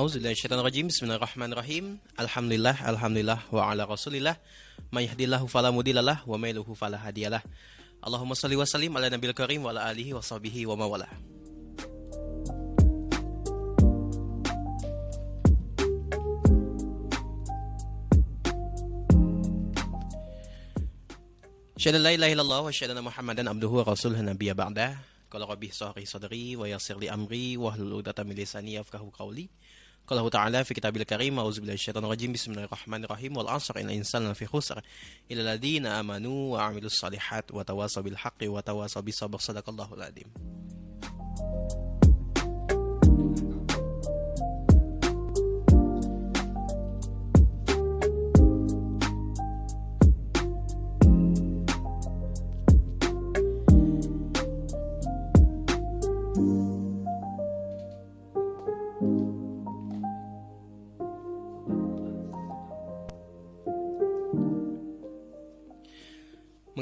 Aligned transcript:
Auzubillahiminasyaitonirrajim. 0.00 0.88
Bismillahirrahmanirrahim. 0.88 2.00
Alhamdulillah, 2.16 2.72
alhamdulillah 2.88 3.36
wa 3.52 3.68
ala 3.68 3.84
Rasulillah. 3.84 4.32
May 4.88 5.04
yahdihillahu 5.04 5.44
fala 5.44 5.68
mudhillalah 5.68 6.24
wa 6.24 6.40
may 6.40 6.56
yudhlil 6.56 6.72
fala 6.72 6.96
hadiyalah. 6.96 7.44
Allahumma 8.00 8.32
shalli 8.32 8.56
wa 8.56 8.64
sallim 8.64 8.96
ala 8.96 9.12
nabiyil 9.12 9.36
karim 9.36 9.60
wa 9.60 9.76
ala 9.76 9.92
alihi 9.92 10.16
wa 10.16 10.24
sahbihi 10.24 10.64
wa 10.64 10.80
mawala. 10.80 11.04
Syahadu 21.76 22.00
la 22.00 22.16
ilaha 22.16 22.32
illallah 22.32 22.60
wa 22.64 22.72
syahadu 22.72 22.96
anna 22.96 23.04
Muhammadan 23.04 23.52
abduhu 23.52 23.84
wa 23.84 23.92
rasuluhu 23.92 24.24
nabiyya 24.24 24.56
ba'da. 24.56 24.96
Qala 25.28 25.44
rabbi 25.44 25.68
sahri 25.68 26.08
sadri 26.08 26.56
wa 26.56 26.64
yassir 26.64 26.96
li 26.96 27.12
amri 27.12 27.60
wa 27.60 27.68
hlul 27.76 28.00
'uqdatam 28.00 28.24
min 28.24 28.40
lisani 28.40 28.80
yafqahu 28.80 29.12
qawli. 29.12 29.44
Qala 29.44 29.48
ta'ala 29.52 29.78
قاله 30.10 30.28
تعالى 30.28 30.64
في 30.64 30.74
كتابه 30.74 31.00
الكريم 31.00 31.38
أعوذ 31.38 31.60
بالله 31.60 31.74
الشيطان 31.74 32.04
الرجيم 32.04 32.32
بسم 32.32 32.50
الله 32.50 32.64
الرحمن 32.64 33.04
الرحيم 33.04 33.36
والعصر 33.36 33.76
إن 33.76 33.90
الإنسان 33.90 34.32
في 34.32 34.46
خسر 34.46 34.82
إلا 35.30 35.54
الذين 35.54 35.86
آمنوا 35.86 36.52
وعملوا 36.52 36.86
الصالحات 36.86 37.44
وتواصوا 37.54 38.02
بالحق 38.02 38.42
وتواصوا 38.42 39.02
بالصبر 39.02 39.38
صدق 39.38 39.68
الله 39.68 39.94
العظيم. 39.94 40.26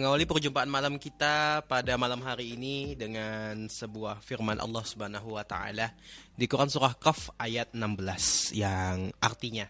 Mengawali 0.09 0.25
perjumpaan 0.25 0.73
malam 0.73 0.97
kita 0.97 1.61
pada 1.69 2.01
malam 2.01 2.25
hari 2.25 2.57
ini 2.57 2.97
dengan 2.97 3.69
sebuah 3.69 4.25
firman 4.25 4.57
Allah 4.57 4.81
Subhanahu 4.81 5.37
wa 5.37 5.45
taala 5.45 5.93
di 6.33 6.49
Quran 6.49 6.73
surah 6.73 6.97
Qaf 6.97 7.37
ayat 7.37 7.77
16 7.77 8.57
yang 8.57 9.13
artinya 9.21 9.69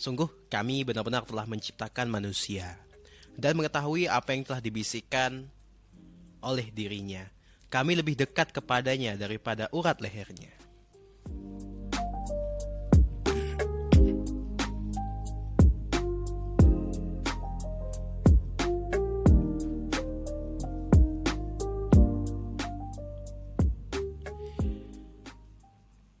Sungguh 0.00 0.48
kami 0.48 0.88
benar-benar 0.88 1.28
telah 1.28 1.44
menciptakan 1.44 2.08
manusia 2.08 2.80
dan 3.36 3.60
mengetahui 3.60 4.08
apa 4.08 4.32
yang 4.32 4.48
telah 4.48 4.64
dibisikkan 4.64 5.52
oleh 6.40 6.72
dirinya. 6.72 7.28
Kami 7.68 8.00
lebih 8.00 8.16
dekat 8.16 8.56
kepadanya 8.56 9.20
daripada 9.20 9.68
urat 9.68 10.00
lehernya. 10.00 10.63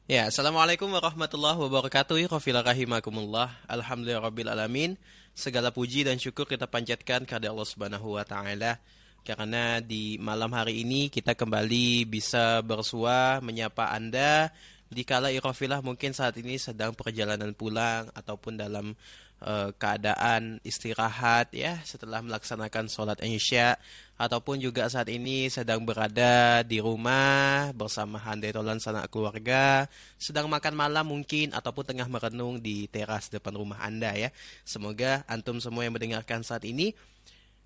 Ya, 0.04 0.28
Assalamualaikum 0.28 0.92
warahmatullahi 0.92 1.56
wabarakatuh. 1.56 2.20
Rahimakumullah. 2.28 3.48
Alhamdulillah 3.64 4.20
rabbil 4.20 4.52
alamin. 4.52 5.00
Segala 5.32 5.72
puji 5.72 6.04
dan 6.04 6.20
syukur 6.20 6.44
kita 6.44 6.68
panjatkan 6.68 7.24
kepada 7.24 7.48
Allah 7.48 7.64
Subhanahu 7.64 8.20
wa 8.20 8.24
taala 8.28 8.76
karena 9.24 9.80
di 9.80 10.20
malam 10.20 10.52
hari 10.52 10.84
ini 10.84 11.08
kita 11.08 11.32
kembali 11.32 12.04
bisa 12.04 12.60
bersua 12.60 13.40
menyapa 13.40 13.96
Anda 13.96 14.52
di 14.92 15.08
kala 15.08 15.32
Irofilah 15.32 15.80
mungkin 15.80 16.12
saat 16.12 16.36
ini 16.36 16.60
sedang 16.60 16.92
perjalanan 16.92 17.56
pulang 17.56 18.12
ataupun 18.12 18.60
dalam 18.60 18.92
uh, 19.44 19.70
keadaan 19.76 20.58
istirahat 20.64 21.52
ya 21.52 21.78
setelah 21.84 22.24
melaksanakan 22.24 22.88
sholat 22.88 23.20
Isya 23.20 23.76
ataupun 24.16 24.62
juga 24.62 24.86
saat 24.88 25.10
ini 25.10 25.52
sedang 25.52 25.82
berada 25.84 26.62
di 26.62 26.78
rumah 26.80 27.74
bersama 27.76 28.16
handai 28.22 28.54
tolan 28.54 28.78
sanak 28.78 29.10
keluarga, 29.10 29.90
sedang 30.16 30.46
makan 30.48 30.74
malam 30.74 31.04
mungkin 31.10 31.52
ataupun 31.52 31.84
tengah 31.94 32.08
merenung 32.08 32.62
di 32.62 32.86
teras 32.88 33.28
depan 33.28 33.52
rumah 33.58 33.82
Anda 33.82 34.14
ya. 34.14 34.30
Semoga 34.62 35.26
antum 35.26 35.58
semua 35.58 35.84
yang 35.84 35.94
mendengarkan 35.94 36.46
saat 36.46 36.62
ini 36.64 36.94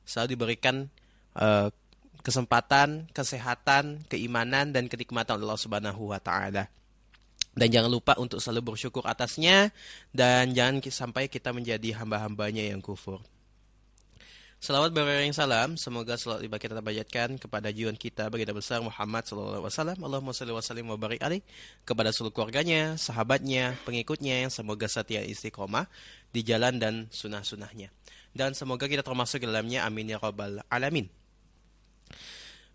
selalu 0.09 0.35
diberikan 0.35 0.89
uh, 1.37 1.69
kesempatan, 2.25 3.13
kesehatan, 3.13 4.09
keimanan 4.09 4.73
dan 4.73 4.89
kenikmatan 4.89 5.39
Allah 5.45 5.61
Subhanahu 5.61 6.11
wa 6.11 6.21
taala. 6.21 6.73
Dan 7.59 7.75
jangan 7.75 7.91
lupa 7.91 8.15
untuk 8.23 8.39
selalu 8.39 8.71
bersyukur 8.73 9.03
atasnya 9.03 9.75
dan 10.15 10.55
jangan 10.55 10.79
sampai 10.79 11.27
kita 11.27 11.51
menjadi 11.51 11.99
hamba-hambanya 11.99 12.71
yang 12.71 12.79
kufur. 12.79 13.19
Salawat 14.59 14.91
beriring 14.91 15.31
salam, 15.31 15.79
semoga 15.79 16.19
salat 16.19 16.43
ibadah 16.43 16.59
kita 16.59 16.75
terbayatkan 16.75 17.39
kepada 17.39 17.71
jiwa 17.71 17.95
kita 17.95 18.27
baginda 18.27 18.51
besar 18.51 18.83
Muhammad 18.83 19.23
sallallahu 19.23 19.63
alaihi 19.63 19.71
wasallam. 19.71 19.99
Allahumma 20.03 20.35
shalli 20.35 20.51
wa 20.51 20.59
sallim 20.59 20.87
wa 20.91 20.99
barik 20.99 21.23
alaih 21.23 21.47
kepada 21.87 22.11
seluruh 22.11 22.35
keluarganya, 22.35 22.99
sahabatnya, 22.99 23.79
pengikutnya 23.87 24.43
yang 24.43 24.51
semoga 24.51 24.91
setia 24.91 25.23
istiqomah 25.23 25.87
di 26.35 26.43
jalan 26.43 26.83
dan 26.83 27.07
sunah-sunahnya. 27.07 27.95
Dan 28.35 28.59
semoga 28.59 28.91
kita 28.91 29.07
termasuk 29.07 29.47
dalamnya 29.47 29.87
amin 29.87 30.15
ya 30.15 30.19
rabbal 30.19 30.59
alamin. 30.67 31.07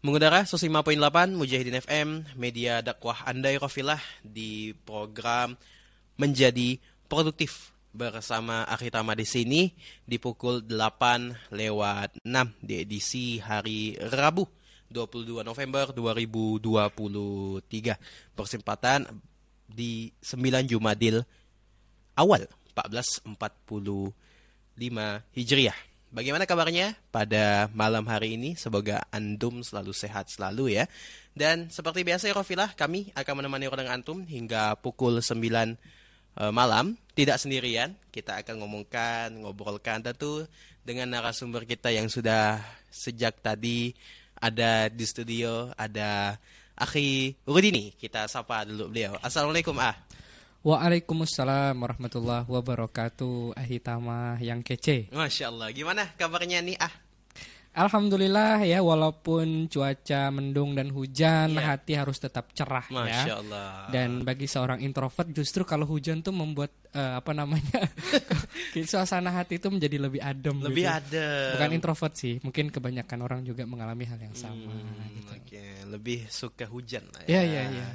Mengudara 0.03 0.43
105.8 0.43 1.31
Mujahidin 1.31 1.79
FM, 1.79 2.27
media 2.35 2.83
dakwah 2.83 3.23
Andai 3.23 3.55
Rafilah 3.55 4.03
di 4.19 4.75
program 4.83 5.55
Menjadi 6.19 6.75
Produktif 7.07 7.71
bersama 7.95 8.67
Akhitama 8.67 9.15
di 9.15 9.23
sini 9.23 9.71
di 10.03 10.19
pukul 10.19 10.67
8 10.67 11.55
lewat 11.55 12.19
6 12.19 12.27
di 12.59 12.83
edisi 12.83 13.39
hari 13.39 13.95
Rabu 13.95 14.43
22 14.91 15.39
November 15.39 15.95
2023 15.95 18.35
persempatan 18.35 19.07
di 19.71 20.11
9 20.19 20.67
Jumadil 20.67 21.23
awal 22.19 22.43
1445 22.75 24.11
Hijriah. 25.31 25.92
Bagaimana 26.13 26.45
kabarnya 26.45 26.93
pada 27.09 27.73
malam 27.73 28.05
hari 28.05 28.37
ini? 28.37 28.53
Semoga 28.53 29.01
antum 29.09 29.65
selalu 29.65 29.97
sehat 29.97 30.29
selalu 30.29 30.77
ya. 30.77 30.85
Dan 31.33 31.73
seperti 31.73 32.05
biasa 32.05 32.29
ya 32.29 32.37
Rofilah, 32.37 32.77
kami 32.77 33.09
akan 33.17 33.41
menemani 33.41 33.65
orang 33.65 33.89
antum 33.89 34.21
hingga 34.21 34.77
pukul 34.77 35.25
9 35.25 35.41
uh, 36.37 36.53
malam. 36.53 36.93
Tidak 37.17 37.33
sendirian 37.41 37.97
kita 38.13 38.45
akan 38.45 38.61
ngomongkan 38.61 39.41
ngobrolkan. 39.41 40.05
Tentu 40.05 40.45
dengan 40.85 41.09
narasumber 41.17 41.65
kita 41.65 41.89
yang 41.89 42.05
sudah 42.05 42.61
sejak 42.93 43.41
tadi 43.41 43.97
ada 44.37 44.93
di 44.93 45.09
studio 45.09 45.73
ada 45.73 46.37
Akhi 46.77 47.33
Rudini. 47.41 47.89
Kita 47.97 48.29
sapa 48.29 48.69
dulu 48.69 48.93
beliau. 48.93 49.17
Assalamualaikum 49.17 49.81
ah 49.81 49.97
Waalaikumsalam 50.63 51.75
warahmatullahi 51.75 52.47
wabarakatuh 52.47 53.51
Ahitama 53.59 54.39
yang 54.39 54.63
kece 54.63 55.11
Masya 55.11 55.51
Allah 55.51 55.75
Gimana 55.75 56.07
kabarnya 56.15 56.63
nih 56.63 56.79
ah 56.79 57.03
Alhamdulillah 57.75 58.63
ya 58.63 58.79
walaupun 58.79 59.67
cuaca 59.67 60.31
mendung 60.31 60.71
dan 60.71 60.87
hujan 60.87 61.57
yeah. 61.57 61.73
hati 61.73 61.97
harus 61.99 62.21
tetap 62.21 62.53
cerah 62.53 62.85
ya. 62.85 62.95
Masya 62.95 63.25
ya. 63.27 63.35
Allah. 63.41 63.69
Dan 63.89 64.21
bagi 64.21 64.45
seorang 64.45 64.77
introvert 64.85 65.25
justru 65.33 65.65
kalau 65.65 65.83
hujan 65.89 66.21
tuh 66.21 66.31
membuat 66.31 66.69
uh, 66.93 67.17
apa 67.17 67.33
namanya 67.33 67.89
suasana 68.87 69.33
hati 69.33 69.57
itu 69.57 69.73
menjadi 69.73 69.97
lebih 69.99 70.21
adem. 70.21 70.61
Lebih 70.61 70.85
gitu. 70.85 70.95
adem. 71.17 71.49
Bukan 71.57 71.69
introvert 71.73 72.13
sih, 72.13 72.37
mungkin 72.45 72.69
kebanyakan 72.69 73.19
orang 73.25 73.41
juga 73.41 73.65
mengalami 73.65 74.05
hal 74.05 74.21
yang 74.21 74.37
sama. 74.37 74.69
Hmm, 74.69 75.09
gitu. 75.17 75.33
Oke, 75.33 75.41
okay. 75.41 75.71
lebih 75.89 76.29
suka 76.29 76.69
hujan 76.69 77.09
lah 77.09 77.25
ya. 77.25 77.41
Iya 77.41 77.41
iya 77.41 77.61
iya. 77.73 77.87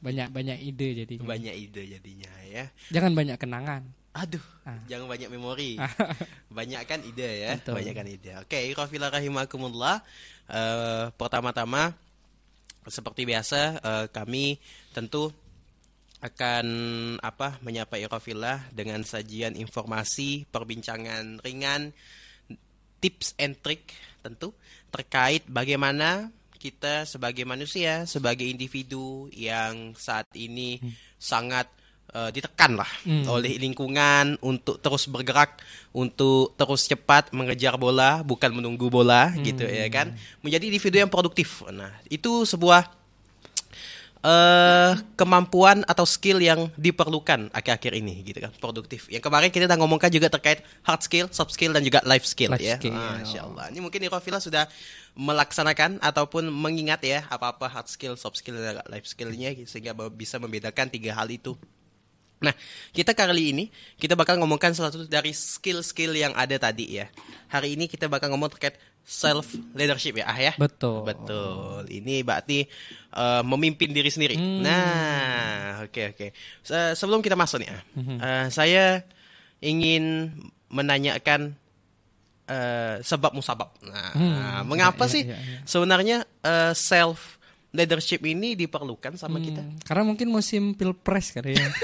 Banyak 0.00 0.28
banyak 0.32 0.58
ide 0.60 1.04
jadinya. 1.04 1.26
Banyak 1.28 1.54
ide 1.54 1.82
jadinya 1.98 2.32
ya. 2.46 2.64
Jangan 2.92 3.12
banyak 3.16 3.36
kenangan. 3.40 3.82
Aduh, 4.16 4.40
ah. 4.64 4.80
jangan 4.88 5.12
banyak 5.12 5.28
memori. 5.28 5.76
banyak 6.56 6.80
kan 6.88 7.04
ide 7.04 7.30
ya, 7.44 7.50
Betul. 7.60 7.76
banyak 7.76 7.94
kan 7.94 8.06
ide. 8.08 8.30
Oke, 8.40 8.72
okay, 8.72 8.96
rahimakumullah. 8.96 10.00
Uh, 10.48 11.12
pertama-tama 11.20 11.92
seperti 12.88 13.28
biasa 13.28 13.60
uh, 13.82 14.06
kami 14.08 14.56
tentu 14.96 15.28
akan 16.24 16.66
apa 17.20 17.60
menyapa 17.60 18.00
Irofillah 18.00 18.72
dengan 18.72 19.04
sajian 19.04 19.52
informasi, 19.52 20.48
perbincangan 20.48 21.44
ringan, 21.44 21.92
tips 23.04 23.36
and 23.36 23.60
trick 23.60 23.92
tentu 24.24 24.56
terkait 24.88 25.44
bagaimana 25.46 26.32
kita 26.66 27.06
sebagai 27.06 27.46
manusia, 27.46 28.02
sebagai 28.10 28.42
individu 28.42 29.30
yang 29.30 29.94
saat 29.94 30.26
ini 30.34 30.82
hmm. 30.82 30.92
sangat 31.14 31.70
uh, 32.10 32.34
ditekan 32.34 32.74
lah 32.74 32.90
hmm. 33.06 33.30
oleh 33.30 33.54
lingkungan 33.62 34.34
untuk 34.42 34.82
terus 34.82 35.06
bergerak, 35.06 35.62
untuk 35.94 36.58
terus 36.58 36.90
cepat 36.90 37.30
mengejar 37.30 37.78
bola, 37.78 38.26
bukan 38.26 38.50
menunggu 38.50 38.90
bola, 38.90 39.30
hmm. 39.30 39.42
gitu 39.46 39.62
ya 39.62 39.86
kan, 39.86 40.10
menjadi 40.42 40.64
individu 40.66 40.96
yang 40.98 41.12
produktif. 41.12 41.62
Nah, 41.70 41.94
itu 42.10 42.42
sebuah 42.42 42.90
eh 44.26 44.92
kemampuan 45.14 45.86
atau 45.86 46.02
skill 46.02 46.42
yang 46.42 46.66
diperlukan 46.74 47.46
akhir-akhir 47.54 47.92
ini 47.94 48.26
gitu 48.26 48.42
kan 48.42 48.50
produktif. 48.58 49.06
Yang 49.06 49.22
kemarin 49.22 49.54
kita 49.54 49.70
udah 49.70 49.78
ngomongkan 49.78 50.10
juga 50.10 50.26
terkait 50.26 50.66
hard 50.82 51.02
skill, 51.06 51.26
soft 51.30 51.54
skill 51.54 51.70
dan 51.70 51.86
juga 51.86 52.02
life 52.02 52.26
skill 52.26 52.50
Life 52.50 52.64
ya. 52.64 52.74
skill. 52.74 52.90
Masya 52.90 53.40
Allah. 53.46 53.70
Ini 53.70 53.78
mungkin 53.78 54.02
Irofila 54.02 54.42
sudah 54.42 54.66
melaksanakan 55.14 56.02
ataupun 56.02 56.50
mengingat 56.50 57.06
ya 57.06 57.22
apa-apa 57.30 57.70
hard 57.70 57.86
skill, 57.86 58.18
soft 58.18 58.42
skill 58.42 58.58
dan 58.58 58.82
life 58.90 59.06
skillnya 59.06 59.54
sehingga 59.62 59.94
bisa 60.10 60.42
membedakan 60.42 60.90
tiga 60.90 61.14
hal 61.14 61.30
itu. 61.30 61.54
Nah, 62.36 62.52
kita 62.92 63.16
kali 63.16 63.54
ini 63.56 63.64
kita 63.96 64.12
bakal 64.12 64.36
ngomongkan 64.36 64.76
salah 64.76 64.92
satu 64.92 65.08
dari 65.08 65.32
skill-skill 65.32 66.12
yang 66.12 66.36
ada 66.36 66.60
tadi 66.60 67.00
ya. 67.00 67.08
Hari 67.48 67.78
ini 67.78 67.88
kita 67.88 68.12
bakal 68.12 68.28
ngomong 68.28 68.52
terkait 68.52 68.76
self 69.06 69.54
leadership 69.78 70.18
ya, 70.18 70.26
ah 70.26 70.34
ya. 70.34 70.52
Betul. 70.58 71.06
Betul. 71.06 71.86
Ini 71.86 72.26
berarti 72.26 72.66
uh, 73.14 73.46
memimpin 73.46 73.94
diri 73.94 74.10
sendiri. 74.10 74.34
Nah, 74.34 75.86
oke 75.86 76.10
oke. 76.10 76.26
Se- 76.66 76.98
sebelum 76.98 77.22
kita 77.22 77.38
masuk 77.38 77.62
nih, 77.62 77.70
ah, 77.70 77.82
uh, 78.02 78.46
saya 78.50 79.06
ingin 79.62 80.34
menanyakan 80.66 81.54
uh, 82.50 82.98
sebab 82.98 83.30
musabab. 83.30 83.70
Nah, 83.86 84.66
mengapa 84.66 85.06
iya, 85.06 85.14
sih 85.14 85.22
iya, 85.22 85.38
iya. 85.38 85.58
sebenarnya 85.62 86.16
uh, 86.42 86.74
self 86.74 87.38
leadership 87.70 88.26
ini 88.26 88.58
diperlukan 88.58 89.14
sama 89.14 89.38
kita? 89.38 89.62
Hmm, 89.62 89.78
karena 89.86 90.02
mungkin 90.02 90.34
musim 90.34 90.74
pilpres 90.74 91.30
kali 91.30 91.54
ya. 91.54 91.70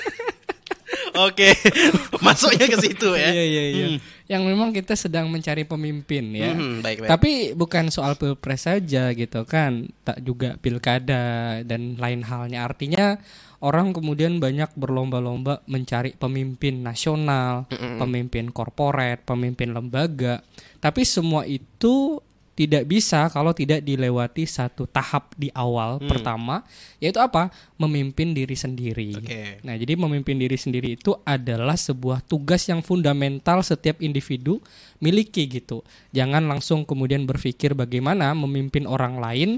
Oke, 1.28 1.52
masuknya 2.24 2.64
ke 2.72 2.76
situ 2.80 3.12
ya. 3.12 3.28
Iya 3.28 3.44
iya 3.44 3.64
iya. 3.68 3.86
Yang 4.32 4.42
memang 4.48 4.72
kita 4.72 4.96
sedang 4.96 5.28
mencari 5.28 5.68
pemimpin 5.68 6.32
ya. 6.32 6.56
Hmm, 6.56 6.80
baik 6.80 7.04
baik. 7.04 7.10
Tapi 7.12 7.32
bukan 7.52 7.92
soal 7.92 8.16
pilpres 8.16 8.64
saja 8.64 9.12
gitu 9.12 9.44
kan, 9.44 9.92
tak 10.08 10.24
juga 10.24 10.56
pilkada 10.56 11.60
dan 11.60 12.00
lain 12.00 12.24
halnya. 12.24 12.64
Artinya 12.64 13.20
orang 13.60 13.92
kemudian 13.92 14.40
banyak 14.40 14.72
berlomba-lomba 14.72 15.60
mencari 15.68 16.16
pemimpin 16.16 16.80
nasional, 16.80 17.68
pemimpin 18.00 18.48
korporat, 18.48 19.20
pemimpin 19.28 19.76
lembaga. 19.76 20.40
Tapi 20.80 21.04
semua 21.04 21.44
itu 21.44 22.16
tidak 22.52 22.84
bisa 22.84 23.32
kalau 23.32 23.56
tidak 23.56 23.80
dilewati 23.80 24.44
satu 24.44 24.84
tahap 24.84 25.32
di 25.40 25.48
awal 25.56 25.96
Hmm. 25.96 26.08
pertama, 26.08 26.60
yaitu 27.00 27.16
apa? 27.16 27.48
Memimpin 27.80 28.36
diri 28.36 28.52
sendiri. 28.52 29.16
Oke. 29.16 29.64
Nah, 29.64 29.74
jadi 29.74 29.96
memimpin 29.96 30.36
diri 30.36 30.60
sendiri 30.60 31.00
itu 31.00 31.16
adalah 31.24 31.80
sebuah 31.80 32.20
tugas 32.28 32.68
yang 32.68 32.84
fundamental 32.84 33.64
setiap 33.64 34.04
individu 34.04 34.60
miliki 35.00 35.48
gitu. 35.48 35.80
Jangan 36.12 36.44
langsung 36.44 36.84
kemudian 36.84 37.24
berpikir 37.24 37.72
bagaimana 37.72 38.36
memimpin 38.36 38.84
orang 38.84 39.16
lain, 39.16 39.50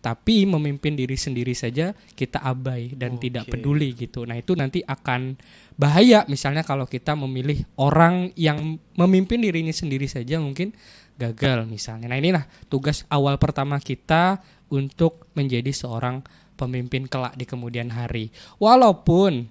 tapi 0.00 0.48
memimpin 0.48 0.96
diri 0.96 1.14
sendiri 1.14 1.52
saja 1.52 1.92
kita 2.16 2.40
abai 2.40 2.96
dan 2.96 3.20
tidak 3.20 3.46
Oke. 3.46 3.52
peduli 3.56 3.94
gitu. 3.94 4.24
Nah, 4.26 4.34
itu 4.40 4.56
nanti 4.58 4.80
akan 4.82 5.36
bahaya 5.76 6.28
misalnya 6.28 6.60
kalau 6.60 6.84
kita 6.84 7.16
memilih 7.16 7.64
orang 7.80 8.32
yang 8.36 8.76
memimpin 9.00 9.40
dirinya 9.40 9.72
sendiri 9.72 10.04
saja 10.04 10.36
mungkin 10.36 10.76
gagal 11.20 11.68
misalnya. 11.68 12.08
Nah, 12.08 12.16
inilah 12.16 12.44
tugas 12.72 13.04
awal 13.12 13.36
pertama 13.36 13.76
kita 13.76 14.40
untuk 14.72 15.28
menjadi 15.36 15.68
seorang 15.68 16.24
pemimpin 16.56 17.04
kelak 17.04 17.36
di 17.36 17.44
kemudian 17.44 17.92
hari. 17.92 18.32
Walaupun 18.56 19.44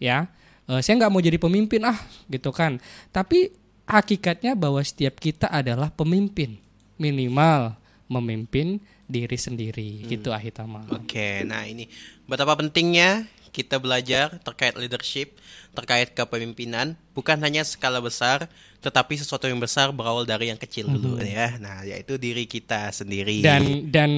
ya 0.00 0.32
eh, 0.68 0.80
saya 0.80 0.96
nggak 0.96 1.12
mau 1.12 1.20
jadi 1.20 1.36
pemimpin 1.36 1.84
ah 1.84 1.98
gitu 2.32 2.48
kan. 2.52 2.80
Tapi 3.12 3.52
hakikatnya 3.84 4.56
bahwa 4.56 4.80
setiap 4.80 5.20
kita 5.20 5.50
adalah 5.50 5.92
pemimpin 5.92 6.56
minimal 6.96 7.74
memimpin 8.10 8.82
diri 9.10 9.38
sendiri 9.38 10.06
gitu 10.06 10.30
Ahitama. 10.30 10.86
Oke, 10.94 11.42
nah 11.42 11.66
ini 11.66 11.90
betapa 12.26 12.54
pentingnya 12.54 13.26
kita 13.50 13.76
belajar 13.76 14.38
terkait 14.40 14.74
leadership, 14.74 15.36
terkait 15.70 16.10
kepemimpinan, 16.10 16.94
bukan 17.12 17.36
hanya 17.38 17.62
skala 17.62 17.98
besar, 17.98 18.46
tetapi 18.78 19.14
sesuatu 19.14 19.44
yang 19.44 19.58
besar 19.58 19.90
berawal 19.90 20.22
dari 20.22 20.48
yang 20.48 20.58
kecil 20.58 20.86
dulu 20.88 21.18
ya. 21.20 21.58
Nah, 21.58 21.82
yaitu 21.82 22.14
diri 22.16 22.46
kita 22.46 22.90
sendiri. 22.90 23.42
Dan 23.42 23.90
dan 23.90 24.10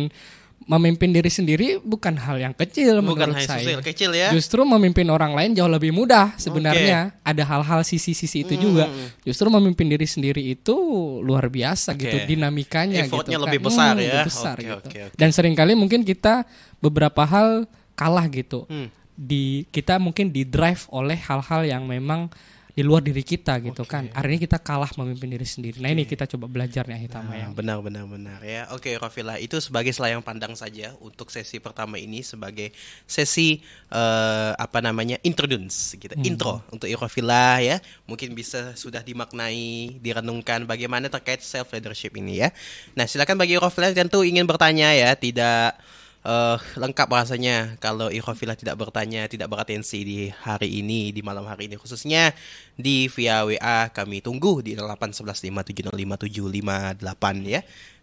memimpin 0.63 1.11
diri 1.11 1.27
sendiri 1.27 1.83
bukan 1.83 2.15
hal 2.15 2.39
yang 2.39 2.55
kecil 2.55 3.03
bukan 3.03 3.35
menurut 3.35 3.35
hanya 3.35 3.51
saya. 3.51 3.83
kecil 3.83 4.15
ya. 4.15 4.31
Justru 4.31 4.63
memimpin 4.63 5.11
orang 5.11 5.35
lain 5.35 5.59
jauh 5.59 5.67
lebih 5.67 5.91
mudah 5.91 6.39
sebenarnya. 6.39 7.19
Ada 7.27 7.43
hal-hal 7.43 7.83
sisi-sisi 7.83 8.47
itu 8.47 8.55
juga. 8.55 8.87
Justru 9.27 9.51
memimpin 9.51 9.91
diri 9.91 10.07
sendiri 10.07 10.39
itu 10.39 10.75
luar 11.19 11.51
biasa 11.51 11.99
gitu 11.99 12.15
Oke. 12.15 12.31
dinamikanya 12.31 13.03
Effortnya 13.03 13.35
gitu 13.35 13.43
kan. 13.43 13.47
lebih 13.51 13.61
besar 13.61 13.93
Hmm, 13.93 13.99
ya. 13.99 14.07
lebih 14.07 14.29
besar 14.31 14.55
Oke, 14.55 14.63
gitu. 14.63 14.79
oke, 14.79 14.99
oke. 15.11 15.17
Dan 15.19 15.29
sering 15.35 15.55
kali 15.59 15.75
mungkin 15.75 16.07
kita 16.07 16.47
beberapa 16.79 17.27
hal 17.27 17.67
kalah 17.93 18.31
gitu. 18.31 18.63
Hmm. 18.71 18.87
Di 19.13 19.69
kita 19.69 20.01
mungkin 20.01 20.33
di 20.33 20.49
drive 20.49 20.89
oleh 20.91 21.19
hal-hal 21.21 21.69
yang 21.69 21.85
memang 21.85 22.33
di 22.73 22.81
luar 22.81 23.05
diri 23.05 23.21
kita 23.21 23.61
gitu 23.61 23.85
kan. 23.85 24.09
Hari 24.17 24.27
ini 24.33 24.39
kita 24.49 24.57
kalah 24.57 24.89
memimpin 24.97 25.29
diri 25.29 25.45
sendiri. 25.45 25.77
Nah, 25.85 25.93
ini 25.93 26.09
kita 26.09 26.25
coba 26.25 26.49
belajar 26.49 26.89
nih 26.89 27.05
Hitama 27.05 27.37
ya. 27.37 27.47
Nah, 27.49 27.53
benar 27.53 27.79
benar 27.85 28.09
benar 28.09 28.41
ya. 28.41 28.65
Oke, 28.73 28.97
Rafila, 28.97 29.37
itu 29.37 29.61
sebagai 29.61 29.93
selayang 29.93 30.25
pandang 30.25 30.57
saja 30.57 30.97
untuk 31.05 31.29
sesi 31.29 31.61
pertama 31.61 32.01
ini 32.01 32.25
sebagai 32.25 32.73
sesi 33.05 33.61
eh, 33.93 34.53
apa 34.57 34.81
namanya? 34.81 35.21
introduce 35.21 36.01
gitu. 36.01 36.17
Intro 36.25 36.65
untuk 36.73 36.89
Rafila 36.89 37.61
ya. 37.61 37.77
Mungkin 38.09 38.33
bisa 38.33 38.73
sudah 38.73 39.05
dimaknai, 39.05 40.01
direnungkan 40.01 40.65
bagaimana 40.65 41.13
terkait 41.13 41.45
self 41.45 41.69
leadership 41.77 42.17
ini 42.17 42.41
ya. 42.41 42.49
Nah, 42.97 43.05
silakan 43.05 43.37
bagi 43.37 43.61
Rafila 43.61 43.93
tentu 43.93 44.25
ingin 44.25 44.49
bertanya 44.49 44.97
ya, 44.97 45.13
tidak 45.13 45.77
eh, 46.23 46.59
lengkap 46.79 47.11
rasanya 47.11 47.75
kalau 47.83 48.07
Ikhofila 48.11 48.55
tidak 48.55 48.79
bertanya, 48.79 49.27
tidak 49.27 49.51
beratensi 49.51 50.05
di 50.07 50.31
hari 50.31 50.83
ini, 50.83 51.11
di 51.11 51.23
malam 51.23 51.47
hari 51.47 51.67
ini 51.71 51.77
khususnya 51.79 52.33
di 52.79 53.09
via 53.11 53.45
WA 53.47 53.89
kami 53.91 54.23
tunggu 54.23 54.63
di 54.63 54.77
81157055758 54.79 57.47
ya. 57.47 57.63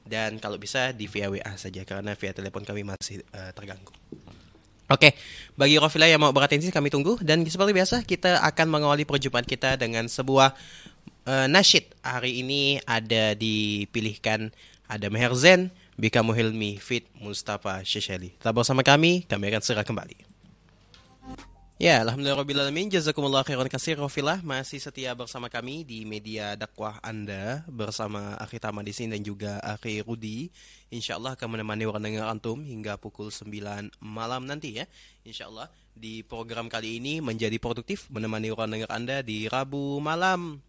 Dan 0.09 0.41
kalau 0.41 0.57
bisa 0.57 0.89
di 0.95 1.05
via 1.05 1.29
WA 1.29 1.53
saja 1.53 1.85
karena 1.85 2.17
via 2.17 2.33
telepon 2.33 2.65
kami 2.65 2.83
masih 2.83 3.21
eh, 3.21 3.51
terganggu. 3.55 3.93
Oke, 4.89 5.13
bagi 5.53 5.77
Rofila 5.77 6.09
yang 6.09 6.17
mau 6.17 6.33
beratensi 6.33 6.73
kami 6.73 6.89
tunggu 6.89 7.21
dan 7.21 7.45
seperti 7.45 7.77
biasa 7.77 8.01
kita 8.09 8.41
akan 8.41 8.73
mengawali 8.73 9.05
perjumpaan 9.05 9.45
kita 9.45 9.77
dengan 9.77 10.09
sebuah 10.09 10.57
eh, 11.29 11.45
nasyid. 11.45 11.93
Hari 12.01 12.41
ini 12.41 12.81
ada 12.89 13.37
dipilihkan 13.37 14.49
ada 14.89 15.07
Meher 15.13 15.29
Zen, 15.37 15.69
Bika 15.99 16.23
Muhilmi, 16.23 16.79
Fit 16.79 17.11
Mustafa 17.19 17.83
Syesheli. 17.83 18.39
Tetap 18.39 18.55
bersama 18.55 18.87
kami, 18.87 19.27
kami 19.27 19.51
akan 19.51 19.59
segera 19.59 19.83
kembali. 19.83 20.15
Ya, 21.79 21.99
Alhamdulillahirrahmanirrahim. 22.03 22.91
Jazakumullah 22.91 23.43
khairan 23.43 23.67
kasih 23.67 23.99
Rofilah 23.99 24.39
masih 24.43 24.79
setia 24.79 25.11
bersama 25.15 25.51
kami 25.51 25.83
di 25.83 26.07
media 26.07 26.55
dakwah 26.55 26.99
Anda 27.03 27.67
bersama 27.67 28.35
Akhi 28.39 28.59
Tama 28.59 28.83
di 28.83 28.95
sini 28.95 29.15
dan 29.15 29.23
juga 29.27 29.59
Akhi 29.59 30.03
Rudi. 30.03 30.51
Insya 30.91 31.19
Allah 31.19 31.39
akan 31.39 31.55
menemani 31.55 31.83
orang 31.83 32.03
dengar 32.03 32.31
antum 32.31 32.63
hingga 32.63 32.99
pukul 32.99 33.31
9 33.31 33.95
malam 33.99 34.43
nanti 34.43 34.79
ya. 34.79 34.87
Insya 35.23 35.47
Allah 35.47 35.71
di 35.95 36.23
program 36.23 36.67
kali 36.67 36.99
ini 36.99 37.19
menjadi 37.19 37.55
produktif 37.59 38.11
menemani 38.11 38.51
orang 38.51 38.75
dengar 38.75 38.91
Anda 38.91 39.19
di 39.23 39.47
Rabu 39.47 40.03
malam 40.03 40.63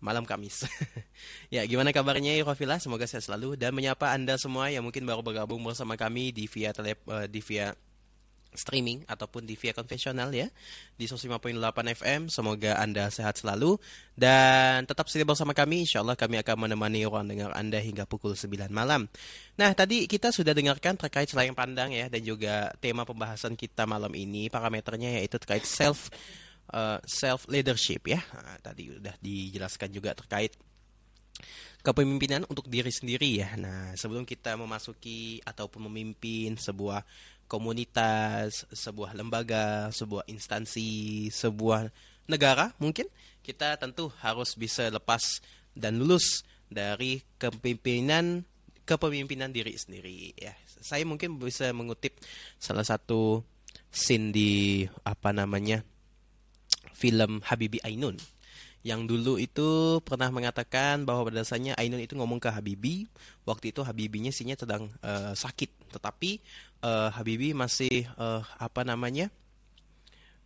malam 0.00 0.24
Kamis. 0.24 0.64
ya, 1.54 1.62
gimana 1.68 1.92
kabarnya 1.92 2.34
ya 2.34 2.42
Rafila? 2.42 2.80
Semoga 2.80 3.04
sehat 3.04 3.28
selalu 3.28 3.54
dan 3.60 3.76
menyapa 3.76 4.10
Anda 4.10 4.40
semua 4.40 4.72
yang 4.72 4.82
mungkin 4.82 5.04
baru 5.04 5.20
bergabung 5.20 5.60
bersama 5.60 5.94
kami 5.94 6.32
di 6.32 6.48
via 6.48 6.72
tele, 6.72 6.96
eh, 6.96 7.28
di 7.28 7.40
via 7.44 7.76
streaming 8.50 9.06
ataupun 9.06 9.46
di 9.46 9.54
via 9.54 9.70
konvensional 9.70 10.34
ya 10.34 10.50
di 10.98 11.06
105.8 11.06 11.58
FM. 11.94 12.20
Semoga 12.26 12.78
Anda 12.78 13.06
sehat 13.10 13.38
selalu 13.38 13.78
dan 14.18 14.84
tetap 14.86 15.06
setia 15.06 15.26
bersama 15.26 15.54
kami. 15.54 15.86
Insya 15.86 16.02
Allah 16.02 16.18
kami 16.18 16.38
akan 16.42 16.66
menemani 16.66 17.06
orang 17.06 17.30
dengar 17.30 17.54
Anda 17.54 17.78
hingga 17.78 18.06
pukul 18.06 18.34
9 18.34 18.70
malam. 18.70 19.06
Nah, 19.54 19.70
tadi 19.74 20.10
kita 20.10 20.34
sudah 20.34 20.50
dengarkan 20.50 20.98
terkait 20.98 21.30
selayang 21.30 21.54
pandang 21.54 21.94
ya 21.94 22.10
dan 22.10 22.22
juga 22.22 22.74
tema 22.82 23.06
pembahasan 23.06 23.54
kita 23.54 23.86
malam 23.86 24.10
ini 24.18 24.50
parameternya 24.50 25.22
yaitu 25.22 25.38
terkait 25.38 25.62
self 25.62 26.10
self 27.06 27.46
leadership 27.50 28.06
ya. 28.06 28.20
Nah, 28.34 28.58
tadi 28.62 28.90
udah 28.94 29.14
dijelaskan 29.18 29.90
juga 29.90 30.14
terkait 30.14 30.54
kepemimpinan 31.80 32.44
untuk 32.46 32.68
diri 32.68 32.92
sendiri 32.92 33.40
ya. 33.40 33.56
Nah, 33.56 33.96
sebelum 33.96 34.28
kita 34.28 34.54
memasuki 34.54 35.40
ataupun 35.42 35.88
memimpin 35.88 36.54
sebuah 36.60 37.02
komunitas, 37.50 38.68
sebuah 38.70 39.16
lembaga, 39.16 39.90
sebuah 39.90 40.28
instansi, 40.30 41.26
sebuah 41.34 41.90
negara 42.30 42.70
mungkin 42.78 43.10
kita 43.42 43.74
tentu 43.74 44.06
harus 44.22 44.54
bisa 44.54 44.86
lepas 44.86 45.42
dan 45.74 45.98
lulus 45.98 46.46
dari 46.70 47.18
kepemimpinan 47.42 48.46
kepemimpinan 48.86 49.50
diri 49.50 49.74
sendiri 49.74 50.34
ya. 50.38 50.54
Saya 50.80 51.02
mungkin 51.02 51.42
bisa 51.42 51.74
mengutip 51.74 52.14
salah 52.62 52.86
satu 52.86 53.42
scene 53.90 54.30
di 54.30 54.86
apa 55.02 55.34
namanya 55.34 55.82
film 57.00 57.40
Habibi 57.40 57.80
Ainun 57.80 58.20
yang 58.84 59.04
dulu 59.04 59.36
itu 59.36 60.00
pernah 60.04 60.28
mengatakan 60.28 61.04
bahwa 61.04 61.28
pada 61.28 61.44
dasarnya 61.44 61.76
Ainun 61.80 62.00
itu 62.00 62.12
ngomong 62.16 62.36
ke 62.36 62.52
Habibi 62.52 63.08
waktu 63.48 63.72
itu 63.72 63.80
Habibinya 63.80 64.28
sinya 64.28 64.56
sedang 64.56 64.92
uh, 65.00 65.32
sakit 65.32 65.96
tetapi 65.96 66.40
uh, 66.84 67.08
Habibi 67.12 67.56
masih 67.56 68.04
uh, 68.20 68.44
apa 68.60 68.84
namanya 68.84 69.32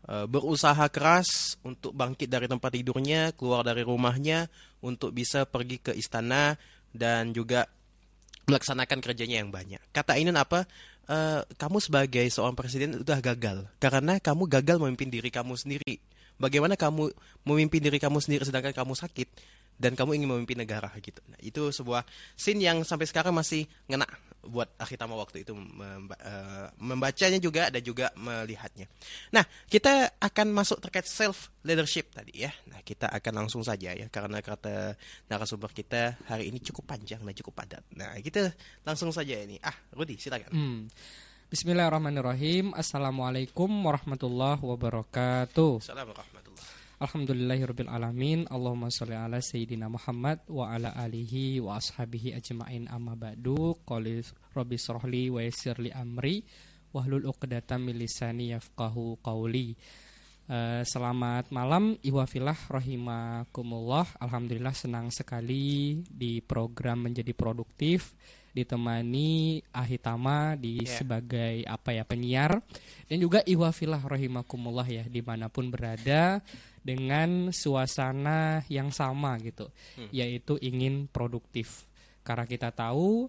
berusaha 0.05 0.85
keras 0.93 1.57
untuk 1.65 1.97
bangkit 1.97 2.29
dari 2.29 2.45
tempat 2.45 2.77
tidurnya 2.77 3.33
keluar 3.33 3.65
dari 3.65 3.81
rumahnya 3.81 4.53
untuk 4.85 5.17
bisa 5.17 5.49
pergi 5.49 5.81
ke 5.81 5.97
istana 5.97 6.61
dan 6.93 7.33
juga 7.33 7.65
melaksanakan 8.45 9.01
kerjanya 9.01 9.41
yang 9.41 9.51
banyak. 9.51 9.81
Kata 9.91 10.17
Ainun 10.21 10.37
apa? 10.37 10.69
Uh, 11.05 11.45
kamu 11.61 11.85
sebagai 11.85 12.25
seorang 12.33 12.57
presiden 12.57 12.97
sudah 12.97 13.21
gagal 13.21 13.69
karena 13.77 14.17
kamu 14.17 14.49
gagal 14.49 14.81
memimpin 14.81 15.13
diri 15.13 15.29
kamu 15.29 15.53
sendiri. 15.53 16.01
Bagaimana 16.41 16.75
kamu 16.75 17.15
memimpin 17.47 17.81
diri 17.81 17.99
kamu 18.03 18.19
sendiri 18.19 18.43
sedangkan 18.43 18.75
kamu 18.75 18.95
sakit 18.99 19.29
dan 19.75 19.99
kamu 19.99 20.23
ingin 20.23 20.31
memimpin 20.31 20.59
negara 20.59 20.91
gitu. 21.03 21.19
Nah, 21.27 21.39
itu 21.43 21.75
sebuah 21.75 22.07
scene 22.39 22.63
yang 22.63 22.87
sampai 22.87 23.11
sekarang 23.11 23.35
masih 23.35 23.67
ngena 23.91 24.07
buat 24.45 24.69
Akhitama 24.77 25.17
waktu 25.17 25.43
itu 25.43 25.57
uh, 25.57 26.69
membacanya 26.77 27.41
juga 27.41 27.73
dan 27.73 27.81
juga 27.81 28.13
melihatnya. 28.15 28.87
Nah, 29.33 29.43
kita 29.67 30.15
akan 30.21 30.53
masuk 30.53 30.79
terkait 30.85 31.09
self 31.09 31.51
leadership 31.65 32.13
tadi 32.13 32.45
ya. 32.45 32.53
Nah, 32.69 32.85
kita 32.85 33.09
akan 33.09 33.45
langsung 33.45 33.65
saja 33.65 33.97
ya 33.97 34.07
karena 34.13 34.45
kata 34.45 34.95
narasumber 35.33 35.73
kita 35.73 36.21
hari 36.29 36.53
ini 36.53 36.61
cukup 36.61 36.95
panjang 36.95 37.25
dan 37.25 37.35
cukup 37.35 37.65
padat. 37.65 37.83
Nah, 37.97 38.15
kita 38.21 38.53
langsung 38.85 39.11
saja 39.11 39.35
ini. 39.41 39.57
Ah, 39.65 39.75
Rudi 39.97 40.21
silakan. 40.21 40.53
Hmm. 40.53 40.81
Bismillahirrahmanirrahim. 41.53 42.73
Assalamualaikum 42.73 43.69
warahmatullahi 43.69 44.65
wabarakatuh. 44.65 45.85
Assalamualaikum 45.85 46.57
Alhamdulillahirabbil 46.97 47.93
alamin. 47.93 48.49
Allahumma 48.49 48.89
sholli 48.89 49.13
ala 49.13 49.45
sayyidina 49.45 49.93
Muhammad 49.93 50.41
wa 50.49 50.73
ala 50.73 50.97
alihi 50.97 51.61
wa 51.61 51.77
ashabihi 51.77 52.33
ajmain 52.33 52.89
amma 52.89 53.13
ba'du. 53.13 53.77
Qali 53.85 54.25
rabbi 54.57 54.81
shrahli 54.81 55.29
wa 55.29 55.45
yassirli 55.45 55.93
amri 55.93 56.41
wahlul 56.97 57.29
'uqdatam 57.29 57.93
min 57.93 58.01
lisani 58.01 58.57
yafqahu 58.57 59.21
qawli. 59.21 59.77
Uh, 60.49 60.81
selamat 60.89 61.53
malam 61.53 61.97
Iwafilah 62.05 62.69
rahimakumullah 62.69 64.05
Alhamdulillah 64.21 64.77
senang 64.77 65.09
sekali 65.09 66.05
di 66.05 66.45
program 66.45 67.09
menjadi 67.09 67.33
produktif 67.33 68.13
ditemani 68.55 69.61
Ahitama 69.75 70.55
di 70.55 70.81
yeah. 70.81 70.95
sebagai 70.95 71.55
apa 71.67 71.91
ya 71.91 72.07
penyiar 72.07 72.63
dan 73.11 73.19
juga 73.19 73.43
Iwafilah 73.43 74.01
rahimakumullah 74.01 74.87
ya 74.87 75.05
di 75.11 75.21
mana 75.21 75.51
pun 75.51 75.75
berada 75.75 76.39
dengan 76.81 77.51
suasana 77.51 78.63
yang 78.71 78.95
sama 78.95 79.35
gitu 79.43 79.69
hmm. 79.99 80.15
yaitu 80.15 80.55
ingin 80.63 81.11
produktif 81.11 81.91
karena 82.23 82.47
kita 82.47 82.71
tahu 82.71 83.29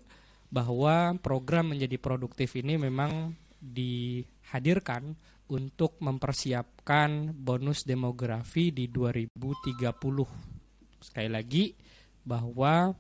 bahwa 0.54 1.18
program 1.20 1.74
menjadi 1.74 1.98
produktif 1.98 2.54
ini 2.56 2.78
memang 2.78 3.34
dihadirkan 3.60 5.18
untuk 5.50 5.98
mempersiapkan 6.02 7.34
bonus 7.34 7.86
demografi 7.86 8.70
di 8.70 8.90
2030 8.90 11.02
sekali 11.02 11.30
lagi 11.30 11.74
bahwa 12.26 12.94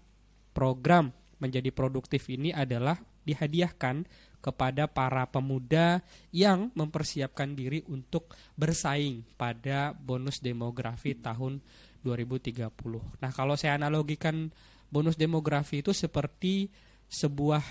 program 0.53 1.10
menjadi 1.39 1.70
produktif 1.72 2.32
ini 2.32 2.56
adalah 2.56 2.96
dihadiahkan 3.25 4.06
kepada 4.39 4.86
para 4.86 5.25
pemuda 5.25 6.06
yang 6.30 6.70
mempersiapkan 6.77 7.58
diri 7.58 7.82
untuk 7.89 8.30
bersaing 8.54 9.25
pada 9.34 9.98
bonus 9.98 10.38
demografi 10.38 11.18
tahun 11.18 11.58
2030. 12.06 12.70
Nah, 13.18 13.32
kalau 13.34 13.58
saya 13.58 13.82
analogikan 13.82 14.54
bonus 14.94 15.18
demografi 15.18 15.82
itu 15.82 15.89
seperti 15.89 16.70
sebuah 17.10 17.65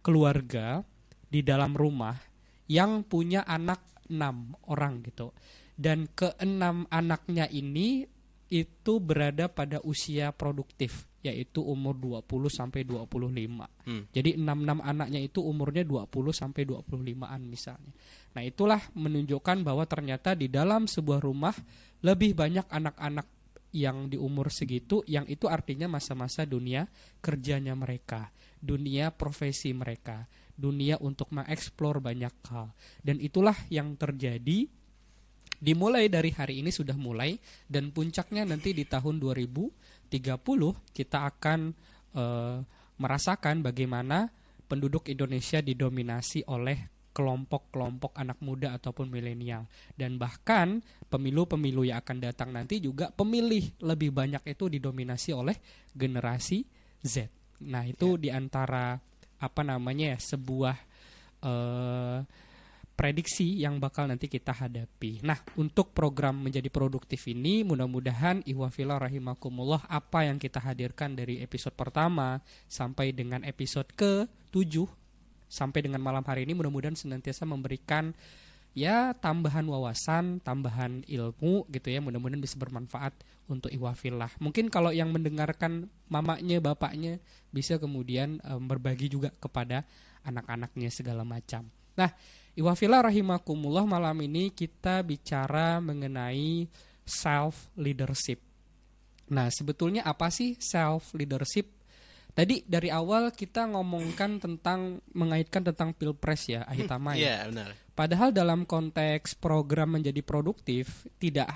keluarga 0.00 0.80
di 1.28 1.44
dalam 1.44 1.76
rumah 1.76 2.16
yang 2.64 3.04
punya 3.04 3.44
anak 3.44 3.84
enam 4.08 4.56
orang 4.72 5.04
gitu. 5.04 5.36
Dan 5.76 6.08
keenam 6.16 6.88
anaknya 6.88 7.44
ini 7.52 8.08
itu 8.48 9.02
berada 9.02 9.52
pada 9.52 9.82
usia 9.84 10.32
produktif 10.32 11.04
yaitu 11.26 11.62
umur 11.62 11.98
20 11.98 12.26
sampai 12.50 12.86
25. 12.86 13.66
Hmm. 13.86 14.02
Jadi 14.14 14.38
66 14.38 14.82
anaknya 14.82 15.20
itu 15.20 15.42
umurnya 15.42 15.82
20 15.82 16.06
sampai 16.30 16.62
25-an 16.62 17.40
misalnya. 17.46 17.92
Nah, 18.36 18.42
itulah 18.44 18.80
menunjukkan 18.94 19.64
bahwa 19.66 19.84
ternyata 19.88 20.36
di 20.36 20.46
dalam 20.46 20.86
sebuah 20.86 21.24
rumah 21.24 21.56
lebih 22.04 22.36
banyak 22.36 22.68
anak-anak 22.68 23.26
yang 23.76 24.08
di 24.08 24.16
umur 24.16 24.48
segitu 24.48 25.04
yang 25.04 25.28
itu 25.28 25.50
artinya 25.52 25.90
masa-masa 25.90 26.48
dunia 26.48 26.88
kerjanya 27.20 27.76
mereka, 27.76 28.32
dunia 28.56 29.12
profesi 29.12 29.76
mereka, 29.76 30.24
dunia 30.56 30.96
untuk 31.04 31.28
mengeksplor 31.34 32.00
banyak 32.00 32.32
hal. 32.48 32.72
Dan 33.04 33.20
itulah 33.20 33.56
yang 33.68 33.92
terjadi 34.00 34.64
dimulai 35.56 36.08
dari 36.12 36.32
hari 36.32 36.60
ini 36.60 36.68
sudah 36.68 36.96
mulai 36.96 37.36
dan 37.64 37.88
puncaknya 37.92 38.44
nanti 38.44 38.76
di 38.76 38.84
tahun 38.84 39.16
2030 40.08 40.94
kita 40.94 41.28
akan 41.28 41.74
e, 42.14 42.24
merasakan 42.96 43.60
bagaimana 43.60 44.30
penduduk 44.66 45.06
Indonesia 45.12 45.62
didominasi 45.62 46.46
oleh 46.50 46.96
kelompok-kelompok 47.16 48.12
anak 48.12 48.36
muda 48.44 48.76
ataupun 48.76 49.08
milenial 49.08 49.64
dan 49.96 50.20
bahkan 50.20 50.84
pemilu-pemilu 51.08 51.88
yang 51.88 52.04
akan 52.04 52.20
datang 52.20 52.52
nanti 52.52 52.76
juga 52.76 53.08
pemilih 53.08 53.80
lebih 53.80 54.12
banyak 54.12 54.44
itu 54.44 54.68
didominasi 54.68 55.32
oleh 55.32 55.56
generasi 55.96 56.68
Z. 57.00 57.32
Nah, 57.64 57.88
itu 57.88 58.20
ya. 58.20 58.20
di 58.20 58.28
antara 58.28 59.00
apa 59.40 59.62
namanya 59.64 60.12
ya 60.12 60.18
sebuah 60.20 60.76
uh, 61.40 62.18
prediksi 62.96 63.60
yang 63.60 63.76
bakal 63.76 64.08
nanti 64.08 64.26
kita 64.26 64.56
hadapi. 64.56 65.20
Nah, 65.20 65.36
untuk 65.60 65.92
program 65.92 66.40
menjadi 66.40 66.72
produktif 66.72 67.28
ini 67.28 67.60
mudah-mudahan 67.62 68.40
ihwafillah 68.48 68.96
rahimakumullah 68.96 69.84
apa 69.86 70.24
yang 70.24 70.40
kita 70.40 70.64
hadirkan 70.64 71.12
dari 71.12 71.44
episode 71.44 71.76
pertama 71.76 72.40
sampai 72.66 73.12
dengan 73.12 73.44
episode 73.44 73.92
ke-7 73.94 74.88
sampai 75.46 75.86
dengan 75.86 76.02
malam 76.02 76.26
hari 76.26 76.42
ini 76.42 76.58
mudah-mudahan 76.58 76.98
senantiasa 76.98 77.46
memberikan 77.46 78.10
ya 78.76 79.16
tambahan 79.16 79.64
wawasan, 79.68 80.40
tambahan 80.44 81.04
ilmu 81.08 81.68
gitu 81.72 81.88
ya. 81.88 82.00
Mudah-mudahan 82.00 82.40
bisa 82.40 82.60
bermanfaat 82.60 83.12
untuk 83.48 83.72
ihwafillah. 83.72 84.40
Mungkin 84.42 84.68
kalau 84.68 84.92
yang 84.92 85.12
mendengarkan 85.12 85.88
mamanya, 86.12 86.60
bapaknya 86.60 87.20
bisa 87.52 87.80
kemudian 87.80 88.40
um, 88.44 88.68
berbagi 88.68 89.08
juga 89.08 89.32
kepada 89.36 89.88
anak-anaknya 90.26 90.90
segala 90.92 91.22
macam. 91.22 91.70
Nah, 91.96 92.12
Iwafila 92.56 93.04
rahimakumullah 93.04 93.84
malam 93.84 94.16
ini 94.24 94.48
kita 94.48 95.04
bicara 95.04 95.76
mengenai 95.76 96.64
self 97.04 97.68
leadership. 97.76 98.40
Nah, 99.28 99.52
sebetulnya 99.52 100.00
apa 100.08 100.32
sih 100.32 100.56
self 100.56 101.12
leadership? 101.12 101.68
Tadi 102.32 102.64
dari 102.64 102.88
awal 102.88 103.36
kita 103.36 103.68
ngomongkan 103.68 104.40
tentang 104.40 105.04
mengaitkan 105.12 105.68
tentang 105.68 105.92
pilpres 105.92 106.48
ya, 106.48 106.64
Ahitama 106.64 107.12
ya. 107.12 107.20
Iya, 107.20 107.36
benar. 107.52 107.70
Padahal 107.92 108.32
dalam 108.32 108.64
konteks 108.64 109.36
program 109.36 110.00
menjadi 110.00 110.24
produktif 110.24 111.04
tidak 111.20 111.52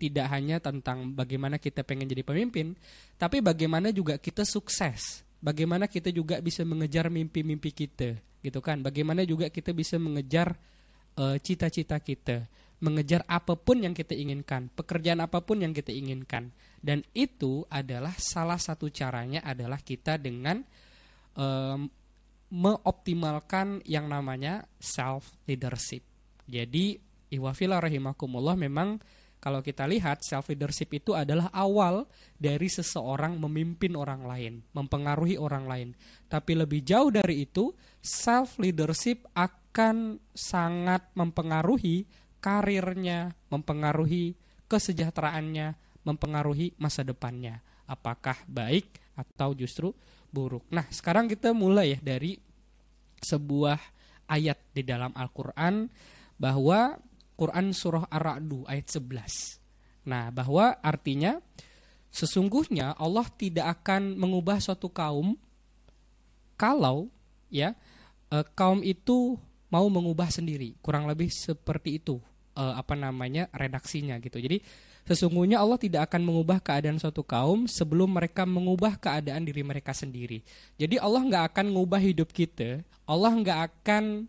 tidak 0.00 0.32
hanya 0.32 0.64
tentang 0.64 1.12
bagaimana 1.12 1.60
kita 1.60 1.84
pengen 1.84 2.08
jadi 2.08 2.24
pemimpin, 2.24 2.72
tapi 3.20 3.44
bagaimana 3.44 3.92
juga 3.92 4.16
kita 4.16 4.48
sukses. 4.48 5.28
Bagaimana 5.44 5.92
kita 5.92 6.08
juga 6.08 6.40
bisa 6.40 6.64
mengejar 6.64 7.12
mimpi-mimpi 7.12 7.70
kita 7.70 8.16
gitu 8.44 8.58
kan. 8.62 8.80
Bagaimana 8.84 9.26
juga 9.26 9.48
kita 9.48 9.74
bisa 9.74 9.96
mengejar 9.98 10.56
eh, 11.18 11.36
cita-cita 11.42 11.98
uh, 11.98 12.02
kita. 12.02 12.46
Mengejar 12.78 13.26
apa 13.26 13.58
pun 13.58 13.82
yang 13.82 13.90
kita 13.90 14.14
inginkan 14.14 14.70
pekerjaan 14.70 15.18
apa 15.18 15.42
pun 15.42 15.58
yang 15.58 15.74
kita 15.74 15.90
inginkan. 15.90 16.54
Dan 16.78 17.02
itu 17.10 17.66
adalah 17.66 18.14
salah 18.14 18.58
satu 18.58 18.86
caranya 18.86 19.42
adalah 19.42 19.82
kita 19.82 20.14
dengan 20.14 20.62
um, 21.34 21.90
mengoptimalkan 22.54 23.82
yang 23.82 24.06
namanya 24.06 24.62
self 24.78 25.34
leadership 25.50 26.06
jadi 26.48 26.96
iwafila 27.28 27.76
rahimakumullah 27.84 28.56
memang 28.56 28.96
kalau 29.38 29.62
kita 29.62 29.86
lihat 29.86 30.26
self 30.26 30.50
leadership 30.50 30.90
itu 30.90 31.14
adalah 31.14 31.46
awal 31.54 32.10
dari 32.34 32.66
seseorang 32.66 33.38
memimpin 33.38 33.94
orang 33.94 34.26
lain, 34.26 34.54
mempengaruhi 34.74 35.38
orang 35.38 35.64
lain. 35.70 35.88
Tapi 36.26 36.58
lebih 36.58 36.82
jauh 36.82 37.14
dari 37.14 37.46
itu, 37.46 37.70
self 38.02 38.58
leadership 38.58 39.30
akan 39.38 40.18
sangat 40.34 41.06
mempengaruhi 41.14 42.02
karirnya, 42.42 43.30
mempengaruhi 43.46 44.34
kesejahteraannya, 44.66 45.78
mempengaruhi 46.02 46.74
masa 46.78 47.06
depannya. 47.06 47.62
Apakah 47.86 48.42
baik 48.50 48.98
atau 49.14 49.54
justru 49.54 49.94
buruk. 50.28 50.66
Nah, 50.68 50.84
sekarang 50.92 51.26
kita 51.26 51.56
mulai 51.56 51.96
ya 51.96 51.98
dari 52.02 52.36
sebuah 53.18 53.78
ayat 54.28 54.58
di 54.76 54.82
dalam 54.84 55.10
Al-Qur'an 55.16 55.88
bahwa 56.38 57.00
Quran 57.38 57.70
surah 57.70 58.10
Ar-Ra'du 58.10 58.66
ayat 58.66 58.90
11. 58.90 60.10
Nah, 60.10 60.34
bahwa 60.34 60.74
artinya 60.82 61.38
sesungguhnya 62.10 62.98
Allah 62.98 63.30
tidak 63.38 63.78
akan 63.78 64.18
mengubah 64.18 64.58
suatu 64.58 64.90
kaum 64.90 65.38
kalau 66.58 67.06
ya 67.46 67.78
eh, 68.34 68.44
kaum 68.58 68.82
itu 68.82 69.38
mau 69.70 69.86
mengubah 69.86 70.34
sendiri. 70.34 70.74
Kurang 70.82 71.06
lebih 71.06 71.30
seperti 71.30 72.02
itu 72.02 72.18
eh, 72.58 72.74
apa 72.74 72.98
namanya 72.98 73.46
redaksinya 73.54 74.18
gitu. 74.18 74.42
Jadi 74.42 74.58
sesungguhnya 75.06 75.62
Allah 75.62 75.78
tidak 75.78 76.10
akan 76.10 76.26
mengubah 76.26 76.58
keadaan 76.58 76.98
suatu 76.98 77.22
kaum 77.22 77.70
sebelum 77.70 78.18
mereka 78.18 78.42
mengubah 78.42 78.98
keadaan 78.98 79.46
diri 79.46 79.62
mereka 79.62 79.94
sendiri. 79.94 80.42
Jadi 80.74 80.98
Allah 80.98 81.22
nggak 81.22 81.44
akan 81.54 81.66
mengubah 81.70 82.02
hidup 82.02 82.34
kita. 82.34 82.82
Allah 83.06 83.30
nggak 83.30 83.58
akan 83.70 84.26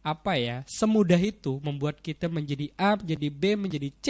apa 0.00 0.40
ya 0.40 0.64
semudah 0.64 1.20
itu 1.20 1.60
membuat 1.60 2.00
kita 2.00 2.26
menjadi 2.32 2.72
A, 2.80 2.96
menjadi 2.96 3.28
B, 3.28 3.42
menjadi 3.56 3.88
C 4.00 4.08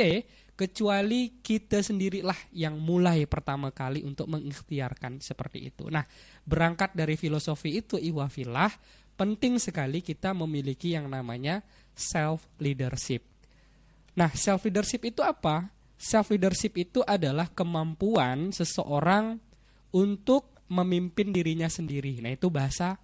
kecuali 0.55 1.41
kita 1.41 1.81
sendirilah 1.81 2.37
yang 2.53 2.77
mulai 2.77 3.25
pertama 3.25 3.73
kali 3.73 4.05
untuk 4.05 4.29
mengikhtiarkan 4.29 5.19
seperti 5.25 5.73
itu. 5.73 5.89
Nah, 5.89 6.05
berangkat 6.45 6.93
dari 6.93 7.17
filosofi 7.17 7.81
itu 7.81 7.97
iwafilah 7.97 8.69
penting 9.17 9.57
sekali 9.57 10.05
kita 10.05 10.37
memiliki 10.37 10.93
yang 10.93 11.09
namanya 11.09 11.65
self 11.97 12.45
leadership. 12.61 13.25
Nah, 14.15 14.29
self 14.37 14.69
leadership 14.69 15.01
itu 15.09 15.25
apa? 15.25 15.73
Self 15.97 16.29
leadership 16.29 16.77
itu 16.77 17.01
adalah 17.09 17.49
kemampuan 17.49 18.53
seseorang 18.53 19.41
untuk 19.97 20.61
memimpin 20.69 21.33
dirinya 21.33 21.73
sendiri. 21.73 22.21
Nah, 22.21 22.37
itu 22.37 22.53
bahasa 22.53 23.01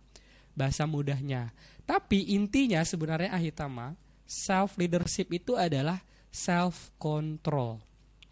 bahasa 0.57 0.89
mudahnya. 0.89 1.53
Tapi 1.87 2.35
intinya 2.35 2.83
sebenarnya 2.83 3.31
ahitama 3.31 3.95
self 4.27 4.75
leadership 4.77 5.31
itu 5.31 5.55
adalah 5.55 6.03
self 6.35 6.91
control. 6.99 7.79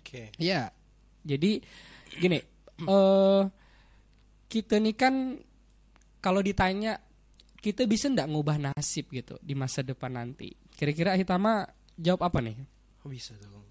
Oke. 0.02 0.34
Ya, 0.36 0.74
jadi 1.22 1.62
gini, 2.18 2.42
eh 2.82 3.42
kita 4.50 4.76
nih 4.78 4.94
kan 4.94 5.14
kalau 6.18 6.42
ditanya 6.42 6.98
kita 7.58 7.88
bisa 7.88 8.12
ndak 8.12 8.28
ngubah 8.28 8.60
nasib 8.60 9.08
gitu 9.08 9.40
di 9.40 9.56
masa 9.56 9.80
depan 9.80 10.20
nanti. 10.20 10.52
Kira-kira 10.74 11.16
Hitama 11.16 11.64
jawab 11.96 12.28
apa 12.28 12.38
nih? 12.44 12.60
Oh, 13.02 13.08
bisa 13.08 13.32
dong. 13.40 13.64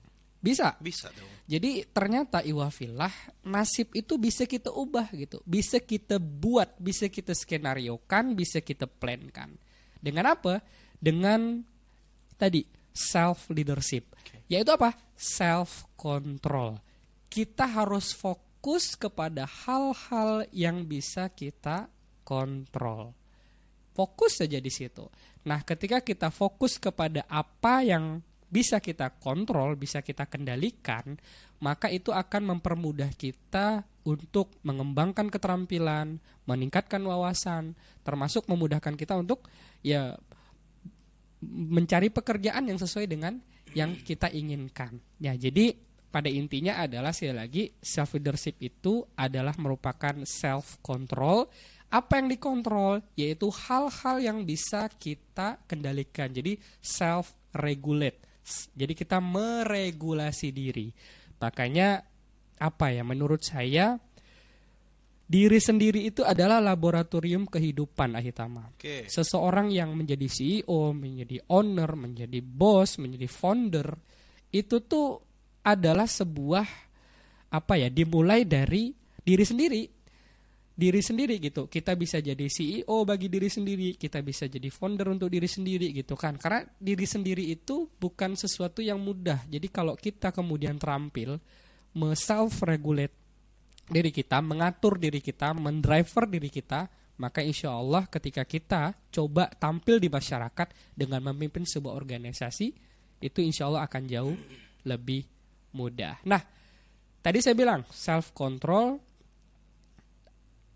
Bisa. 0.43 0.75
Bisa 0.83 1.07
dong. 1.15 1.31
Jadi 1.47 1.87
ternyata 1.87 2.43
iwafillah 2.43 3.39
nasib 3.47 3.95
itu 3.95 4.19
bisa 4.19 4.43
kita 4.43 4.75
ubah 4.75 5.07
gitu, 5.15 5.39
bisa 5.47 5.79
kita 5.79 6.19
buat, 6.19 6.75
bisa 6.83 7.07
kita 7.07 7.31
skenariokan, 7.31 8.35
bisa 8.35 8.59
kita 8.59 8.83
plankan. 8.83 9.55
Dengan 10.03 10.35
apa? 10.35 10.59
Dengan 10.99 11.63
tadi 12.35 12.67
self 12.91 13.47
leadership. 13.55 14.11
Yaitu 14.51 14.75
apa? 14.75 14.91
Self 15.15 15.87
control. 15.95 16.83
Kita 17.31 17.65
harus 17.65 18.11
fokus 18.11 18.99
kepada 18.99 19.47
hal-hal 19.47 20.43
yang 20.51 20.83
bisa 20.83 21.31
kita 21.31 21.87
kontrol. 22.27 23.15
Fokus 23.95 24.43
saja 24.43 24.59
di 24.59 24.69
situ. 24.69 25.07
Nah, 25.47 25.63
ketika 25.63 26.03
kita 26.03 26.27
fokus 26.33 26.75
kepada 26.75 27.23
apa 27.31 27.85
yang 27.85 28.19
bisa 28.53 28.77
kita 28.77 29.09
kontrol, 29.17 29.73
bisa 29.73 30.05
kita 30.05 30.29
kendalikan, 30.29 31.17
maka 31.57 31.89
itu 31.89 32.13
akan 32.13 32.53
mempermudah 32.53 33.09
kita 33.17 33.81
untuk 34.05 34.53
mengembangkan 34.61 35.33
keterampilan, 35.33 36.21
meningkatkan 36.45 37.01
wawasan, 37.01 37.73
termasuk 38.05 38.45
memudahkan 38.45 38.93
kita 38.93 39.17
untuk 39.17 39.49
ya 39.81 40.13
mencari 41.49 42.13
pekerjaan 42.13 42.69
yang 42.69 42.77
sesuai 42.77 43.09
dengan 43.09 43.41
yang 43.73 43.97
kita 44.05 44.29
inginkan. 44.29 45.01
Ya, 45.17 45.33
jadi 45.33 45.73
pada 46.13 46.29
intinya 46.29 46.77
adalah 46.77 47.09
sekali 47.09 47.33
lagi 47.33 47.63
self 47.81 48.13
leadership 48.13 48.61
itu 48.61 49.01
adalah 49.17 49.57
merupakan 49.57 50.13
self 50.29 50.77
control. 50.85 51.49
Apa 51.89 52.21
yang 52.21 52.29
dikontrol 52.29 53.01
yaitu 53.17 53.49
hal-hal 53.49 54.21
yang 54.21 54.37
bisa 54.45 54.89
kita 55.01 55.57
kendalikan. 55.65 56.29
Jadi 56.29 56.61
self 56.81 57.33
regulate. 57.57 58.32
Jadi 58.75 58.93
kita 58.93 59.23
meregulasi 59.23 60.51
diri. 60.51 60.91
Makanya 61.39 62.03
apa 62.59 62.87
ya 62.91 63.03
menurut 63.03 63.43
saya 63.43 63.99
diri 65.23 65.57
sendiri 65.57 66.05
itu 66.05 66.21
adalah 66.21 66.59
laboratorium 66.59 67.47
kehidupan 67.47 68.13
Ahitama. 68.13 68.69
Oke. 68.75 69.07
Seseorang 69.07 69.71
yang 69.71 69.95
menjadi 69.95 70.27
CEO, 70.29 70.93
menjadi 70.93 71.41
owner, 71.49 71.95
menjadi 71.95 72.39
bos, 72.43 72.99
menjadi 72.99 73.27
founder 73.31 73.87
itu 74.53 74.83
tuh 74.85 75.17
adalah 75.65 76.05
sebuah 76.05 76.67
apa 77.49 77.73
ya 77.79 77.89
dimulai 77.89 78.45
dari 78.45 78.93
diri 79.23 79.45
sendiri. 79.47 79.81
Diri 80.73 81.05
sendiri 81.05 81.37
gitu. 81.37 81.69
Kita 81.69 81.93
bisa 81.93 82.17
jadi 82.17 82.49
CEO 82.49 83.05
bagi 83.05 83.29
diri 83.29 83.45
sendiri, 83.45 83.93
kita 83.93 84.25
bisa 84.25 84.49
jadi 84.49 84.73
founder 84.73 85.13
untuk 85.13 85.29
diri 85.29 85.45
sendiri 85.45 85.93
gitu 85.93 86.17
kan. 86.17 86.41
Karena 86.41 86.65
diri 86.81 87.05
sendiri 87.05 87.45
itu 87.53 87.85
bukan 87.85 88.33
sesuatu 88.33 88.81
yang 88.81 88.97
mudah. 88.97 89.45
Jadi 89.45 89.69
kalau 89.69 89.93
kita 89.93 90.33
kemudian 90.33 90.81
terampil 90.81 91.37
self 92.17 92.65
regulate 92.65 93.13
diri 93.85 94.09
kita, 94.09 94.41
mengatur 94.41 94.97
diri 94.97 95.21
kita, 95.21 95.53
mendriver 95.53 96.25
diri 96.25 96.49
kita, 96.49 96.89
maka 97.21 97.45
insya 97.45 97.69
Allah 97.69 98.09
ketika 98.09 98.41
kita 98.41 98.97
coba 99.13 99.45
tampil 99.53 100.01
di 100.01 100.09
masyarakat 100.09 100.97
dengan 100.97 101.21
memimpin 101.29 101.61
sebuah 101.61 101.93
organisasi, 101.93 102.73
itu 103.21 103.39
insya 103.45 103.69
Allah 103.69 103.85
akan 103.85 104.03
jauh 104.09 104.35
lebih 104.89 105.23
mudah. 105.77 106.17
Nah, 106.25 106.41
tadi 107.21 107.39
saya 107.39 107.53
bilang 107.53 107.85
self 107.93 108.33
control 108.33 108.97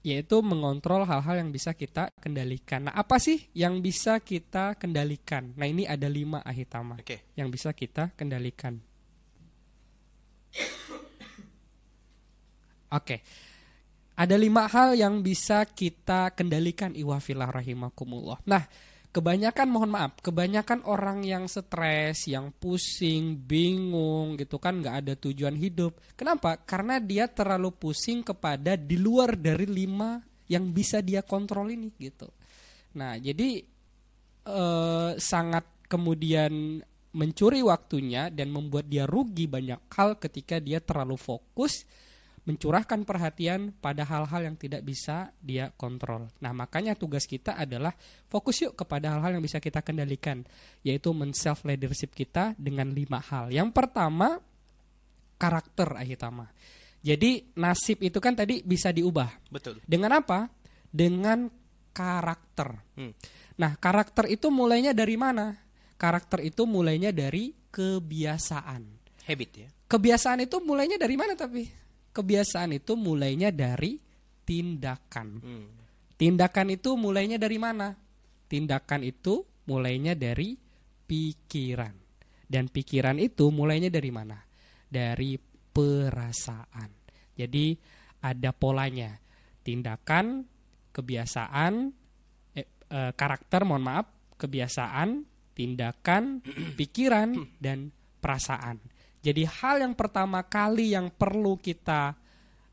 yaitu 0.07 0.39
mengontrol 0.39 1.03
hal-hal 1.03 1.43
yang 1.43 1.51
bisa 1.51 1.75
kita 1.75 2.15
kendalikan. 2.23 2.87
Nah, 2.87 2.95
apa 2.95 3.19
sih 3.19 3.51
yang 3.51 3.83
bisa 3.83 4.23
kita 4.23 4.79
kendalikan? 4.79 5.51
Nah, 5.59 5.67
ini 5.67 5.83
ada 5.83 6.07
lima 6.07 6.39
ahitama 6.47 6.95
Oke. 6.95 7.27
yang 7.35 7.51
bisa 7.51 7.75
kita 7.75 8.15
kendalikan. 8.15 8.79
Oke. 12.95 13.19
Ada 14.15 14.39
lima 14.39 14.63
hal 14.71 14.95
yang 14.95 15.19
bisa 15.19 15.67
kita 15.67 16.31
kendalikan 16.31 16.95
iwafilah 16.95 17.51
rahimakumullah. 17.51 18.39
Nah, 18.47 18.63
kebanyakan 19.17 19.67
mohon 19.73 19.97
maaf, 19.97 20.21
kebanyakan 20.21 20.85
orang 20.85 21.25
yang 21.25 21.49
stres, 21.49 22.29
yang 22.29 22.53
pusing, 22.53 23.33
bingung 23.33 24.37
gitu 24.37 24.61
kan 24.61 24.77
nggak 24.77 24.95
ada 25.01 25.13
tujuan 25.17 25.57
hidup. 25.57 25.97
Kenapa? 26.13 26.61
Karena 26.61 27.01
dia 27.01 27.25
terlalu 27.25 27.73
pusing 27.73 28.21
kepada 28.21 28.77
di 28.77 28.93
luar 29.01 29.33
dari 29.33 29.65
lima 29.65 30.21
yang 30.45 30.69
bisa 30.69 31.01
dia 31.01 31.25
kontrol 31.25 31.73
ini 31.73 31.89
gitu. 31.97 32.29
Nah, 32.93 33.17
jadi 33.17 33.65
eh, 34.45 35.11
sangat 35.17 35.89
kemudian 35.89 36.77
mencuri 37.17 37.65
waktunya 37.65 38.29
dan 38.29 38.53
membuat 38.53 38.85
dia 38.85 39.09
rugi 39.09 39.49
banyak 39.49 39.81
hal 39.97 40.21
ketika 40.21 40.61
dia 40.61 40.77
terlalu 40.77 41.17
fokus 41.17 41.89
mencurahkan 42.47 43.03
perhatian 43.03 43.75
pada 43.75 44.07
hal-hal 44.07 44.47
yang 44.47 44.55
tidak 44.55 44.79
bisa 44.87 45.35
dia 45.43 45.67
kontrol. 45.75 46.31
Nah, 46.39 46.55
makanya 46.55 46.95
tugas 46.95 47.27
kita 47.27 47.59
adalah 47.59 47.91
fokus 48.31 48.63
yuk 48.63 48.79
kepada 48.79 49.11
hal-hal 49.11 49.35
yang 49.35 49.43
bisa 49.43 49.59
kita 49.59 49.83
kendalikan, 49.83 50.47
yaitu 50.79 51.11
men-self 51.11 51.67
leadership 51.67 52.15
kita 52.15 52.55
dengan 52.55 52.87
lima 52.95 53.19
hal. 53.19 53.51
Yang 53.51 53.75
pertama, 53.75 54.39
karakter 55.35 55.99
ahitama. 55.99 56.47
Jadi 57.03 57.51
nasib 57.59 57.99
itu 57.99 58.17
kan 58.23 58.31
tadi 58.31 58.63
bisa 58.63 58.95
diubah. 58.95 59.51
Betul. 59.51 59.83
Dengan 59.83 60.23
apa? 60.23 60.47
Dengan 60.87 61.51
karakter. 61.91 62.79
Hmm. 62.95 63.11
Nah, 63.59 63.75
karakter 63.75 64.31
itu 64.31 64.47
mulainya 64.47 64.95
dari 64.95 65.19
mana? 65.19 65.51
Karakter 65.99 66.47
itu 66.47 66.63
mulainya 66.63 67.11
dari 67.11 67.51
kebiasaan. 67.75 68.81
Habit 69.27 69.51
ya. 69.51 69.67
Kebiasaan 69.91 70.47
itu 70.47 70.63
mulainya 70.63 70.95
dari 70.95 71.15
mana 71.19 71.35
tapi? 71.35 71.86
Kebiasaan 72.17 72.73
itu 72.73 72.97
mulainya 72.97 73.53
dari 73.53 74.01
tindakan. 74.41 75.27
Hmm. 75.37 75.69
Tindakan 76.17 76.73
itu 76.73 76.97
mulainya 76.97 77.37
dari 77.37 77.61
mana? 77.61 77.93
Tindakan 78.49 79.05
itu 79.05 79.45
mulainya 79.69 80.17
dari 80.17 80.57
pikiran. 81.05 81.93
Dan 82.41 82.73
pikiran 82.73 83.21
itu 83.21 83.53
mulainya 83.53 83.93
dari 83.93 84.09
mana? 84.09 84.41
Dari 84.89 85.37
perasaan. 85.69 86.89
Jadi 87.37 87.77
ada 88.25 88.49
polanya. 88.49 89.13
Tindakan, 89.61 90.41
kebiasaan, 90.89 91.73
eh, 92.57 92.65
eh, 92.65 93.11
karakter, 93.13 93.61
mohon 93.61 93.85
maaf, 93.85 94.09
kebiasaan, 94.41 95.21
tindakan, 95.53 96.41
pikiran, 96.79 97.37
dan 97.61 97.93
perasaan. 98.17 98.96
Jadi 99.27 99.43
hal 99.43 99.83
yang 99.83 99.91
pertama 99.91 100.39
kali 100.47 100.95
yang 100.95 101.11
perlu 101.11 101.59
kita 101.59 102.15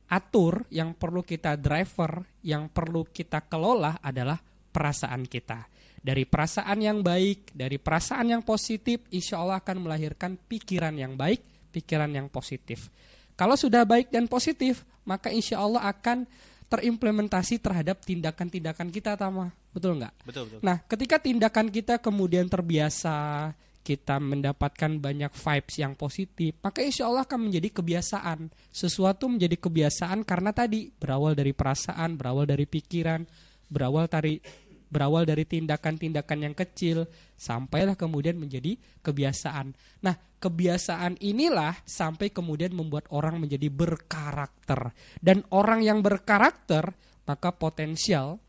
atur, 0.07 0.63
yang 0.71 0.95
perlu 0.95 1.27
kita 1.27 1.59
driver, 1.59 2.23
yang 2.47 2.71
perlu 2.71 3.03
kita 3.11 3.43
kelola 3.51 3.99
adalah 3.99 4.39
perasaan 4.71 5.27
kita. 5.27 5.67
Dari 5.99 6.23
perasaan 6.23 6.79
yang 6.79 7.03
baik, 7.03 7.51
dari 7.59 7.83
perasaan 7.83 8.39
yang 8.39 8.47
positif, 8.47 9.03
insya 9.11 9.43
Allah 9.43 9.59
akan 9.59 9.83
melahirkan 9.83 10.39
pikiran 10.39 10.95
yang 10.95 11.19
baik. 11.19 11.43
pikiran 11.75 12.07
yang 12.07 12.31
positif. 12.31 12.87
Kalau 13.35 13.59
sudah 13.59 13.83
baik 13.83 14.15
dan 14.15 14.31
positif, 14.31 14.87
maka 15.03 15.27
insya 15.27 15.59
Allah 15.59 15.83
akan 15.91 16.23
terimplementasi 16.71 17.59
terhadap 17.59 17.99
tindakan-tindakan 18.07 18.95
kita, 18.95 19.19
Tama. 19.19 19.51
Betul 19.75 19.99
nggak? 19.99 20.15
Betul, 20.23 20.43
betul. 20.47 20.61
Nah, 20.63 20.79
ketika 20.87 21.19
tindakan 21.19 21.67
kita 21.75 21.99
kemudian 21.99 22.47
terbiasa, 22.47 23.51
kita 23.85 24.17
mendapatkan 24.17 24.97
banyak 24.97 25.29
vibes 25.29 25.77
yang 25.77 25.93
positif, 25.93 26.57
maka 26.65 26.81
insya 26.81 27.05
Allah 27.05 27.29
akan 27.29 27.53
menjadi 27.53 27.69
kebiasaan. 27.69 28.49
Sesuatu 28.73 29.29
menjadi 29.29 29.61
kebiasaan 29.61 30.25
karena 30.25 30.57
tadi 30.57 30.89
berawal 30.89 31.37
dari 31.37 31.53
perasaan, 31.53 32.17
berawal 32.17 32.49
dari 32.49 32.65
pikiran, 32.65 33.29
berawal 33.69 34.09
dari 34.09 34.41
berawal 34.89 35.27
dari 35.27 35.43
tindakan-tindakan 35.43 36.39
yang 36.47 36.55
kecil 36.55 37.11
sampailah 37.35 37.99
kemudian 37.99 38.39
menjadi 38.39 38.79
kebiasaan. 39.03 39.75
Nah, 40.07 40.15
kebiasaan 40.39 41.19
inilah 41.19 41.83
sampai 41.83 42.31
kemudian 42.31 42.71
membuat 42.73 43.11
orang 43.11 43.43
menjadi 43.43 43.67
berkarakter. 43.69 44.95
Dan 45.19 45.43
orang 45.51 45.83
yang 45.83 45.99
berkarakter 45.99 46.95
maka 47.25 47.51
potensial 47.57 48.44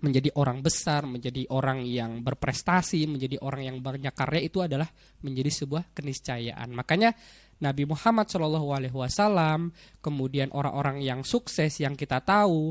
menjadi 0.00 0.30
orang 0.38 0.62
besar, 0.62 1.04
menjadi 1.04 1.46
orang 1.50 1.82
yang 1.84 2.22
berprestasi, 2.22 3.06
menjadi 3.10 3.38
orang 3.42 3.62
yang 3.66 3.76
banyak 3.82 4.14
karya 4.14 4.40
itu 4.46 4.62
adalah 4.62 4.88
menjadi 5.22 5.50
sebuah 5.50 5.90
keniscayaan. 5.94 6.70
Makanya 6.74 7.14
Nabi 7.58 7.84
Muhammad 7.90 8.30
Shallallahu 8.30 8.68
Alaihi 8.70 8.94
Wasallam, 8.94 9.74
kemudian 9.98 10.54
orang-orang 10.54 11.02
yang 11.02 11.26
sukses 11.26 11.82
yang 11.82 11.98
kita 11.98 12.22
tahu, 12.22 12.70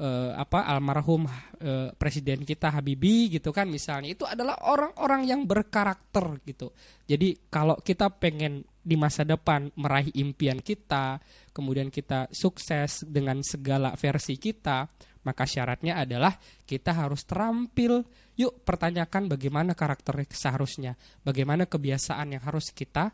eh, 0.00 0.30
apa 0.32 0.64
almarhum 0.64 1.28
eh, 1.60 1.92
presiden 1.92 2.48
kita 2.48 2.72
Habibie 2.72 3.28
gitu 3.28 3.52
kan 3.52 3.68
misalnya 3.68 4.08
itu 4.16 4.24
adalah 4.24 4.56
orang-orang 4.64 5.28
yang 5.28 5.40
berkarakter 5.44 6.40
gitu. 6.48 6.72
Jadi 7.04 7.52
kalau 7.52 7.76
kita 7.84 8.08
pengen 8.16 8.64
di 8.82 8.98
masa 8.98 9.22
depan 9.22 9.70
meraih 9.78 10.10
impian 10.18 10.58
kita, 10.58 11.22
kemudian 11.54 11.92
kita 11.92 12.26
sukses 12.34 13.06
dengan 13.06 13.44
segala 13.46 13.94
versi 13.94 14.34
kita, 14.40 14.90
maka 15.22 15.46
syaratnya 15.46 15.98
adalah 15.98 16.34
kita 16.66 16.94
harus 16.94 17.26
terampil. 17.26 18.04
Yuk 18.38 18.64
pertanyakan 18.64 19.28
bagaimana 19.28 19.76
karakter 19.76 20.24
seharusnya, 20.30 20.96
bagaimana 21.22 21.68
kebiasaan 21.68 22.38
yang 22.38 22.42
harus 22.42 22.72
kita 22.74 23.12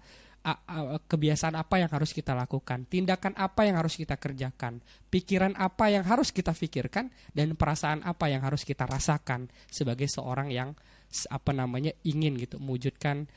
kebiasaan 1.11 1.59
apa 1.59 1.83
yang 1.83 1.91
harus 1.93 2.15
kita 2.15 2.33
lakukan, 2.33 2.89
tindakan 2.89 3.37
apa 3.37 3.69
yang 3.69 3.77
harus 3.77 3.99
kita 3.99 4.17
kerjakan, 4.17 4.81
pikiran 5.11 5.53
apa 5.59 5.93
yang 5.93 6.07
harus 6.07 6.33
kita 6.33 6.57
pikirkan, 6.57 7.11
dan 7.37 7.53
perasaan 7.59 8.01
apa 8.07 8.33
yang 8.33 8.41
harus 8.47 8.65
kita 8.65 8.89
rasakan. 8.89 9.51
Sebagai 9.69 10.09
seorang 10.09 10.49
yang 10.49 10.73
apa 11.29 11.53
namanya 11.53 11.93
ingin 12.07 12.39
gitu 12.41 12.57
mewujudkan 12.63 13.29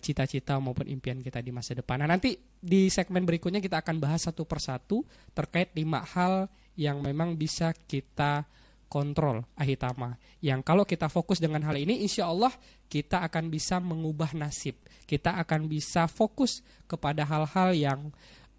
cita-cita 0.00 0.56
maupun 0.56 0.88
impian 0.88 1.20
kita 1.20 1.44
di 1.44 1.52
masa 1.52 1.76
depan. 1.76 2.02
Nah 2.02 2.08
nanti 2.08 2.34
di 2.56 2.88
segmen 2.88 3.28
berikutnya 3.28 3.60
kita 3.60 3.84
akan 3.84 4.00
bahas 4.00 4.24
satu 4.24 4.48
persatu 4.48 5.04
terkait 5.36 5.70
lima 5.76 6.02
hal 6.02 6.48
yang 6.76 7.00
memang 7.00 7.34
bisa 7.34 7.72
kita 7.74 8.44
kontrol 8.86 9.42
ahitama. 9.58 10.14
Yang 10.38 10.60
kalau 10.62 10.84
kita 10.86 11.10
fokus 11.10 11.42
dengan 11.42 11.64
hal 11.66 11.74
ini, 11.74 12.06
insya 12.06 12.30
Allah 12.30 12.54
kita 12.86 13.26
akan 13.26 13.50
bisa 13.50 13.82
mengubah 13.82 14.30
nasib. 14.36 14.78
Kita 15.04 15.34
akan 15.42 15.66
bisa 15.66 16.06
fokus 16.06 16.62
kepada 16.86 17.26
hal-hal 17.26 17.74
yang 17.74 18.00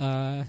uh, 0.01 0.43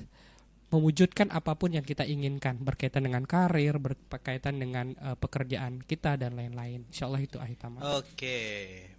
mewujudkan 0.69 1.33
apa 1.33 1.57
pun 1.57 1.73
yang 1.73 1.81
kita 1.81 2.05
inginkan 2.05 2.61
berkaitan 2.61 3.09
dengan 3.09 3.25
karir, 3.25 3.81
berkaitan 3.81 4.61
dengan 4.61 4.93
uh, 5.01 5.17
pekerjaan 5.17 5.81
kita 5.81 6.21
dan 6.21 6.37
lain-lain. 6.37 6.85
Insya 6.93 7.09
Allah 7.09 7.25
itu 7.25 7.41
ahitama. 7.41 7.81
Oke, 7.97 8.37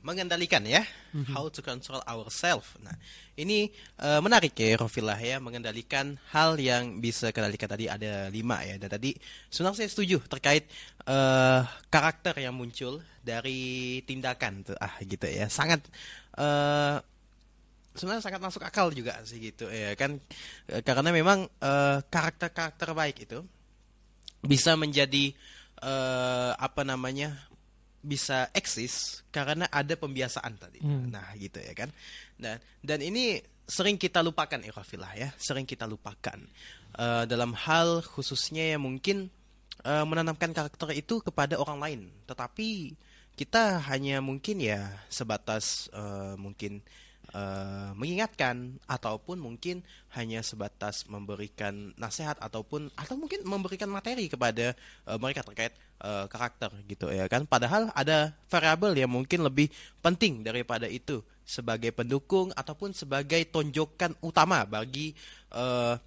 mengendalikan 0.01 0.65
ya, 0.65 0.81
mm-hmm. 1.13 1.29
how 1.29 1.45
to 1.45 1.61
control 1.61 2.01
ourselves. 2.09 2.73
Nah, 2.81 2.97
ini 3.37 3.69
uh, 4.01 4.17
menarik 4.17 4.57
ya, 4.57 4.81
Rofilah 4.81 5.21
ya, 5.21 5.37
mengendalikan 5.37 6.17
hal 6.33 6.57
yang 6.57 6.97
bisa 6.97 7.29
kendalikan 7.29 7.69
tadi 7.69 7.85
ada 7.85 8.33
lima 8.33 8.65
ya. 8.65 8.81
Dan 8.81 8.89
tadi 8.89 9.13
sebenarnya 9.53 9.85
saya 9.85 9.89
setuju 9.93 10.17
terkait 10.25 10.65
uh, 11.05 11.69
karakter 11.93 12.33
yang 12.41 12.57
muncul 12.57 12.97
dari 13.21 14.01
tindakan 14.09 14.73
tuh, 14.73 14.77
ah 14.81 14.97
gitu 15.05 15.29
ya, 15.29 15.45
sangat 15.45 15.85
uh, 16.41 16.97
sebenarnya 17.99 18.23
sangat 18.23 18.39
masuk 18.39 18.63
akal 18.63 18.87
juga 18.95 19.19
sih 19.27 19.43
gitu 19.43 19.67
ya 19.67 19.91
kan 19.99 20.15
e, 20.71 20.79
karena 20.79 21.11
memang 21.11 21.43
uh, 21.59 21.99
karakter-karakter 22.07 22.95
baik 22.95 23.27
itu 23.27 23.43
bisa 24.39 24.79
menjadi 24.79 25.35
uh, 25.83 26.55
apa 26.55 26.87
namanya 26.87 27.35
bisa 27.99 28.47
eksis 28.55 29.27
karena 29.27 29.67
ada 29.67 29.95
pembiasaan 29.99 30.55
tadi. 30.55 30.79
Hmm. 30.79 31.11
Nah, 31.11 31.35
gitu 31.35 31.59
ya 31.59 31.75
kan. 31.75 31.91
Dan 32.39 32.55
dan 32.79 32.99
ini 33.03 33.43
sering 33.67 33.99
kita 33.99 34.23
lupakan 34.23 34.59
ikhafillah 34.63 35.13
ya, 35.19 35.29
sering 35.35 35.67
kita 35.67 35.83
lupakan 35.83 36.39
uh, 36.95 37.27
dalam 37.27 37.51
hal 37.53 37.99
khususnya 38.01 38.75
yang 38.75 38.87
mungkin 38.87 39.27
uh, 39.83 40.07
menanamkan 40.07 40.55
karakter 40.55 40.95
itu 40.95 41.19
kepada 41.19 41.59
orang 41.59 41.79
lain. 41.79 42.01
Tetapi 42.23 42.95
kita 43.35 43.83
hanya 43.91 44.23
mungkin 44.23 44.63
ya 44.63 44.95
sebatas 45.11 45.91
uh, 45.91 46.35
mungkin 46.39 46.79
uh, 47.33 47.91
mengingatkan 47.93 48.77
ataupun 48.85 49.39
mungkin 49.39 49.85
hanya 50.13 50.41
sebatas 50.41 51.05
memberikan 51.05 51.93
nasihat 51.95 52.37
ataupun 52.41 52.89
atau 52.97 53.15
mungkin 53.17 53.45
memberikan 53.45 53.89
materi 53.89 54.29
kepada 54.29 54.73
uh, 55.05 55.17
mereka 55.21 55.45
terkait 55.45 55.73
uh, 56.01 56.25
karakter 56.25 56.73
gitu 56.89 57.09
ya 57.09 57.29
kan? 57.29 57.45
Padahal 57.45 57.93
ada 57.93 58.33
variabel 58.49 58.97
yang 58.97 59.11
mungkin 59.11 59.45
lebih 59.45 59.69
penting 60.01 60.41
daripada 60.41 60.89
itu 60.89 61.21
sebagai 61.45 61.89
pendukung 61.89 62.53
ataupun 62.53 62.93
sebagai 62.93 63.41
tonjokan 63.49 64.13
utama 64.21 64.65
bagi 64.69 65.17
uh, 65.53 65.97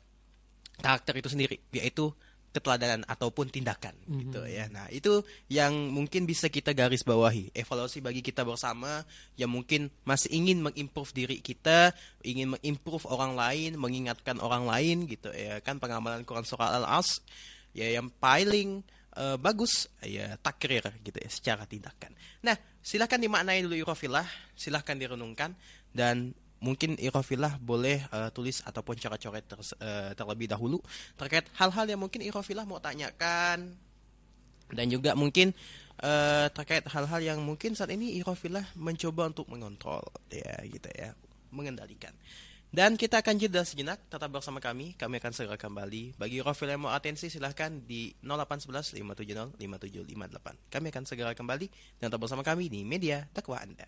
karakter 0.79 1.19
itu 1.19 1.29
sendiri 1.31 1.57
yaitu 1.75 2.11
keteladanan 2.53 3.03
ataupun 3.09 3.49
tindakan 3.49 3.97
mm-hmm. 4.05 4.21
gitu 4.29 4.41
ya. 4.45 4.69
Nah, 4.69 4.87
itu 4.93 5.25
yang 5.49 5.73
mungkin 5.89 6.29
bisa 6.29 6.53
kita 6.53 6.77
garis 6.77 7.01
bawahi. 7.03 7.51
Evaluasi 7.57 8.05
bagi 8.05 8.21
kita 8.21 8.45
bersama 8.45 9.03
yang 9.41 9.49
mungkin 9.49 9.89
masih 10.05 10.29
ingin 10.31 10.61
mengimprove 10.61 11.11
diri 11.17 11.41
kita, 11.41 11.97
ingin 12.21 12.55
mengimprove 12.55 13.09
orang 13.09 13.33
lain, 13.35 13.81
mengingatkan 13.81 14.39
orang 14.39 14.69
lain 14.69 15.09
gitu 15.09 15.33
ya. 15.33 15.59
Kan 15.65 15.81
pengamalan 15.81 16.23
Quran 16.29 16.45
surah 16.45 16.77
Al-As 16.77 17.25
ya 17.73 17.89
yang 17.89 18.13
paling 18.21 18.85
uh, 19.17 19.41
bagus 19.41 19.89
ya 20.05 20.37
takrir 20.39 20.85
gitu 21.01 21.17
ya 21.17 21.31
secara 21.33 21.65
tindakan. 21.65 22.13
Nah, 22.45 22.57
silahkan 22.85 23.17
dimaknai 23.17 23.65
dulu 23.65 23.81
Irofillah, 23.81 24.29
silahkan 24.53 24.95
direnungkan 25.01 25.57
dan 25.93 26.37
mungkin 26.63 26.95
Irofillah 26.95 27.59
boleh 27.59 28.07
uh, 28.15 28.31
tulis 28.31 28.63
ataupun 28.63 28.95
coret-coret 28.95 29.43
ter, 29.43 29.59
uh, 29.59 30.15
terlebih 30.15 30.47
dahulu 30.47 30.79
terkait 31.19 31.45
hal-hal 31.59 31.85
yang 31.91 32.01
mungkin 32.01 32.23
Irofillah 32.23 32.65
mau 32.65 32.79
tanyakan. 32.79 33.75
Dan 34.73 34.89
juga 34.89 35.13
mungkin 35.13 35.53
uh, 36.01 36.49
terkait 36.49 36.87
hal-hal 36.89 37.21
yang 37.21 37.39
mungkin 37.45 37.77
saat 37.77 37.93
ini 37.93 38.17
Irofillah 38.23 38.65
mencoba 38.79 39.29
untuk 39.29 39.51
mengontrol. 39.51 40.07
Ya 40.33 40.57
gitu 40.65 40.89
ya. 40.97 41.13
Mengendalikan. 41.53 42.15
Dan 42.73 42.97
kita 42.97 43.21
akan 43.21 43.37
jeda 43.37 43.69
sejenak. 43.69 44.01
Tetap 44.09 44.33
bersama 44.33 44.57
kami. 44.57 44.97
Kami 44.97 45.21
akan 45.21 45.33
segera 45.37 45.61
kembali. 45.61 46.17
Bagi 46.17 46.41
Irofillah 46.41 46.81
yang 46.81 46.89
mau 46.89 46.95
atensi 46.97 47.29
silahkan 47.29 47.69
di 47.85 48.17
0811 48.25 48.97
570 48.97 49.61
5758 49.61 50.73
kami 50.73 50.87
akan 50.89 51.05
segera 51.05 51.37
kembali. 51.37 51.67
Dan 52.01 52.09
tetap 52.09 52.23
bersama 52.23 52.41
kami 52.41 52.73
di 52.73 52.81
media 52.89 53.29
takwa 53.37 53.61
anda 53.61 53.85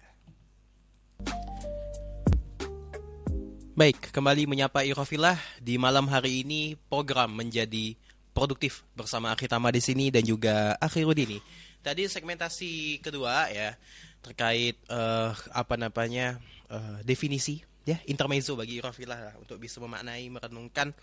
Baik, 3.75 4.15
kembali 4.15 4.47
menyapa 4.47 4.87
Irofilah 4.87 5.35
di 5.59 5.75
malam 5.83 6.07
hari 6.07 6.47
ini 6.47 6.79
program 6.87 7.35
menjadi 7.35 7.99
produktif 8.31 8.87
bersama 8.95 9.35
Akhitama 9.35 9.75
di 9.75 9.83
sini 9.83 10.15
dan 10.15 10.23
juga 10.23 10.79
Akhirudini. 10.79 11.43
Tadi 11.83 12.07
segmentasi 12.07 13.03
kedua 13.03 13.51
ya 13.51 13.75
terkait 14.23 14.79
uh, 14.87 15.35
apa 15.51 15.75
namanya 15.75 16.39
uh, 16.71 17.03
definisi 17.03 17.67
ya 17.83 17.99
intermezzo 18.07 18.55
bagi 18.55 18.79
Irofilah 18.79 19.43
untuk 19.43 19.59
bisa 19.59 19.83
memaknai 19.83 20.23
merenungkan 20.31 20.95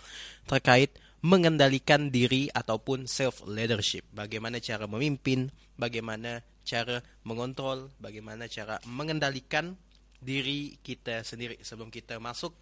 terkait 0.47 0.95
mengendalikan 1.19 2.07
diri 2.07 2.47
ataupun 2.55 3.03
self 3.03 3.43
leadership. 3.51 4.07
Bagaimana 4.15 4.63
cara 4.63 4.87
memimpin, 4.87 5.51
bagaimana 5.75 6.39
cara 6.63 7.03
mengontrol, 7.27 7.91
bagaimana 7.99 8.47
cara 8.47 8.79
mengendalikan 8.87 9.75
diri 10.21 10.77
kita 10.85 11.25
sendiri 11.25 11.57
sebelum 11.65 11.89
kita 11.89 12.21
masuk 12.21 12.53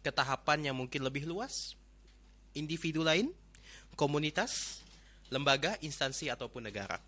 ke 0.00 0.10
tahapan 0.14 0.70
yang 0.70 0.76
mungkin 0.78 1.02
lebih 1.02 1.26
luas, 1.26 1.74
individu 2.54 3.02
lain, 3.02 3.34
komunitas, 3.98 4.80
lembaga, 5.28 5.74
instansi 5.82 6.30
ataupun 6.30 6.70
negara. 6.70 7.02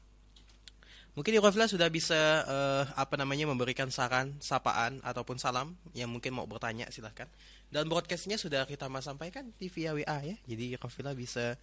Mungkin 1.18 1.42
Irofla 1.42 1.66
sudah 1.66 1.90
bisa 1.90 2.46
uh, 2.46 2.84
apa 2.94 3.18
namanya 3.18 3.50
memberikan 3.50 3.90
saran, 3.90 4.38
sapaan 4.38 5.02
ataupun 5.02 5.42
salam 5.42 5.74
yang 5.90 6.06
mungkin 6.06 6.38
mau 6.38 6.46
bertanya 6.46 6.86
silahkan. 6.94 7.26
Dan 7.66 7.90
broadcastnya 7.90 8.38
sudah 8.38 8.62
kita 8.66 8.86
sampaikan 9.02 9.50
di 9.58 9.66
via 9.66 9.90
WA 9.90 10.18
ya. 10.22 10.36
Jadi 10.46 10.74
Irofla 10.78 11.14
bisa 11.18 11.58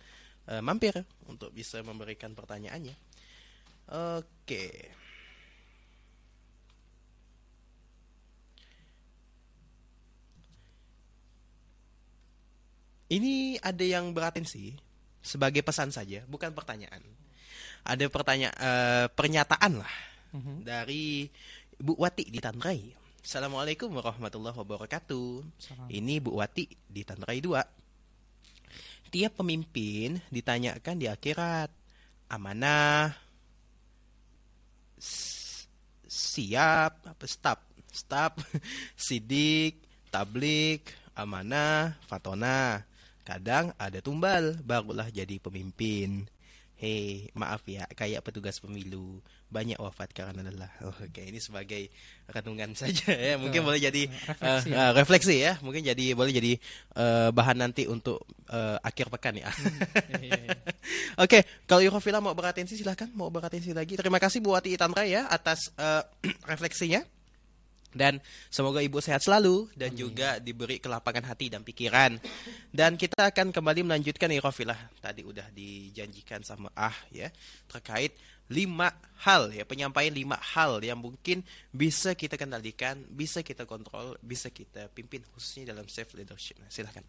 uh, 0.52 0.60
mampir 0.60 1.00
untuk 1.32 1.56
bisa 1.56 1.80
memberikan 1.80 2.36
pertanyaannya. 2.36 2.96
Oke. 3.88 4.24
Okay. 4.44 5.07
Ini 13.08 13.56
ada 13.60 13.84
yang 13.84 14.12
beratensi 14.12 14.76
sebagai 15.20 15.64
pesan 15.64 15.92
saja, 15.92 16.24
bukan 16.28 16.52
pertanyaan. 16.52 17.00
Ada 17.88 18.08
pertanyaan 18.12 18.56
eh, 18.56 19.06
pernyataan 19.12 19.74
lah 19.80 19.94
Mhm. 20.36 20.68
dari 20.68 21.28
Bu 21.78 21.96
Wati 21.96 22.28
di 22.28 22.40
Tanrai. 22.44 22.92
Assalamualaikum 23.24 23.92
warahmatullahi 23.92 24.56
wabarakatuh. 24.56 25.28
Salam. 25.56 25.88
Ini 25.88 26.20
Bu 26.20 26.36
Wati 26.36 26.68
di 26.84 27.02
Tanrai 27.04 27.40
2. 27.40 27.64
Tiap 29.08 29.40
pemimpin 29.40 30.20
ditanyakan 30.28 30.96
di 31.00 31.08
akhirat 31.08 31.72
amanah 32.28 33.16
siap 36.08 37.08
apa 37.08 37.26
staf 37.28 37.60
staf 37.88 38.36
sidik 39.00 39.80
tablik 40.10 40.92
amanah 41.16 41.96
fatona 42.04 42.84
kadang 43.28 43.76
ada 43.76 44.00
tumbal 44.00 44.56
barulah 44.64 45.12
jadi 45.12 45.36
pemimpin 45.44 46.32
Hei, 46.78 47.26
maaf 47.34 47.66
ya, 47.66 47.90
kayak 47.90 48.22
petugas 48.22 48.62
pemilu 48.62 49.18
banyak 49.50 49.82
wafat 49.82 50.14
karena 50.14 50.46
lelah. 50.46 50.70
Oh, 50.86 50.94
Oke, 50.94 51.26
ini 51.26 51.42
sebagai 51.42 51.90
renungan 52.30 52.78
saja 52.86 53.18
ya. 53.18 53.34
Mungkin 53.42 53.66
boleh 53.66 53.82
jadi 53.82 54.06
Refleksi 54.06 54.70
eh, 54.70 54.78
ya. 54.78 54.78
eh, 54.78 54.92
refleksi 54.94 55.36
ya. 55.42 55.54
Mungkin 55.66 55.82
jadi 55.82 56.14
boleh 56.14 56.30
jadi 56.30 56.54
eh, 56.94 57.30
bahan 57.34 57.66
nanti 57.66 57.90
untuk 57.90 58.30
eh, 58.46 58.78
akhir 58.78 59.10
pekan 59.10 59.42
ya. 59.42 59.50
Iya, 59.50 60.22
iya, 60.22 60.38
iya. 60.38 60.58
Oke, 61.26 61.50
kalau 61.66 61.82
Eurofila 61.82 62.22
mau 62.22 62.38
beratensi 62.38 62.78
silahkan 62.78 63.10
mau 63.18 63.34
beratensi 63.34 63.74
lagi. 63.74 63.98
Terima 63.98 64.22
kasih 64.22 64.38
Bu 64.46 64.54
Wati 64.54 64.78
Tanra 64.78 65.02
ya 65.10 65.26
atas 65.34 65.74
eh, 65.82 66.06
refleksinya. 66.52 67.02
Dan 67.98 68.22
semoga 68.48 68.80
Ibu 68.80 69.02
sehat 69.02 69.26
selalu 69.26 69.68
dan 69.74 69.98
juga 69.98 70.38
diberi 70.38 70.78
kelapangan 70.78 71.34
hati 71.34 71.50
dan 71.50 71.66
pikiran. 71.66 72.16
Dan 72.70 72.96
kita 72.96 73.34
akan 73.34 73.50
kembali 73.50 73.82
melanjutkan 73.84 74.30
Eurofilah. 74.30 74.78
Tadi 75.02 75.26
udah 75.26 75.50
dijanjikan 75.52 76.46
sama 76.46 76.70
Ah 76.78 76.96
ya 77.10 77.34
terkait 77.66 78.14
lima 78.48 78.96
hal 79.28 79.52
ya 79.52 79.68
penyampaian 79.68 80.14
lima 80.16 80.40
hal 80.40 80.80
yang 80.80 80.96
mungkin 80.96 81.44
bisa 81.76 82.16
kita 82.16 82.40
kendalikan, 82.40 82.96
bisa 83.12 83.44
kita 83.44 83.68
kontrol, 83.68 84.16
bisa 84.24 84.48
kita 84.48 84.88
pimpin 84.96 85.20
khususnya 85.36 85.76
dalam 85.76 85.84
self 85.92 86.16
leadership. 86.16 86.56
Nah, 86.64 86.72
silahkan. 86.72 87.04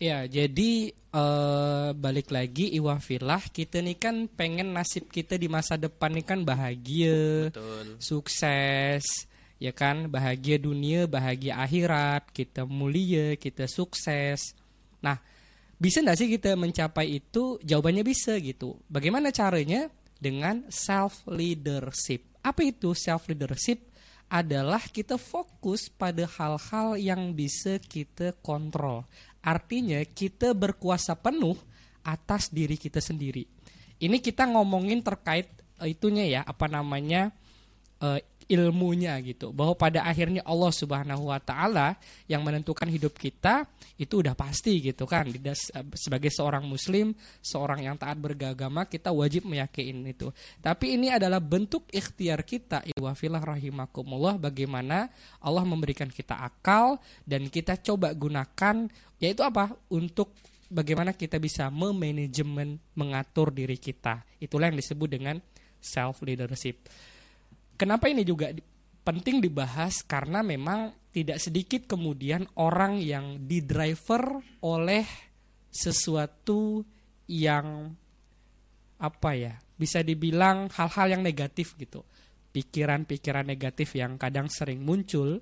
Ya, 0.00 0.24
jadi 0.24 0.90
eh, 0.96 1.90
balik 1.92 2.32
lagi 2.32 2.72
Iwafilah 2.74 3.52
kita 3.52 3.84
nih 3.84 4.00
kan 4.00 4.16
pengen 4.32 4.72
nasib 4.72 5.12
kita 5.12 5.36
di 5.36 5.46
masa 5.46 5.76
depan 5.76 6.16
nih 6.16 6.26
kan 6.26 6.40
bahagia, 6.42 7.52
Betul. 7.52 8.00
sukses, 8.00 9.28
ya 9.60 9.76
kan 9.76 10.08
bahagia 10.08 10.56
dunia, 10.56 11.04
bahagia 11.04 11.60
akhirat, 11.60 12.32
kita 12.32 12.64
mulia, 12.64 13.36
kita 13.36 13.68
sukses. 13.68 14.56
Nah, 15.04 15.20
bisa 15.76 16.00
nggak 16.00 16.16
sih 16.16 16.28
kita 16.32 16.56
mencapai 16.56 17.20
itu? 17.20 17.60
Jawabannya 17.60 18.00
bisa 18.00 18.40
gitu. 18.40 18.80
Bagaimana 18.88 19.28
caranya? 19.30 19.92
Dengan 20.20 20.68
self 20.68 21.24
leadership. 21.28 22.24
Apa 22.40 22.64
itu 22.64 22.96
self 22.96 23.28
leadership? 23.28 23.84
Adalah 24.30 24.80
kita 24.88 25.18
fokus 25.20 25.90
pada 25.90 26.22
hal-hal 26.24 26.96
yang 26.96 27.32
bisa 27.36 27.76
kita 27.82 28.32
kontrol. 28.40 29.04
Artinya 29.42 29.98
kita 30.04 30.52
berkuasa 30.56 31.16
penuh 31.16 31.56
atas 32.04 32.48
diri 32.48 32.78
kita 32.78 33.02
sendiri. 33.02 33.44
Ini 34.00 34.16
kita 34.22 34.48
ngomongin 34.48 35.04
terkait 35.04 35.50
itunya 35.82 36.24
ya, 36.28 36.40
apa 36.44 36.68
namanya? 36.68 37.32
eh, 38.00 38.20
ilmunya 38.50 39.14
gitu. 39.22 39.54
Bahwa 39.54 39.78
pada 39.78 40.02
akhirnya 40.02 40.42
Allah 40.42 40.74
Subhanahu 40.74 41.30
wa 41.30 41.38
taala 41.38 41.94
yang 42.26 42.42
menentukan 42.42 42.90
hidup 42.90 43.14
kita 43.14 43.62
itu 43.94 44.18
udah 44.18 44.34
pasti 44.34 44.82
gitu 44.82 45.06
kan. 45.06 45.30
Sebagai 45.94 46.34
seorang 46.34 46.66
muslim 46.66 47.14
seorang 47.38 47.86
yang 47.86 47.94
taat 47.94 48.18
beragama 48.18 48.90
kita 48.90 49.14
wajib 49.14 49.46
meyakini 49.46 50.10
itu. 50.10 50.34
Tapi 50.58 50.98
ini 50.98 51.14
adalah 51.14 51.38
bentuk 51.38 51.86
ikhtiar 51.94 52.42
kita 52.42 52.82
iwafilah 52.98 53.40
rahimakumullah 53.40 54.34
bagaimana 54.42 55.06
Allah 55.38 55.62
memberikan 55.62 56.10
kita 56.10 56.42
akal 56.42 56.98
dan 57.22 57.46
kita 57.46 57.78
coba 57.78 58.10
gunakan 58.10 58.90
yaitu 59.22 59.46
apa? 59.46 59.78
Untuk 59.94 60.34
bagaimana 60.66 61.14
kita 61.14 61.38
bisa 61.38 61.70
memanajemen 61.70 62.82
mengatur 62.98 63.54
diri 63.54 63.78
kita. 63.78 64.26
Itulah 64.42 64.74
yang 64.74 64.78
disebut 64.78 65.06
dengan 65.06 65.36
self 65.78 66.20
leadership 66.26 66.82
Kenapa 67.80 68.12
ini 68.12 68.28
juga 68.28 68.52
penting 69.00 69.40
dibahas? 69.40 70.04
Karena 70.04 70.44
memang 70.44 70.92
tidak 71.16 71.40
sedikit 71.40 71.88
kemudian 71.88 72.44
orang 72.60 73.00
yang 73.00 73.48
di 73.48 73.64
driver 73.64 74.36
oleh 74.60 75.08
sesuatu 75.72 76.84
yang 77.24 77.88
apa 79.00 79.30
ya 79.32 79.56
bisa 79.80 80.04
dibilang 80.04 80.68
hal-hal 80.68 81.16
yang 81.16 81.22
negatif 81.24 81.72
gitu. 81.80 82.04
Pikiran-pikiran 82.52 83.48
negatif 83.48 83.96
yang 83.96 84.20
kadang 84.20 84.52
sering 84.52 84.84
muncul 84.84 85.40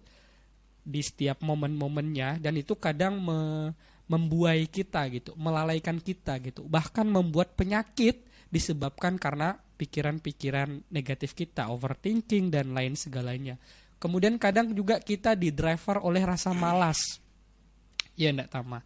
di 0.78 1.02
setiap 1.02 1.42
momen-momennya 1.42 2.38
dan 2.38 2.54
itu 2.54 2.78
kadang 2.78 3.18
me- 3.18 3.74
membuai 4.06 4.70
kita 4.70 5.10
gitu 5.10 5.34
melalaikan 5.34 5.98
kita 5.98 6.38
gitu. 6.38 6.64
Bahkan 6.70 7.10
membuat 7.10 7.58
penyakit 7.58 8.22
disebabkan 8.48 9.18
karena 9.18 9.58
pikiran-pikiran 9.78 10.90
negatif 10.90 11.38
kita, 11.38 11.70
overthinking 11.70 12.50
dan 12.50 12.74
lain 12.74 12.98
segalanya. 12.98 13.54
Kemudian 14.02 14.34
kadang 14.38 14.74
juga 14.74 14.98
kita 14.98 15.38
di 15.38 15.54
driver 15.54 16.02
oleh 16.02 16.22
rasa 16.26 16.50
malas. 16.50 17.22
Ya 18.18 18.34
enggak 18.34 18.50
Tama. 18.50 18.82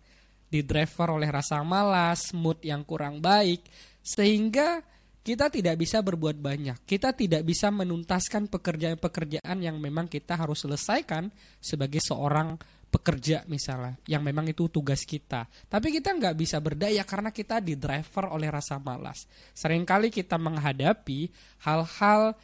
Di 0.53 0.61
driver 0.61 1.17
oleh 1.17 1.33
rasa 1.33 1.65
malas, 1.65 2.37
mood 2.37 2.61
yang 2.61 2.85
kurang 2.85 3.25
baik 3.25 3.65
sehingga 4.05 4.85
kita 5.23 5.49
tidak 5.49 5.79
bisa 5.81 6.03
berbuat 6.03 6.37
banyak. 6.37 6.83
Kita 6.85 7.15
tidak 7.15 7.47
bisa 7.47 7.71
menuntaskan 7.73 8.51
pekerjaan-pekerjaan 8.51 9.63
yang 9.63 9.79
memang 9.79 10.11
kita 10.11 10.35
harus 10.37 10.67
selesaikan 10.67 11.31
sebagai 11.63 12.03
seorang 12.03 12.59
pekerja 12.93 13.49
misalnya 13.49 13.97
yang 14.05 14.21
memang 14.21 14.45
itu 14.53 14.69
tugas 14.69 15.09
kita. 15.09 15.49
Tapi 15.49 15.89
kita 15.97 16.13
nggak 16.13 16.37
bisa 16.37 16.61
berdaya 16.61 17.01
karena 17.09 17.33
kita 17.33 17.65
di 17.65 17.73
driver 17.81 18.29
oleh 18.29 18.53
rasa 18.53 18.77
malas. 18.77 19.25
Seringkali 19.57 20.13
kita 20.13 20.37
menghadapi 20.37 21.33
hal-hal 21.65 22.37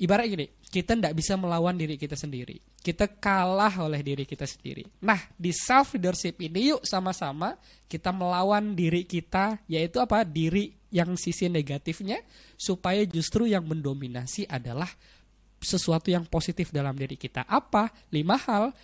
ibarat 0.00 0.26
gini 0.32 0.46
kita 0.74 0.98
nggak 0.98 1.14
bisa 1.14 1.38
melawan 1.38 1.78
diri 1.78 1.94
kita 1.94 2.18
sendiri. 2.18 2.58
Kita 2.82 3.06
kalah 3.06 3.78
oleh 3.86 4.02
diri 4.02 4.26
kita 4.26 4.42
sendiri. 4.42 4.82
Nah 5.06 5.20
di 5.38 5.54
self 5.54 5.94
leadership 5.94 6.42
ini 6.42 6.74
yuk 6.74 6.82
sama-sama 6.82 7.54
kita 7.86 8.10
melawan 8.10 8.74
diri 8.74 9.06
kita 9.06 9.62
yaitu 9.70 10.02
apa? 10.02 10.26
Diri 10.26 10.74
yang 10.90 11.14
sisi 11.14 11.46
negatifnya 11.46 12.18
supaya 12.58 13.06
justru 13.06 13.46
yang 13.46 13.62
mendominasi 13.70 14.50
adalah 14.50 14.90
sesuatu 15.62 16.10
yang 16.10 16.26
positif 16.26 16.74
dalam 16.74 16.98
diri 16.98 17.14
kita. 17.14 17.46
Apa? 17.46 17.94
Lima 18.10 18.34
hal 18.34 18.74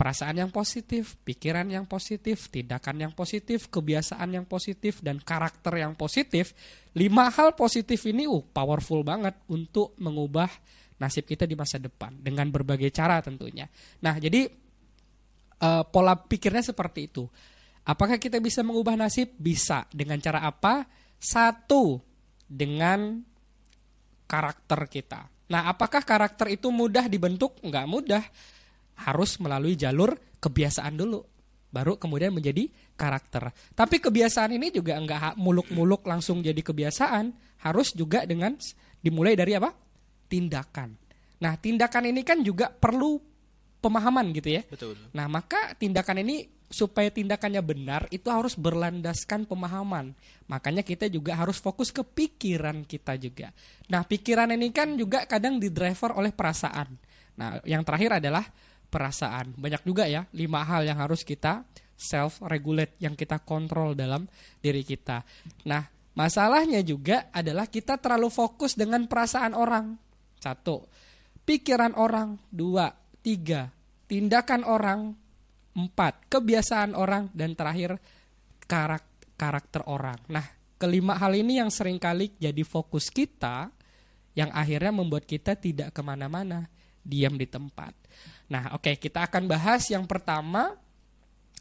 perasaan 0.00 0.40
yang 0.40 0.48
positif, 0.48 1.20
pikiran 1.28 1.68
yang 1.68 1.84
positif, 1.84 2.48
tindakan 2.48 3.04
yang 3.04 3.12
positif, 3.12 3.68
kebiasaan 3.68 4.32
yang 4.32 4.48
positif, 4.48 5.04
dan 5.04 5.20
karakter 5.20 5.76
yang 5.76 5.92
positif. 5.92 6.56
Lima 6.96 7.28
hal 7.28 7.52
positif 7.52 8.08
ini 8.08 8.24
uh, 8.24 8.40
powerful 8.40 9.04
banget 9.04 9.36
untuk 9.52 9.92
mengubah 10.00 10.48
nasib 10.96 11.28
kita 11.28 11.44
di 11.44 11.52
masa 11.52 11.76
depan 11.76 12.16
dengan 12.16 12.48
berbagai 12.48 12.88
cara 12.88 13.20
tentunya. 13.20 13.68
Nah, 14.04 14.20
jadi 14.20 14.48
eh, 15.60 15.82
pola 15.88 16.12
pikirnya 16.12 16.60
seperti 16.60 17.00
itu. 17.08 17.24
Apakah 17.88 18.20
kita 18.20 18.36
bisa 18.36 18.60
mengubah 18.60 19.00
nasib? 19.00 19.32
Bisa. 19.40 19.88
Dengan 19.88 20.20
cara 20.20 20.44
apa? 20.44 20.84
Satu, 21.16 21.96
dengan 22.44 23.20
karakter 24.28 24.80
kita. 24.92 25.24
Nah, 25.48 25.72
apakah 25.72 26.04
karakter 26.04 26.52
itu 26.52 26.68
mudah 26.68 27.08
dibentuk? 27.08 27.56
Enggak 27.64 27.88
mudah 27.88 28.24
harus 29.06 29.40
melalui 29.40 29.76
jalur 29.76 30.12
kebiasaan 30.40 30.94
dulu 30.96 31.20
baru 31.70 31.96
kemudian 31.96 32.34
menjadi 32.34 32.66
karakter. 32.98 33.54
Tapi 33.72 34.02
kebiasaan 34.02 34.58
ini 34.58 34.74
juga 34.74 34.98
enggak 34.98 35.38
muluk-muluk 35.38 36.02
langsung 36.04 36.42
jadi 36.42 36.58
kebiasaan, 36.58 37.30
harus 37.62 37.94
juga 37.94 38.26
dengan 38.26 38.58
dimulai 39.00 39.38
dari 39.38 39.56
apa? 39.56 39.72
tindakan. 40.30 40.94
Nah, 41.42 41.58
tindakan 41.58 42.14
ini 42.14 42.22
kan 42.22 42.38
juga 42.46 42.70
perlu 42.70 43.18
pemahaman 43.82 44.30
gitu 44.30 44.54
ya. 44.54 44.62
Betul. 44.62 44.94
Nah, 45.10 45.26
maka 45.26 45.74
tindakan 45.74 46.22
ini 46.22 46.46
supaya 46.70 47.10
tindakannya 47.10 47.58
benar 47.66 48.06
itu 48.14 48.30
harus 48.30 48.54
berlandaskan 48.54 49.42
pemahaman. 49.42 50.14
Makanya 50.46 50.86
kita 50.86 51.10
juga 51.10 51.34
harus 51.34 51.58
fokus 51.58 51.90
ke 51.90 52.06
pikiran 52.06 52.86
kita 52.86 53.18
juga. 53.18 53.50
Nah, 53.90 54.06
pikiran 54.06 54.54
ini 54.54 54.70
kan 54.70 54.94
juga 54.94 55.26
kadang 55.26 55.58
di 55.58 55.66
driver 55.74 56.14
oleh 56.14 56.30
perasaan. 56.30 56.94
Nah, 57.34 57.58
yang 57.66 57.82
terakhir 57.82 58.22
adalah 58.22 58.46
perasaan. 58.90 59.54
Banyak 59.54 59.86
juga 59.86 60.10
ya 60.10 60.26
lima 60.34 60.66
hal 60.66 60.84
yang 60.84 60.98
harus 60.98 61.22
kita 61.22 61.62
self 61.94 62.40
regulate 62.44 62.96
yang 62.98 63.14
kita 63.14 63.40
kontrol 63.44 63.92
dalam 63.94 64.24
diri 64.58 64.80
kita. 64.82 65.22
Nah, 65.68 65.84
masalahnya 66.16 66.80
juga 66.80 67.28
adalah 67.30 67.68
kita 67.68 68.00
terlalu 68.00 68.32
fokus 68.32 68.74
dengan 68.74 69.04
perasaan 69.04 69.52
orang. 69.52 69.94
Satu, 70.40 70.88
pikiran 71.44 71.92
orang. 71.94 72.40
Dua, 72.48 72.88
tiga, 73.20 73.68
tindakan 74.08 74.64
orang. 74.64 75.00
Empat, 75.70 76.26
kebiasaan 76.26 76.98
orang 76.98 77.30
dan 77.30 77.54
terakhir 77.54 77.94
karak 78.66 79.06
karakter 79.38 79.86
orang. 79.86 80.18
Nah, 80.26 80.42
kelima 80.76 81.14
hal 81.16 81.32
ini 81.38 81.62
yang 81.62 81.70
sering 81.70 81.96
kali 81.96 82.34
jadi 82.36 82.60
fokus 82.66 83.08
kita, 83.08 83.70
yang 84.34 84.50
akhirnya 84.50 84.90
membuat 84.90 85.24
kita 85.24 85.54
tidak 85.54 85.94
ke 85.94 86.02
mana-mana, 86.02 86.66
diam 87.00 87.38
di 87.38 87.46
tempat. 87.46 87.94
Nah, 88.50 88.74
oke, 88.74 88.82
okay, 88.82 88.94
kita 88.98 89.30
akan 89.30 89.46
bahas 89.46 89.86
yang 89.88 90.04
pertama. 90.04 90.74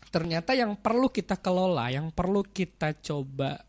Ternyata 0.10 0.58
yang 0.58 0.73
perlu 0.73 1.13
kita 1.13 1.38
kelola, 1.38 1.93
yang 1.93 2.10
perlu 2.10 2.41
kita 2.41 2.97
coba 2.97 3.62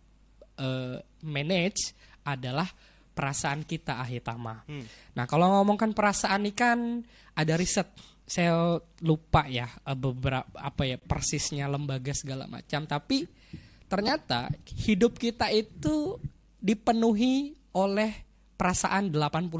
uh, 0.57 0.97
manage 1.21 1.93
adalah 2.25 2.65
perasaan 3.13 3.69
kita 3.69 4.01
ahitama. 4.01 4.65
Hmm. 4.65 4.89
Nah, 5.13 5.29
kalau 5.29 5.53
ngomongkan 5.61 5.93
perasaan 5.93 6.49
ini 6.49 6.57
kan 6.57 7.05
ada 7.37 7.61
riset 7.61 7.93
saya 8.31 8.79
lupa 9.03 9.51
ya 9.51 9.67
eh, 9.67 9.99
beberapa 9.99 10.47
apa 10.55 10.87
ya 10.87 10.97
persisnya 11.03 11.67
lembaga 11.67 12.15
segala 12.15 12.47
macam 12.47 12.87
tapi 12.87 13.27
ternyata 13.91 14.55
hidup 14.87 15.19
kita 15.19 15.51
itu 15.51 16.15
dipenuhi 16.63 17.59
oleh 17.75 18.31
perasaan 18.55 19.11
80%. 19.11 19.51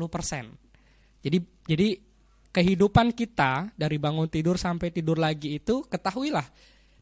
Jadi 1.27 1.39
jadi 1.67 1.89
kehidupan 2.51 3.15
kita 3.15 3.71
dari 3.79 3.97
bangun 3.97 4.27
tidur 4.27 4.59
sampai 4.59 4.91
tidur 4.91 5.19
lagi 5.19 5.59
itu 5.59 5.87
ketahuilah 5.87 6.47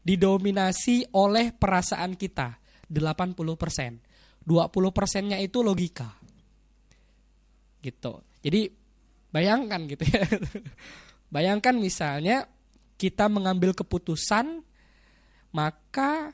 didominasi 0.05 1.13
oleh 1.13 1.51
perasaan 1.53 2.15
kita 2.15 2.57
80%. 2.89 4.09
20 4.49 4.95
persennya 4.95 5.37
itu 5.37 5.61
logika. 5.61 6.09
Gitu. 7.83 8.13
Jadi 8.41 8.61
bayangkan 9.29 9.85
gitu 9.85 10.03
ya. 10.09 10.25
Bayangkan 11.33 11.77
misalnya 11.77 12.49
kita 12.97 13.29
mengambil 13.29 13.77
keputusan 13.77 14.65
maka 15.53 16.33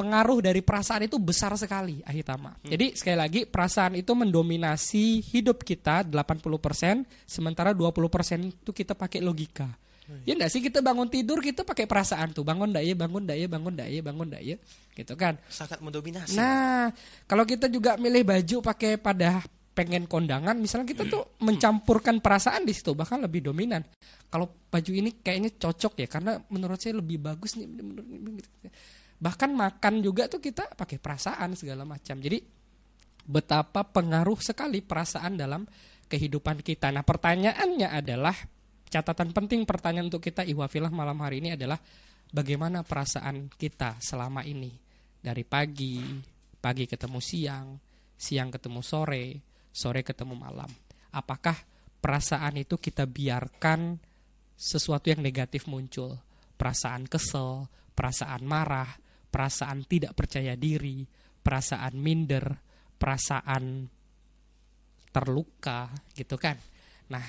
pengaruh 0.00 0.40
dari 0.40 0.64
perasaan 0.64 1.04
itu 1.04 1.20
besar 1.20 1.52
sekali 1.60 2.00
ahitama. 2.08 2.56
Hmm. 2.56 2.72
Jadi 2.72 2.96
sekali 2.96 3.20
lagi 3.20 3.40
perasaan 3.44 4.00
itu 4.00 4.16
mendominasi 4.16 5.20
hidup 5.20 5.60
kita 5.60 6.08
80%, 6.08 7.04
sementara 7.28 7.76
20% 7.76 8.48
itu 8.48 8.70
kita 8.72 8.96
pakai 8.96 9.20
logika. 9.20 9.68
Hmm. 10.08 10.24
Ya 10.24 10.32
enggak 10.32 10.56
sih 10.56 10.64
kita 10.64 10.80
bangun 10.80 11.12
tidur 11.12 11.44
kita 11.44 11.68
pakai 11.68 11.84
perasaan 11.84 12.32
tuh, 12.32 12.40
bangun 12.40 12.72
daya, 12.72 12.96
bangun 12.96 13.28
daya, 13.28 13.44
bangun 13.44 13.76
daya, 13.76 14.00
bangun 14.00 14.28
daya, 14.32 14.56
gitu 14.96 15.12
kan. 15.20 15.36
Sangat 15.52 15.84
mendominasi. 15.84 16.40
Nah, 16.40 16.88
kalau 17.28 17.44
kita 17.44 17.68
juga 17.68 18.00
milih 18.00 18.24
baju 18.24 18.56
pakai 18.64 18.96
pada 18.96 19.44
pengen 19.70 20.10
kondangan 20.10 20.58
misalnya 20.58 20.92
kita 20.92 21.06
tuh 21.06 21.38
mencampurkan 21.46 22.18
perasaan 22.18 22.66
di 22.66 22.74
situ 22.74 22.90
bahkan 22.92 23.22
lebih 23.22 23.48
dominan 23.48 23.86
kalau 24.26 24.50
baju 24.66 24.92
ini 24.92 25.22
kayaknya 25.22 25.56
cocok 25.56 26.04
ya 26.04 26.08
karena 26.10 26.42
menurut 26.50 26.76
saya 26.76 26.98
lebih 26.98 27.22
bagus 27.22 27.54
nih 27.54 27.70
bahkan 29.20 29.52
makan 29.52 30.00
juga 30.00 30.26
tuh 30.26 30.40
kita 30.40 30.72
pakai 30.74 30.96
perasaan 30.96 31.52
segala 31.54 31.84
macam 31.84 32.16
jadi 32.16 32.40
betapa 33.28 33.84
pengaruh 33.84 34.40
sekali 34.40 34.80
perasaan 34.80 35.36
dalam 35.36 35.68
kehidupan 36.08 36.64
kita 36.64 36.88
nah 36.88 37.04
pertanyaannya 37.04 37.88
adalah 37.92 38.34
catatan 38.88 39.30
penting 39.36 39.68
pertanyaan 39.68 40.08
untuk 40.08 40.24
kita 40.24 40.42
iwafilah 40.42 40.90
malam 40.90 41.20
hari 41.20 41.44
ini 41.44 41.54
adalah 41.54 41.78
bagaimana 42.32 42.80
perasaan 42.82 43.52
kita 43.54 44.00
selama 44.00 44.42
ini 44.42 44.72
dari 45.20 45.44
pagi 45.44 46.00
pagi 46.58 46.88
ketemu 46.88 47.20
siang 47.20 47.66
siang 48.16 48.48
ketemu 48.48 48.80
sore 48.80 49.50
sore 49.70 50.02
ketemu 50.02 50.34
malam. 50.34 50.68
Apakah 51.14 51.56
perasaan 51.98 52.58
itu 52.58 52.78
kita 52.78 53.06
biarkan 53.06 53.98
sesuatu 54.54 55.10
yang 55.10 55.22
negatif 55.22 55.66
muncul? 55.70 56.18
Perasaan 56.58 57.08
kesel, 57.08 57.66
perasaan 57.96 58.44
marah, 58.44 58.90
perasaan 59.30 59.86
tidak 59.86 60.12
percaya 60.18 60.58
diri, 60.58 61.06
perasaan 61.40 61.94
minder, 61.96 62.44
perasaan 62.98 63.86
terluka 65.10 65.90
gitu 66.14 66.36
kan. 66.36 66.58
Nah, 67.10 67.24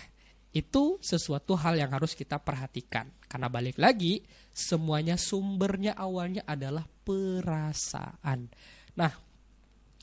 itu 0.51 0.99
sesuatu 0.99 1.55
hal 1.55 1.79
yang 1.79 1.95
harus 1.95 2.11
kita 2.11 2.35
perhatikan 2.41 3.07
karena 3.29 3.47
balik 3.47 3.79
lagi 3.79 4.19
semuanya 4.51 5.15
sumbernya 5.15 5.95
awalnya 5.95 6.43
adalah 6.43 6.83
perasaan. 6.83 8.51
Nah, 8.99 9.11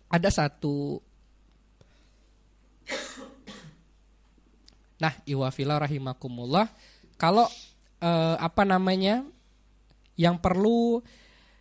ada 0.09 0.31
satu 0.33 0.97
Nah, 4.99 5.15
iwafila 5.31 5.79
rahimakumullah, 5.79 6.67
kalau 7.15 7.47
eh, 8.03 8.37
apa 8.39 8.67
namanya 8.67 9.23
yang 10.19 10.43
perlu 10.43 10.99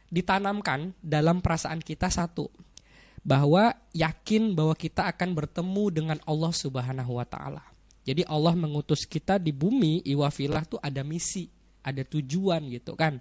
ditanamkan 0.08 0.96
dalam 1.04 1.44
perasaan 1.44 1.84
kita 1.84 2.08
satu, 2.08 2.48
bahwa 3.28 3.76
yakin 3.92 4.56
bahwa 4.56 4.72
kita 4.72 5.12
akan 5.12 5.36
bertemu 5.36 5.84
dengan 5.92 6.18
Allah 6.24 6.54
Subhanahu 6.56 7.20
wa 7.20 7.28
taala. 7.28 7.64
Jadi 8.08 8.24
Allah 8.24 8.56
mengutus 8.56 9.04
kita 9.04 9.36
di 9.36 9.52
bumi 9.52 10.00
iwafilah 10.08 10.64
tuh 10.64 10.80
ada 10.80 11.04
misi, 11.04 11.52
ada 11.84 12.08
tujuan 12.08 12.64
gitu 12.72 12.96
kan. 12.96 13.20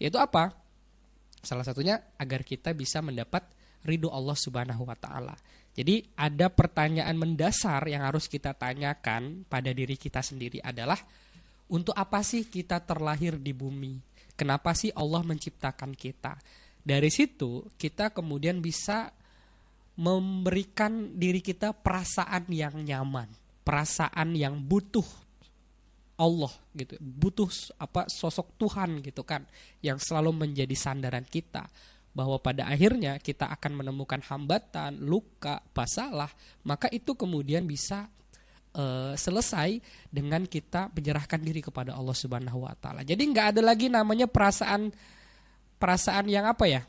Yaitu 0.00 0.16
apa? 0.16 0.56
Salah 1.44 1.68
satunya 1.68 2.00
agar 2.16 2.40
kita 2.40 2.72
bisa 2.72 3.04
mendapat 3.04 3.44
ridho 3.84 4.08
Allah 4.08 4.32
Subhanahu 4.32 4.88
wa 4.88 4.96
taala. 4.96 5.36
Jadi 5.72 6.04
ada 6.16 6.48
pertanyaan 6.48 7.16
mendasar 7.16 7.84
yang 7.88 8.04
harus 8.08 8.28
kita 8.28 8.56
tanyakan 8.56 9.44
pada 9.48 9.72
diri 9.72 9.96
kita 10.00 10.24
sendiri 10.24 10.60
adalah 10.64 10.96
untuk 11.72 11.96
apa 11.96 12.20
sih 12.20 12.44
kita 12.48 12.80
terlahir 12.84 13.40
di 13.40 13.56
bumi? 13.56 14.11
Kenapa 14.34 14.72
sih 14.72 14.90
Allah 14.96 15.22
menciptakan 15.22 15.92
kita? 15.92 16.40
Dari 16.82 17.10
situ 17.12 17.68
kita 17.78 18.10
kemudian 18.10 18.58
bisa 18.58 19.14
memberikan 19.94 21.14
diri 21.14 21.44
kita 21.44 21.76
perasaan 21.76 22.48
yang 22.48 22.80
nyaman, 22.80 23.28
perasaan 23.62 24.34
yang 24.34 24.56
butuh 24.58 25.04
Allah 26.16 26.52
gitu, 26.76 26.96
butuh 27.00 27.48
apa 27.76 28.08
sosok 28.08 28.56
Tuhan 28.56 29.02
gitu 29.04 29.26
kan 29.26 29.44
yang 29.84 29.98
selalu 29.98 30.32
menjadi 30.32 30.72
sandaran 30.76 31.26
kita 31.26 31.66
bahwa 32.12 32.36
pada 32.38 32.68
akhirnya 32.68 33.16
kita 33.16 33.48
akan 33.48 33.84
menemukan 33.84 34.20
hambatan, 34.20 35.00
luka, 35.00 35.64
masalah, 35.72 36.28
maka 36.62 36.86
itu 36.92 37.16
kemudian 37.16 37.64
bisa 37.64 38.12
uh, 38.76 39.12
selesai 39.16 39.80
dengan 40.08 40.44
kita 40.44 40.92
menyerahkan 40.92 41.40
diri 41.40 41.60
kepada 41.64 41.96
Allah 41.96 42.16
Subhanahu 42.16 42.64
wa 42.64 42.74
taala. 42.76 43.04
Jadi 43.04 43.22
nggak 43.32 43.56
ada 43.56 43.60
lagi 43.64 43.88
namanya 43.92 44.28
perasaan 44.28 44.92
perasaan 45.76 46.28
yang 46.28 46.48
apa 46.48 46.64
ya? 46.68 46.82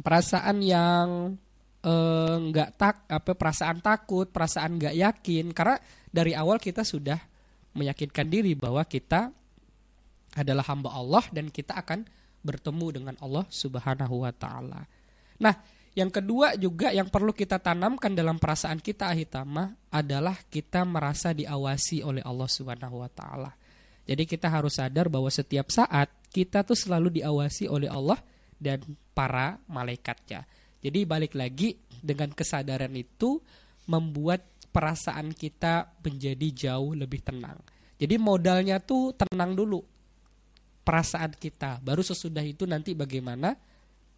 Perasaan 0.00 0.56
yang 0.64 1.36
uh, 1.84 2.36
nggak 2.48 2.70
tak 2.80 2.96
apa 3.08 3.32
perasaan 3.36 3.78
takut, 3.84 4.28
perasaan 4.28 4.80
nggak 4.80 4.96
yakin 4.96 5.52
karena 5.52 5.76
dari 6.08 6.32
awal 6.32 6.56
kita 6.56 6.84
sudah 6.84 7.20
meyakinkan 7.72 8.28
diri 8.28 8.52
bahwa 8.52 8.84
kita 8.84 9.32
adalah 10.32 10.64
hamba 10.68 10.92
Allah 10.96 11.24
dan 11.28 11.52
kita 11.52 11.76
akan 11.76 12.08
bertemu 12.42 12.86
dengan 13.00 13.14
Allah 13.20 13.44
Subhanahu 13.48 14.24
wa 14.24 14.32
taala. 14.32 14.88
Nah, 15.40 15.54
yang 15.92 16.08
kedua 16.08 16.56
juga 16.56 16.88
yang 16.88 17.12
perlu 17.12 17.36
kita 17.36 17.60
tanamkan 17.60 18.16
dalam 18.16 18.40
perasaan 18.40 18.80
kita 18.80 19.12
ahitama 19.12 19.76
adalah 19.92 20.40
kita 20.48 20.88
merasa 20.88 21.36
diawasi 21.36 22.00
oleh 22.00 22.24
Allah 22.24 22.48
Subhanahu 22.48 23.04
wa 23.04 23.10
taala. 23.12 23.52
Jadi 24.08 24.24
kita 24.24 24.48
harus 24.48 24.80
sadar 24.80 25.12
bahwa 25.12 25.28
setiap 25.28 25.68
saat 25.68 26.08
kita 26.32 26.64
tuh 26.64 26.74
selalu 26.74 27.20
diawasi 27.20 27.68
oleh 27.68 27.92
Allah 27.92 28.18
dan 28.56 28.80
para 29.12 29.60
malaikatnya. 29.68 30.48
Jadi 30.82 31.04
balik 31.04 31.36
lagi 31.36 31.76
dengan 32.02 32.32
kesadaran 32.32 32.90
itu 32.96 33.38
membuat 33.86 34.42
perasaan 34.72 35.36
kita 35.36 35.92
menjadi 36.00 36.48
jauh 36.50 36.96
lebih 36.96 37.20
tenang. 37.20 37.60
Jadi 38.00 38.16
modalnya 38.18 38.80
tuh 38.82 39.14
tenang 39.14 39.54
dulu 39.54 39.78
perasaan 40.82 41.36
kita. 41.36 41.78
Baru 41.84 42.02
sesudah 42.02 42.42
itu 42.42 42.66
nanti 42.66 42.96
bagaimana 42.96 43.54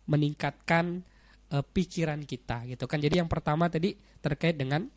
meningkatkan 0.09 1.05
e, 1.55 1.57
pikiran 1.63 2.19
kita 2.27 2.67
gitu 2.67 2.91
kan. 2.91 2.99
Jadi 2.99 3.23
yang 3.23 3.31
pertama 3.31 3.71
tadi 3.71 3.95
terkait 4.19 4.59
dengan 4.59 4.91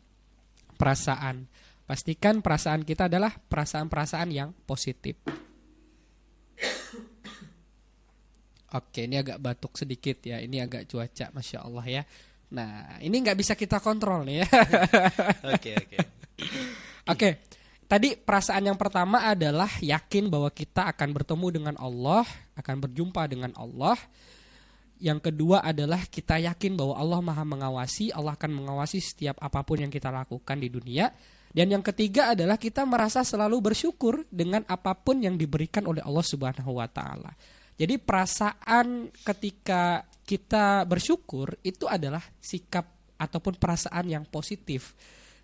perasaan. 0.74 1.46
Pastikan 1.86 2.42
perasaan 2.42 2.82
kita 2.82 3.06
adalah 3.06 3.30
perasaan-perasaan 3.30 4.28
yang 4.34 4.50
positif. 4.66 5.16
Oke, 8.68 9.08
ini 9.08 9.16
agak 9.16 9.40
batuk 9.40 9.80
sedikit 9.80 10.20
ya. 10.26 10.42
Ini 10.42 10.68
agak 10.68 10.84
cuaca, 10.92 11.32
masya 11.32 11.64
Allah 11.64 11.86
ya. 11.88 12.02
Nah, 12.52 13.00
ini 13.00 13.16
nggak 13.24 13.38
bisa 13.40 13.56
kita 13.56 13.80
kontrol 13.80 14.28
nih 14.28 14.44
ya. 14.44 14.46
Oke, 15.56 15.72
oke. 15.80 15.98
Oke, 17.08 17.28
Tadi 17.88 18.20
perasaan 18.20 18.68
yang 18.68 18.76
pertama 18.76 19.32
adalah 19.32 19.72
yakin 19.80 20.28
bahwa 20.28 20.52
kita 20.52 20.92
akan 20.92 21.08
bertemu 21.08 21.46
dengan 21.48 21.74
Allah, 21.80 22.20
akan 22.52 22.84
berjumpa 22.84 23.24
dengan 23.24 23.56
Allah. 23.56 23.96
Yang 24.98 25.30
kedua 25.30 25.62
adalah 25.62 26.02
kita 26.10 26.42
yakin 26.42 26.74
bahwa 26.74 26.98
Allah 26.98 27.20
Maha 27.22 27.44
mengawasi, 27.46 28.10
Allah 28.10 28.34
akan 28.34 28.50
mengawasi 28.62 28.98
setiap 28.98 29.38
apa 29.38 29.62
pun 29.62 29.78
yang 29.78 29.92
kita 29.94 30.10
lakukan 30.10 30.58
di 30.58 30.68
dunia. 30.68 31.10
Dan 31.48 31.72
yang 31.72 31.80
ketiga 31.80 32.36
adalah 32.36 32.60
kita 32.60 32.84
merasa 32.84 33.24
selalu 33.24 33.72
bersyukur 33.72 34.26
dengan 34.28 34.66
apa 34.68 34.92
pun 34.92 35.22
yang 35.22 35.38
diberikan 35.38 35.86
oleh 35.88 36.04
Allah 36.04 36.26
Subhanahu 36.26 36.76
wa 36.76 36.86
taala. 36.90 37.32
Jadi 37.78 37.94
perasaan 37.96 39.08
ketika 39.22 40.02
kita 40.26 40.82
bersyukur 40.84 41.56
itu 41.62 41.86
adalah 41.86 42.20
sikap 42.42 43.16
ataupun 43.16 43.56
perasaan 43.56 44.04
yang 44.10 44.24
positif. 44.26 44.92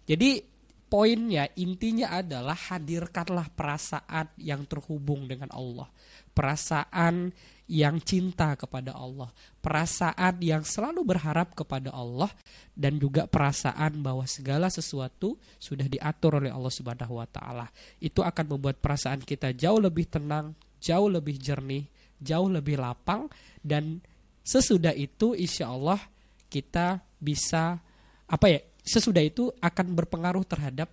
Jadi 0.05 0.43
poinnya 0.91 1.49
intinya 1.57 2.21
adalah 2.21 2.55
hadirkanlah 2.55 3.49
perasaan 3.55 4.35
yang 4.37 4.67
terhubung 4.69 5.25
dengan 5.25 5.49
Allah, 5.55 5.89
perasaan 6.37 7.33
yang 7.65 7.97
cinta 8.05 8.53
kepada 8.61 8.93
Allah, 8.93 9.33
perasaan 9.65 10.37
yang 10.45 10.61
selalu 10.61 11.01
berharap 11.01 11.57
kepada 11.57 11.89
Allah 11.97 12.29
dan 12.77 13.01
juga 13.01 13.25
perasaan 13.25 14.05
bahwa 14.05 14.29
segala 14.29 14.69
sesuatu 14.69 15.41
sudah 15.57 15.89
diatur 15.89 16.45
oleh 16.45 16.53
Allah 16.53 16.73
Subhanahu 16.73 17.17
wa 17.17 17.29
taala. 17.29 17.67
Itu 17.97 18.21
akan 18.21 18.57
membuat 18.57 18.85
perasaan 18.85 19.25
kita 19.25 19.57
jauh 19.57 19.81
lebih 19.81 20.05
tenang, 20.13 20.53
jauh 20.77 21.09
lebih 21.09 21.41
jernih, 21.41 21.89
jauh 22.21 22.53
lebih 22.53 22.77
lapang 22.77 23.33
dan 23.65 24.05
sesudah 24.45 24.93
itu 24.93 25.33
insya 25.33 25.73
Allah 25.73 25.97
kita 26.53 27.01
bisa 27.17 27.81
apa 28.29 28.47
ya 28.53 28.61
sesudah 28.85 29.25
itu 29.25 29.49
akan 29.65 29.97
berpengaruh 29.97 30.45
terhadap 30.45 30.93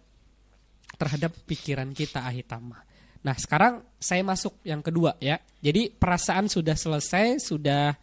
terhadap 0.95 1.35
pikiran 1.43 1.91
kita 1.91 2.23
ahitama. 2.23 2.79
Nah, 3.21 3.35
sekarang 3.37 3.85
saya 4.01 4.25
masuk 4.25 4.57
yang 4.65 4.81
kedua 4.81 5.17
ya. 5.21 5.37
Jadi 5.61 5.93
perasaan 5.93 6.49
sudah 6.49 6.73
selesai, 6.73 7.37
sudah 7.41 7.93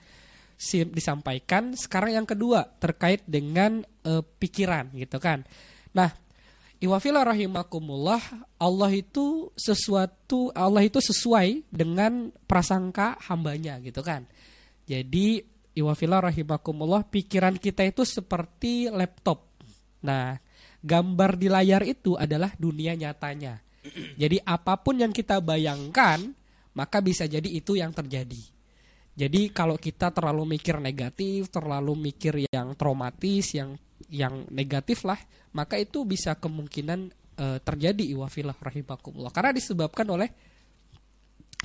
disampaikan. 0.95 1.75
Sekarang 1.75 2.15
yang 2.15 2.27
kedua 2.27 2.67
terkait 2.79 3.27
dengan 3.27 3.83
e, 4.03 4.23
pikiran 4.23 4.91
gitu 4.95 5.19
kan. 5.19 5.43
Nah, 5.95 6.11
Iwafila 6.79 7.27
rahimakumullah, 7.27 8.23
Allah 8.63 8.91
itu 8.95 9.51
sesuatu 9.59 10.55
Allah 10.55 10.87
itu 10.87 11.03
sesuai 11.03 11.67
dengan 11.67 12.31
prasangka 12.47 13.19
hambanya 13.27 13.83
gitu 13.83 13.99
kan. 14.07 14.23
Jadi 14.87 15.43
Iwafila 15.75 16.23
rahimakumullah, 16.31 17.03
pikiran 17.07 17.59
kita 17.59 17.83
itu 17.83 18.07
seperti 18.07 18.87
laptop 18.95 19.49
Nah, 20.05 20.39
gambar 20.85 21.31
di 21.35 21.49
layar 21.51 21.83
itu 21.83 22.15
adalah 22.15 22.55
dunia 22.55 22.95
nyatanya. 22.95 23.59
Jadi 24.19 24.43
apa 24.43 24.75
pun 24.81 24.99
yang 24.99 25.15
kita 25.15 25.39
bayangkan, 25.39 26.21
maka 26.75 26.99
bisa 26.99 27.25
jadi 27.25 27.47
itu 27.47 27.79
yang 27.79 27.95
terjadi. 27.95 28.43
Jadi 29.19 29.51
kalau 29.51 29.75
kita 29.75 30.15
terlalu 30.15 30.59
mikir 30.59 30.79
negatif, 30.79 31.51
terlalu 31.51 32.11
mikir 32.11 32.47
yang 32.55 32.79
traumatis, 32.79 33.51
yang 33.55 33.75
yang 34.07 34.47
negatif 34.55 35.03
lah, 35.03 35.19
maka 35.59 35.75
itu 35.75 36.07
bisa 36.07 36.39
kemungkinan 36.39 37.11
e, 37.35 37.47
terjadi 37.59 38.15
iwafilah 38.15 38.55
rahimakumullah. 38.55 39.35
Karena 39.35 39.51
disebabkan 39.51 40.07
oleh 40.07 40.31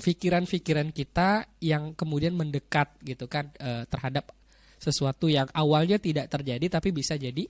pikiran-pikiran 0.01 0.89
kita 0.89 1.45
yang 1.61 1.93
kemudian 1.93 2.33
mendekat 2.33 2.97
gitu 3.05 3.29
kan 3.29 3.53
e, 3.61 3.85
terhadap 3.85 4.33
sesuatu 4.81 5.29
yang 5.29 5.45
awalnya 5.53 6.01
tidak 6.01 6.27
terjadi 6.33 6.67
tapi 6.67 6.89
bisa 6.89 7.13
jadi 7.15 7.45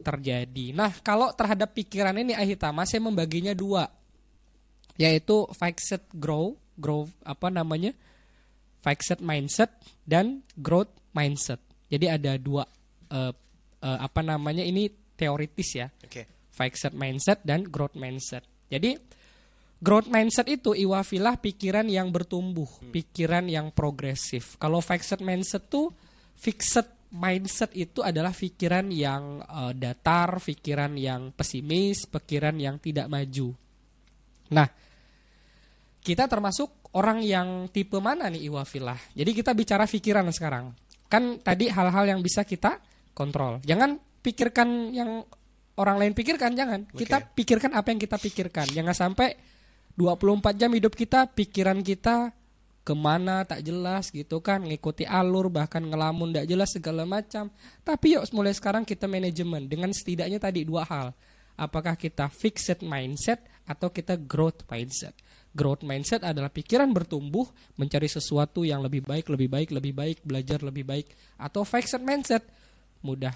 terjadi. 0.00 0.72
Nah, 0.72 0.90
kalau 1.04 1.30
terhadap 1.36 1.70
pikiran 1.76 2.16
ini 2.16 2.32
Ahitama 2.34 2.88
saya 2.88 3.04
membaginya 3.04 3.52
dua. 3.52 3.86
Yaitu 5.00 5.48
fixed 5.56 6.12
grow, 6.12 6.56
grow 6.76 7.08
apa 7.24 7.48
namanya? 7.48 7.96
Fixed 8.84 9.20
mindset 9.24 9.72
dan 10.04 10.44
growth 10.56 10.92
mindset. 11.16 11.60
Jadi 11.88 12.06
ada 12.08 12.36
dua 12.36 12.64
uh, 13.12 13.32
uh, 13.80 13.98
apa 14.00 14.20
namanya? 14.20 14.64
Ini 14.64 14.92
teoritis 15.16 15.70
ya. 15.76 15.88
Okay. 16.04 16.28
Fixed 16.52 16.92
mindset 16.92 17.40
dan 17.44 17.64
growth 17.64 17.96
mindset. 17.96 18.44
Jadi 18.68 18.96
growth 19.80 20.12
mindset 20.12 20.52
itu 20.52 20.76
iwafilah 20.76 21.40
pikiran 21.40 21.88
yang 21.88 22.12
bertumbuh, 22.12 22.68
hmm. 22.68 22.92
pikiran 22.92 23.48
yang 23.48 23.72
progresif. 23.72 24.60
Kalau 24.60 24.84
fixed 24.84 25.24
mindset 25.24 25.72
tuh 25.72 25.88
fixed 26.36 26.99
mindset 27.10 27.74
itu 27.74 28.06
adalah 28.06 28.30
pikiran 28.30 28.86
yang 28.90 29.42
uh, 29.42 29.74
datar, 29.74 30.38
pikiran 30.38 30.94
yang 30.94 31.34
pesimis, 31.34 32.06
pikiran 32.06 32.54
yang 32.58 32.78
tidak 32.78 33.10
maju. 33.10 33.50
Nah, 34.54 34.66
kita 36.00 36.30
termasuk 36.30 36.90
orang 36.94 37.22
yang 37.22 37.66
tipe 37.70 37.98
mana 37.98 38.30
nih 38.30 38.46
iwafilah? 38.50 39.14
Jadi 39.14 39.30
kita 39.34 39.54
bicara 39.54 39.84
pikiran 39.86 40.26
sekarang. 40.30 40.74
Kan 41.10 41.42
tadi 41.42 41.66
hal-hal 41.66 42.06
yang 42.06 42.20
bisa 42.22 42.46
kita 42.46 42.78
kontrol. 43.10 43.58
Jangan 43.66 43.98
pikirkan 44.22 44.94
yang 44.94 45.26
orang 45.78 45.96
lain 45.98 46.12
pikirkan, 46.14 46.54
jangan. 46.54 46.86
Okay. 46.94 47.06
Kita 47.06 47.16
pikirkan 47.34 47.74
apa 47.74 47.90
yang 47.90 47.98
kita 47.98 48.16
pikirkan. 48.18 48.70
Jangan 48.70 48.94
sampai 48.94 49.34
24 49.98 50.54
jam 50.54 50.70
hidup 50.70 50.94
kita, 50.94 51.26
pikiran 51.26 51.82
kita 51.82 52.30
ke 52.80 52.94
mana 52.96 53.44
tak 53.44 53.60
jelas 53.60 54.08
gitu 54.08 54.40
kan 54.40 54.64
ngikuti 54.64 55.04
alur 55.04 55.52
bahkan 55.52 55.84
ngelamun 55.84 56.32
tak 56.32 56.48
jelas 56.48 56.72
segala 56.72 57.04
macam. 57.04 57.52
Tapi 57.84 58.16
yuk 58.16 58.24
mulai 58.32 58.56
sekarang 58.56 58.88
kita 58.88 59.04
manajemen 59.04 59.68
dengan 59.68 59.92
setidaknya 59.92 60.40
tadi 60.40 60.64
dua 60.64 60.88
hal. 60.88 61.12
Apakah 61.60 61.92
kita 61.92 62.32
fixed 62.32 62.80
mindset 62.80 63.44
atau 63.68 63.92
kita 63.92 64.16
growth 64.16 64.64
mindset? 64.72 65.12
Growth 65.52 65.84
mindset 65.84 66.24
adalah 66.24 66.48
pikiran 66.48 66.88
bertumbuh 66.88 67.44
mencari 67.76 68.08
sesuatu 68.08 68.64
yang 68.64 68.80
lebih 68.80 69.04
baik 69.04 69.28
lebih 69.28 69.50
baik 69.52 69.68
lebih 69.76 69.92
baik 69.92 70.18
belajar 70.24 70.64
lebih 70.64 70.88
baik 70.88 71.06
atau 71.36 71.68
fixed 71.68 72.00
mindset. 72.00 72.48
Mudah 73.04 73.34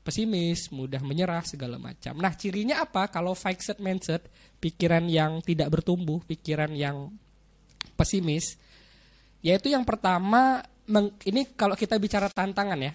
pesimis 0.00 0.72
mudah 0.74 0.98
menyerah 1.04 1.46
segala 1.46 1.78
macam. 1.78 2.18
Nah 2.18 2.34
cirinya 2.34 2.82
apa? 2.82 3.06
Kalau 3.06 3.38
fixed 3.38 3.78
mindset 3.78 4.26
pikiran 4.58 5.06
yang 5.06 5.38
tidak 5.46 5.70
bertumbuh 5.70 6.18
pikiran 6.26 6.74
yang 6.74 7.12
pesimis 7.94 8.56
yaitu 9.40 9.72
yang 9.72 9.84
pertama, 9.84 10.60
ini 11.24 11.48
kalau 11.56 11.72
kita 11.76 11.96
bicara 11.96 12.28
tantangan 12.28 12.80
ya. 12.80 12.92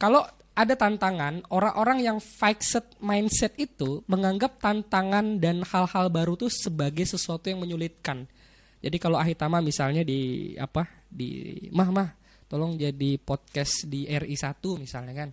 Kalau 0.00 0.24
ada 0.56 0.74
tantangan, 0.76 1.46
orang-orang 1.54 2.04
yang 2.04 2.18
fixed 2.20 3.00
mindset 3.00 3.56
itu 3.56 4.04
menganggap 4.04 4.60
tantangan 4.60 5.40
dan 5.40 5.64
hal-hal 5.64 6.12
baru 6.12 6.36
itu 6.36 6.52
sebagai 6.52 7.06
sesuatu 7.08 7.48
yang 7.48 7.64
menyulitkan. 7.64 8.28
Jadi 8.80 8.96
kalau 8.96 9.16
Ahitama 9.20 9.60
misalnya 9.60 10.04
di 10.04 10.52
apa 10.56 10.88
di 11.08 11.56
mah 11.72 11.88
mah 11.92 12.08
tolong 12.48 12.76
jadi 12.76 13.20
podcast 13.20 13.86
di 13.86 14.08
RI 14.08 14.36
1 14.36 14.60
misalnya 14.80 15.14
kan. 15.14 15.30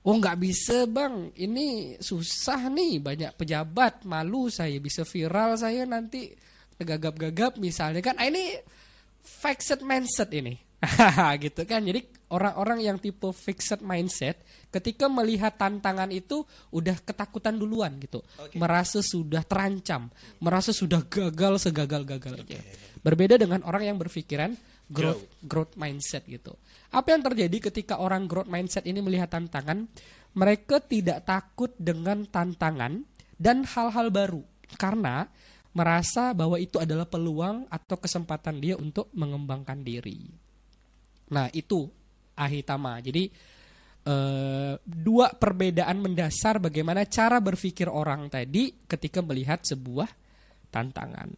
Oh 0.00 0.16
nggak 0.16 0.40
bisa 0.40 0.88
bang, 0.88 1.28
ini 1.36 1.96
susah 2.00 2.72
nih 2.72 3.04
banyak 3.04 3.32
pejabat, 3.36 4.08
malu 4.08 4.48
saya 4.48 4.80
bisa 4.80 5.04
viral 5.04 5.60
saya 5.60 5.84
nanti 5.84 6.32
gagap-gagap 6.80 7.60
misalnya 7.60 8.00
kan. 8.00 8.16
Ah, 8.16 8.24
ini 8.24 8.56
fixed 9.30 9.86
mindset 9.86 10.34
ini. 10.34 10.58
gitu 11.44 11.62
kan. 11.68 11.84
Jadi 11.84 12.08
orang-orang 12.32 12.80
yang 12.80 12.96
tipe 12.96 13.28
fixed 13.36 13.84
mindset 13.84 14.40
ketika 14.72 15.10
melihat 15.12 15.52
tantangan 15.54 16.08
itu 16.08 16.42
udah 16.72 16.96
ketakutan 17.04 17.58
duluan 17.60 18.00
gitu. 18.00 18.24
Okay. 18.40 18.56
Merasa 18.56 19.04
sudah 19.04 19.44
terancam, 19.44 20.08
merasa 20.40 20.72
sudah 20.72 21.04
gagal 21.04 21.68
segagal-gagalnya. 21.68 22.44
Okay. 22.46 22.62
Berbeda 23.00 23.36
dengan 23.36 23.60
orang 23.68 23.92
yang 23.92 23.96
berpikiran 24.00 24.56
growth 24.90 25.22
growth 25.44 25.74
mindset 25.76 26.26
gitu. 26.26 26.56
Apa 26.90 27.14
yang 27.14 27.22
terjadi 27.22 27.70
ketika 27.70 28.00
orang 28.02 28.26
growth 28.26 28.50
mindset 28.50 28.88
ini 28.88 28.98
melihat 29.04 29.30
tantangan? 29.30 29.86
Mereka 30.30 30.86
tidak 30.86 31.26
takut 31.26 31.74
dengan 31.74 32.22
tantangan 32.22 33.02
dan 33.34 33.66
hal-hal 33.66 34.14
baru 34.14 34.46
karena 34.78 35.26
merasa 35.70 36.34
bahwa 36.34 36.58
itu 36.58 36.82
adalah 36.82 37.06
peluang 37.06 37.66
atau 37.70 37.96
kesempatan 37.98 38.58
dia 38.58 38.74
untuk 38.74 39.06
mengembangkan 39.14 39.78
diri. 39.86 40.26
Nah, 41.30 41.46
itu 41.54 41.86
ahitama. 42.34 42.98
Jadi 42.98 43.30
eh, 44.06 44.74
dua 44.82 45.26
perbedaan 45.30 46.02
mendasar 46.02 46.58
bagaimana 46.58 47.06
cara 47.06 47.38
berpikir 47.38 47.86
orang 47.86 48.26
tadi 48.26 48.74
ketika 48.90 49.22
melihat 49.22 49.62
sebuah 49.62 50.10
tantangan. 50.74 51.30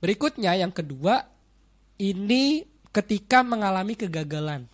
Berikutnya 0.00 0.56
yang 0.56 0.72
kedua, 0.72 1.20
ini 2.00 2.64
ketika 2.90 3.44
mengalami 3.44 3.94
kegagalan. 3.94 4.66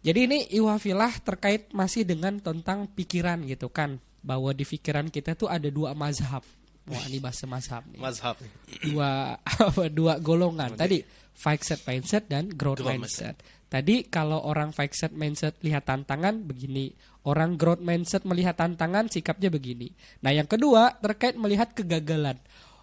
Jadi 0.00 0.20
ini 0.24 0.38
iwafilah 0.56 1.20
terkait 1.20 1.76
masih 1.76 2.08
dengan 2.08 2.40
tentang 2.40 2.88
pikiran 2.88 3.44
gitu 3.44 3.68
kan 3.68 4.00
bahwa 4.20 4.52
di 4.52 4.64
pikiran 4.68 5.08
kita 5.08 5.36
tuh 5.36 5.48
ada 5.48 5.68
dua 5.72 5.96
mazhab. 5.96 6.44
Wah 6.88 7.04
ini 7.08 7.20
bahasa 7.20 7.44
mazhab 7.44 7.84
nih. 7.88 8.00
Mazhab. 8.00 8.36
Dua 8.84 9.36
apa 9.68 9.84
dua 9.92 10.16
golongan. 10.20 10.76
Tadi 10.76 11.04
fixed 11.36 11.84
mindset 11.88 12.28
dan 12.28 12.48
growth, 12.52 12.84
growth 12.84 13.00
mindset. 13.00 13.36
mindset. 13.36 13.68
Tadi 13.70 13.96
kalau 14.10 14.42
orang 14.42 14.74
fixed 14.74 15.14
mindset 15.14 15.54
lihat 15.62 15.86
tantangan 15.86 16.42
begini, 16.42 16.90
orang 17.24 17.54
growth 17.54 17.80
mindset 17.80 18.26
melihat 18.26 18.58
tantangan 18.58 19.06
sikapnya 19.06 19.46
begini. 19.46 19.94
Nah 20.26 20.34
yang 20.34 20.50
kedua 20.50 20.98
terkait 20.98 21.38
melihat 21.38 21.70
kegagalan. 21.70 22.36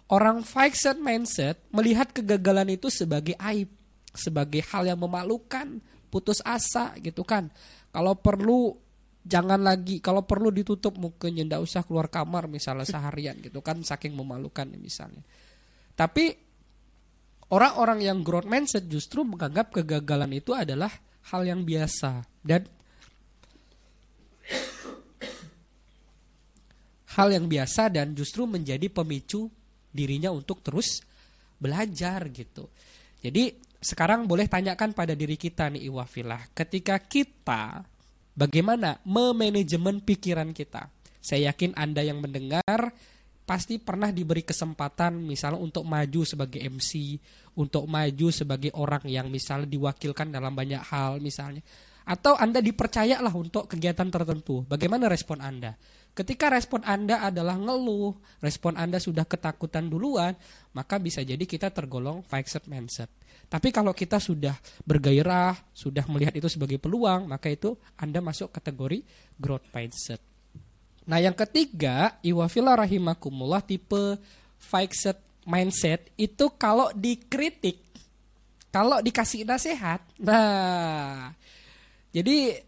Orang 0.08 0.40
fixed 0.40 0.96
mindset 0.96 1.60
melihat 1.68 2.08
kegagalan 2.08 2.72
itu 2.72 2.88
sebagai 2.88 3.36
aib, 3.36 3.68
sebagai 4.16 4.64
hal 4.72 4.88
yang 4.88 4.96
memalukan, 4.96 5.84
putus 6.08 6.40
asa 6.40 6.96
gitu 7.04 7.20
kan. 7.28 7.52
Kalau 7.92 8.16
perlu 8.16 8.72
jangan 9.28 9.60
lagi 9.60 10.00
kalau 10.00 10.24
perlu 10.24 10.48
ditutup 10.48 10.96
mukanya 10.96 11.44
ndak 11.44 11.60
usah 11.60 11.84
keluar 11.84 12.08
kamar 12.08 12.48
misalnya 12.48 12.88
seharian 12.96 13.36
gitu 13.44 13.60
kan 13.60 13.84
saking 13.84 14.16
memalukan 14.16 14.66
misalnya. 14.80 15.20
Tapi 15.92 16.48
Orang-orang 17.48 18.04
yang 18.04 18.20
growth 18.20 18.44
mindset 18.44 18.84
justru 18.92 19.24
menganggap 19.24 19.72
kegagalan 19.72 20.36
itu 20.36 20.52
adalah 20.52 20.92
hal 21.32 21.48
yang 21.48 21.64
biasa. 21.64 22.20
Dan 22.44 22.68
hal 27.16 27.28
yang 27.32 27.48
biasa 27.48 27.88
dan 27.88 28.12
justru 28.12 28.44
menjadi 28.44 28.92
pemicu 28.92 29.48
dirinya 29.88 30.28
untuk 30.28 30.60
terus 30.60 31.00
belajar 31.56 32.28
gitu. 32.28 32.68
Jadi 33.24 33.56
sekarang 33.80 34.28
boleh 34.28 34.44
tanyakan 34.44 34.92
pada 34.92 35.16
diri 35.16 35.40
kita 35.40 35.72
nih 35.72 35.88
Iwafilah, 35.88 36.52
ketika 36.52 37.00
kita 37.00 37.80
bagaimana 38.38 39.02
memanajemen 39.02 39.98
pikiran 40.06 40.54
kita. 40.54 40.86
Saya 41.18 41.50
yakin 41.50 41.74
Anda 41.74 42.06
yang 42.06 42.22
mendengar 42.22 42.94
pasti 43.42 43.82
pernah 43.82 44.14
diberi 44.14 44.46
kesempatan 44.46 45.18
misalnya 45.18 45.58
untuk 45.58 45.82
maju 45.82 46.22
sebagai 46.22 46.62
MC, 46.62 47.18
untuk 47.58 47.90
maju 47.90 48.28
sebagai 48.30 48.70
orang 48.78 49.02
yang 49.10 49.26
misalnya 49.26 49.66
diwakilkan 49.66 50.30
dalam 50.30 50.54
banyak 50.54 50.78
hal 50.86 51.18
misalnya. 51.18 51.66
Atau 52.08 52.38
Anda 52.38 52.64
dipercayalah 52.64 53.34
untuk 53.36 53.68
kegiatan 53.68 54.08
tertentu. 54.08 54.64
Bagaimana 54.64 55.12
respon 55.12 55.44
Anda? 55.44 55.76
Ketika 56.16 56.48
respon 56.48 56.80
Anda 56.88 57.20
adalah 57.20 57.60
ngeluh, 57.60 58.16
respon 58.40 58.80
Anda 58.80 58.96
sudah 58.96 59.28
ketakutan 59.28 59.92
duluan, 59.92 60.32
maka 60.72 60.96
bisa 60.96 61.20
jadi 61.20 61.44
kita 61.44 61.68
tergolong 61.68 62.24
fixed 62.24 62.64
mindset. 62.64 63.12
Tapi 63.48 63.72
kalau 63.72 63.96
kita 63.96 64.20
sudah 64.20 64.52
bergairah, 64.84 65.56
sudah 65.72 66.04
melihat 66.12 66.36
itu 66.36 66.52
sebagai 66.52 66.76
peluang, 66.76 67.24
maka 67.24 67.48
itu 67.48 67.72
Anda 67.96 68.20
masuk 68.20 68.52
kategori 68.52 69.00
growth 69.40 69.64
mindset. 69.72 70.20
Nah, 71.08 71.16
yang 71.16 71.32
ketiga, 71.32 72.20
iwafillah 72.20 72.84
rahimakumullah 72.84 73.64
tipe 73.64 74.20
fixed 74.60 75.16
mindset 75.48 76.12
itu 76.20 76.52
kalau 76.60 76.92
dikritik, 76.92 77.80
kalau 78.68 79.00
dikasih 79.00 79.48
nasihat, 79.48 80.04
nah 80.20 81.32
jadi 82.12 82.60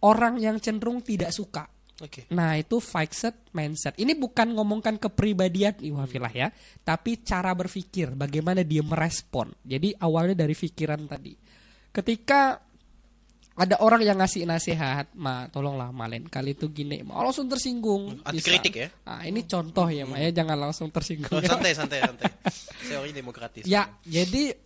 orang 0.00 0.40
yang 0.40 0.56
cenderung 0.56 1.04
tidak 1.04 1.36
suka. 1.36 1.68
Oke. 2.02 2.26
Nah 2.34 2.58
itu 2.58 2.82
fixed 2.82 3.54
mindset. 3.54 3.94
Ini 3.94 4.18
bukan 4.18 4.58
ngomongkan 4.58 4.98
kepribadian 4.98 5.78
Iwafilah 5.78 6.34
ya, 6.34 6.48
tapi 6.82 7.22
cara 7.22 7.54
berpikir, 7.54 8.18
bagaimana 8.18 8.66
dia 8.66 8.82
merespon. 8.82 9.54
Jadi 9.62 9.94
awalnya 10.02 10.42
dari 10.42 10.58
pikiran 10.58 11.06
tadi. 11.06 11.30
Ketika 11.94 12.58
ada 13.52 13.76
orang 13.84 14.02
yang 14.02 14.18
ngasih 14.18 14.42
nasihat, 14.48 15.14
ma 15.14 15.46
tolonglah 15.46 15.94
malen 15.94 16.26
kali 16.26 16.58
itu 16.58 16.72
gini, 16.74 17.06
ma 17.06 17.22
langsung 17.22 17.46
tersinggung. 17.46 18.18
Anti 18.26 18.42
Bisa. 18.42 18.48
kritik 18.50 18.74
ya? 18.74 18.88
Nah, 19.06 19.22
ini 19.22 19.46
contoh 19.46 19.86
ya, 19.86 20.02
ma 20.02 20.18
ya 20.18 20.34
jangan 20.34 20.58
langsung 20.58 20.90
tersinggung. 20.90 21.30
Oh, 21.30 21.44
santai, 21.44 21.76
santai, 21.76 22.02
santai. 22.08 22.32
Saya 22.82 22.98
orangnya 22.98 23.22
demokratis. 23.22 23.62
ya, 23.62 23.86
jadi 24.02 24.56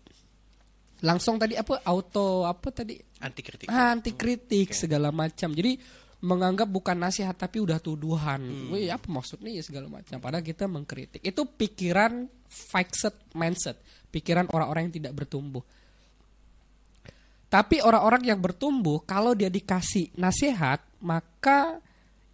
langsung 1.05 1.37
tadi 1.37 1.53
apa 1.53 1.85
auto 1.85 2.49
apa 2.49 2.73
tadi 2.73 2.97
Anti 3.21 3.41
kritik. 3.45 3.67
Ah, 3.69 3.93
anti 3.97 4.13
kritik 4.13 4.73
Oke. 4.73 4.77
segala 4.77 5.09
macam. 5.09 5.53
Jadi 5.53 5.77
menganggap 6.25 6.69
bukan 6.69 6.97
nasihat 6.97 7.37
tapi 7.37 7.61
udah 7.61 7.77
tuduhan. 7.77 8.41
Hmm. 8.41 8.73
Wih, 8.73 8.89
apa 8.89 9.05
maksudnya 9.13 9.53
ya 9.53 9.61
segala 9.61 9.91
macam. 9.91 10.17
Padahal 10.17 10.45
kita 10.45 10.65
mengkritik. 10.65 11.21
Itu 11.21 11.45
pikiran 11.45 12.29
fixed 12.49 13.37
mindset, 13.37 13.77
pikiran 14.09 14.49
orang-orang 14.53 14.89
yang 14.89 14.97
tidak 15.03 15.13
bertumbuh. 15.13 15.63
Tapi 17.47 17.79
orang-orang 17.79 18.27
yang 18.27 18.41
bertumbuh 18.43 19.07
kalau 19.07 19.37
dia 19.37 19.47
dikasih 19.47 20.11
nasihat, 20.19 20.83
maka 20.99 21.79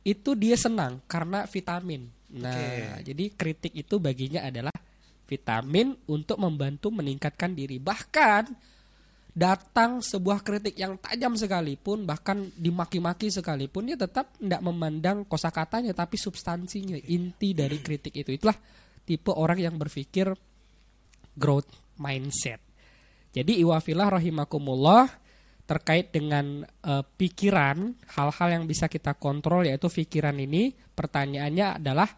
itu 0.03 0.33
dia 0.35 0.57
senang 0.57 1.05
karena 1.05 1.45
vitamin. 1.45 2.09
Nah, 2.33 2.97
jadi 3.05 3.29
kritik 3.29 3.77
itu 3.77 4.01
baginya 4.01 4.49
adalah 4.49 4.73
vitamin 5.29 5.93
untuk 6.09 6.41
membantu 6.41 6.89
meningkatkan 6.89 7.53
diri. 7.53 7.77
Bahkan 7.77 8.72
datang 9.33 10.05
sebuah 10.05 10.45
kritik 10.45 10.77
yang 10.77 11.01
tajam 11.01 11.33
sekalipun 11.33 12.05
bahkan 12.05 12.53
dimaki-maki 12.53 13.33
sekalipun 13.33 13.89
dia 13.89 13.97
tetap 13.97 14.37
tidak 14.37 14.61
memandang 14.61 15.25
kosakatanya 15.25 15.97
tapi 15.97 16.21
substansinya 16.21 17.01
inti 17.09 17.57
dari 17.57 17.81
kritik 17.81 18.13
itu. 18.13 18.37
Itulah 18.37 18.57
tipe 19.09 19.33
orang 19.33 19.59
yang 19.59 19.75
berpikir 19.81 20.29
growth 21.33 21.73
mindset. 21.97 22.61
Jadi 23.33 23.65
iwafilah 23.65 24.21
rahimakumullah 24.21 25.09
terkait 25.65 26.13
dengan 26.13 26.69
eh, 26.69 27.05
pikiran 27.17 27.97
hal-hal 28.13 28.49
yang 28.53 28.65
bisa 28.69 28.93
kita 28.93 29.17
kontrol 29.17 29.65
yaitu 29.65 29.89
pikiran 29.89 30.37
ini 30.37 30.77
pertanyaannya 30.77 31.81
adalah 31.81 32.09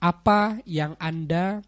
apa 0.00 0.58
yang 0.66 0.96
anda 0.98 1.62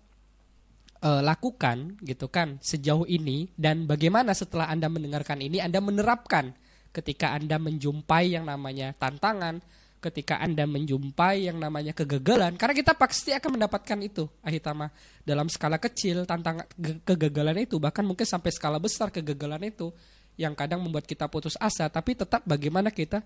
eh, 1.03 1.23
lakukan 1.23 1.99
gitu 2.07 2.31
kan 2.31 2.63
sejauh 2.63 3.05
ini 3.11 3.51
dan 3.59 3.85
bagaimana 3.85 4.33
setelah 4.33 4.71
Anda 4.71 4.87
mendengarkan 4.87 5.43
ini 5.43 5.59
Anda 5.59 5.83
menerapkan 5.83 6.55
ketika 6.95 7.35
Anda 7.35 7.57
menjumpai 7.57 8.37
yang 8.37 8.45
namanya 8.45 8.93
tantangan, 8.97 9.65
ketika 9.99 10.39
Anda 10.39 10.69
menjumpai 10.69 11.51
yang 11.51 11.59
namanya 11.59 11.97
kegagalan 11.97 12.55
karena 12.55 12.75
kita 12.77 12.93
pasti 12.95 13.35
akan 13.35 13.59
mendapatkan 13.59 13.99
itu 14.03 14.29
ahitama 14.45 14.93
dalam 15.27 15.47
skala 15.51 15.79
kecil 15.83 16.23
tantangan 16.29 16.67
kegagalan 17.03 17.65
itu 17.65 17.79
bahkan 17.83 18.03
mungkin 18.07 18.27
sampai 18.27 18.51
skala 18.55 18.79
besar 18.79 19.11
kegagalan 19.11 19.63
itu 19.67 19.91
yang 20.39 20.57
kadang 20.57 20.81
membuat 20.81 21.05
kita 21.05 21.29
putus 21.29 21.55
asa 21.61 21.87
tapi 21.93 22.17
tetap 22.17 22.43
bagaimana 22.49 22.91
kita 22.91 23.23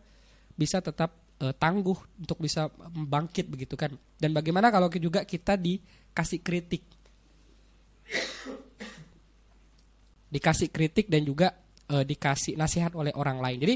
bisa 0.57 0.81
tetap 0.81 1.13
eh, 1.39 1.53
tangguh 1.53 1.97
untuk 2.17 2.41
bisa 2.41 2.73
bangkit 2.97 3.47
begitu 3.47 3.77
kan. 3.77 3.93
Dan 4.17 4.33
bagaimana 4.33 4.73
kalau 4.73 4.89
juga 4.97 5.23
kita 5.29 5.55
dikasih 5.55 6.41
kritik 6.41 6.83
dikasih 10.31 10.69
kritik 10.69 11.07
dan 11.07 11.23
juga 11.23 11.55
eh, 11.91 12.05
dikasih 12.05 12.59
nasihat 12.59 12.93
oleh 12.93 13.15
orang 13.15 13.39
lain. 13.39 13.59
Jadi 13.63 13.75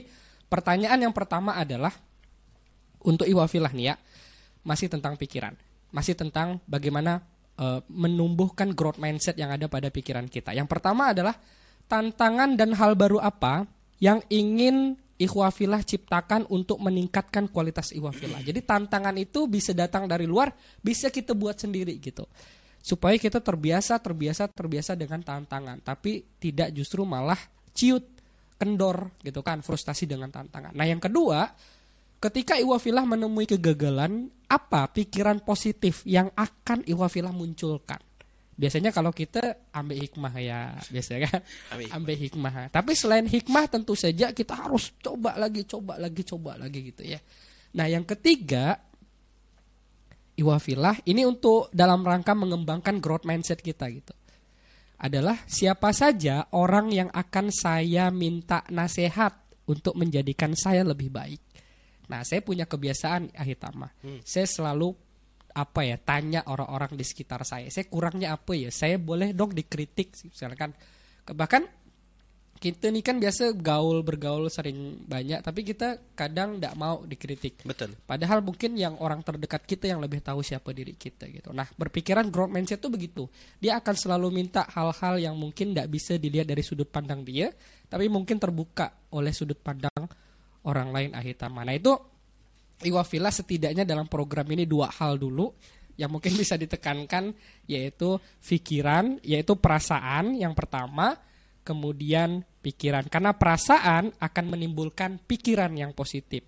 pertanyaan 0.51 0.99
yang 0.99 1.14
pertama 1.14 1.55
adalah 1.57 1.95
untuk 3.01 3.24
iwafilah 3.24 3.72
nih 3.72 3.87
ya, 3.91 3.95
masih 4.66 4.93
tentang 4.93 5.16
pikiran, 5.16 5.57
masih 5.95 6.18
tentang 6.18 6.61
bagaimana 6.66 7.22
eh, 7.57 7.81
menumbuhkan 7.89 8.74
growth 8.74 9.01
mindset 9.01 9.39
yang 9.39 9.55
ada 9.55 9.70
pada 9.70 9.89
pikiran 9.89 10.26
kita. 10.26 10.53
Yang 10.53 10.68
pertama 10.68 11.14
adalah 11.14 11.39
tantangan 11.89 12.55
dan 12.59 12.76
hal 12.76 12.95
baru 12.95 13.22
apa 13.22 13.66
yang 14.01 14.20
ingin 14.28 14.97
ikhwafilah 15.20 15.85
ciptakan 15.85 16.49
untuk 16.49 16.81
meningkatkan 16.81 17.53
kualitas 17.53 17.93
ikhwafilah. 17.93 18.41
Jadi 18.41 18.64
tantangan 18.64 19.12
itu 19.20 19.45
bisa 19.45 19.76
datang 19.76 20.09
dari 20.09 20.24
luar, 20.24 20.49
bisa 20.81 21.12
kita 21.12 21.37
buat 21.37 21.61
sendiri 21.61 22.01
gitu 22.01 22.24
supaya 22.81 23.16
kita 23.20 23.39
terbiasa 23.45 24.01
terbiasa 24.01 24.49
terbiasa 24.49 24.97
dengan 24.97 25.20
tantangan. 25.20 25.85
Tapi 25.85 26.41
tidak 26.41 26.72
justru 26.72 27.05
malah 27.05 27.39
ciut 27.76 28.05
kendor 28.61 29.12
gitu 29.24 29.41
kan 29.41 29.64
frustasi 29.64 30.05
dengan 30.05 30.28
tantangan. 30.28 30.76
Nah 30.76 30.85
yang 30.85 31.01
kedua 31.01 31.49
ketika 32.20 32.61
iwafilah 32.61 33.09
menemui 33.09 33.49
kegagalan 33.49 34.28
apa 34.51 34.91
pikiran 34.93 35.41
positif 35.41 36.05
yang 36.05 36.28
akan 36.37 36.85
iwafilah 36.85 37.33
munculkan? 37.33 38.01
Biasanya 38.61 38.93
kalau 38.93 39.09
kita 39.09 39.72
ambil 39.72 40.05
hikmah 40.05 40.35
ya 40.37 40.76
biasanya 40.93 41.33
kan? 41.33 41.41
Ambil 41.72 41.85
hikmah. 41.89 41.97
ambil 41.97 42.16
hikmah. 42.20 42.55
Tapi 42.68 42.93
selain 42.93 43.24
hikmah 43.24 43.64
tentu 43.72 43.97
saja 43.97 44.37
kita 44.37 44.53
harus 44.53 44.93
coba 45.01 45.33
lagi 45.41 45.64
coba 45.64 45.97
lagi 45.97 46.20
coba 46.28 46.61
lagi 46.61 46.93
gitu 46.93 47.01
ya. 47.09 47.16
Nah 47.72 47.89
yang 47.89 48.05
ketiga 48.05 48.76
Iwafilah 50.41 51.05
ini 51.05 51.28
untuk 51.28 51.68
dalam 51.68 52.01
rangka 52.01 52.32
mengembangkan 52.32 52.97
growth 52.99 53.28
mindset 53.28 53.61
kita 53.61 53.93
gitu. 53.93 54.16
Adalah 55.01 55.45
siapa 55.45 55.93
saja 55.93 56.49
orang 56.57 56.93
yang 56.93 57.09
akan 57.12 57.53
saya 57.53 58.09
minta 58.09 58.64
nasihat 58.72 59.32
untuk 59.68 59.97
menjadikan 59.97 60.57
saya 60.57 60.84
lebih 60.84 61.12
baik. 61.12 61.41
Nah, 62.09 62.24
saya 62.26 62.41
punya 62.43 62.66
kebiasaan 62.66 63.32
Ahitama. 63.36 63.93
Saya 64.26 64.45
selalu 64.49 64.93
apa 65.51 65.82
ya 65.82 65.97
tanya 65.99 66.41
orang-orang 66.47 66.97
di 66.97 67.05
sekitar 67.05 67.45
saya. 67.47 67.70
Saya 67.70 67.86
kurangnya 67.86 68.34
apa 68.34 68.53
ya? 68.57 68.68
Saya 68.72 68.99
boleh 68.99 69.36
dong 69.36 69.55
dikritik 69.55 70.14
misalkan 70.26 70.74
bahkan 71.30 71.62
kita 72.61 72.93
ini 72.93 73.01
kan 73.01 73.17
biasa 73.17 73.57
gaul 73.57 74.05
bergaul 74.05 74.53
sering 74.53 75.01
banyak 75.09 75.41
tapi 75.41 75.65
kita 75.65 76.13
kadang 76.13 76.61
tidak 76.61 76.77
mau 76.77 77.01
dikritik 77.09 77.65
Betul. 77.65 77.97
Padahal 78.05 78.45
mungkin 78.45 78.77
yang 78.77 79.01
orang 79.01 79.25
terdekat 79.25 79.65
kita 79.65 79.89
yang 79.89 80.03
lebih 80.03 80.21
tahu 80.21 80.45
siapa 80.45 80.75
diri 80.77 80.93
kita 80.93 81.31
gitu. 81.31 81.55
Nah, 81.57 81.65
berpikiran 81.73 82.29
growth 82.29 82.53
mindset 82.53 82.83
itu 82.83 82.91
begitu. 82.91 83.23
Dia 83.63 83.79
akan 83.81 83.95
selalu 83.97 84.29
minta 84.29 84.67
hal-hal 84.69 85.23
yang 85.23 85.39
mungkin 85.39 85.73
tidak 85.73 85.89
bisa 85.89 86.19
dilihat 86.21 86.45
dari 86.51 86.61
sudut 86.61 86.91
pandang 86.91 87.25
dia, 87.25 87.49
tapi 87.89 88.11
mungkin 88.13 88.37
terbuka 88.37 89.09
oleh 89.15 89.31
sudut 89.31 89.57
pandang 89.61 90.05
orang 90.67 90.89
lain 90.91 91.11
ahitama. 91.15 91.65
Nah, 91.65 91.77
itu 91.79 91.95
Iwafila 92.81 93.29
setidaknya 93.29 93.85
dalam 93.85 94.09
program 94.09 94.49
ini 94.57 94.65
dua 94.65 94.89
hal 94.89 95.21
dulu 95.21 95.53
yang 96.01 96.09
mungkin 96.09 96.33
bisa 96.41 96.57
ditekankan 96.57 97.33
yaitu 97.69 98.17
pikiran, 98.41 99.21
yaitu 99.21 99.53
perasaan 99.57 100.35
yang 100.37 100.57
pertama, 100.57 101.17
kemudian 101.63 102.43
pikiran. 102.61 103.09
Karena 103.09 103.33
perasaan 103.35 104.13
akan 104.21 104.45
menimbulkan 104.47 105.21
pikiran 105.25 105.73
yang 105.75 105.97
positif. 105.97 106.45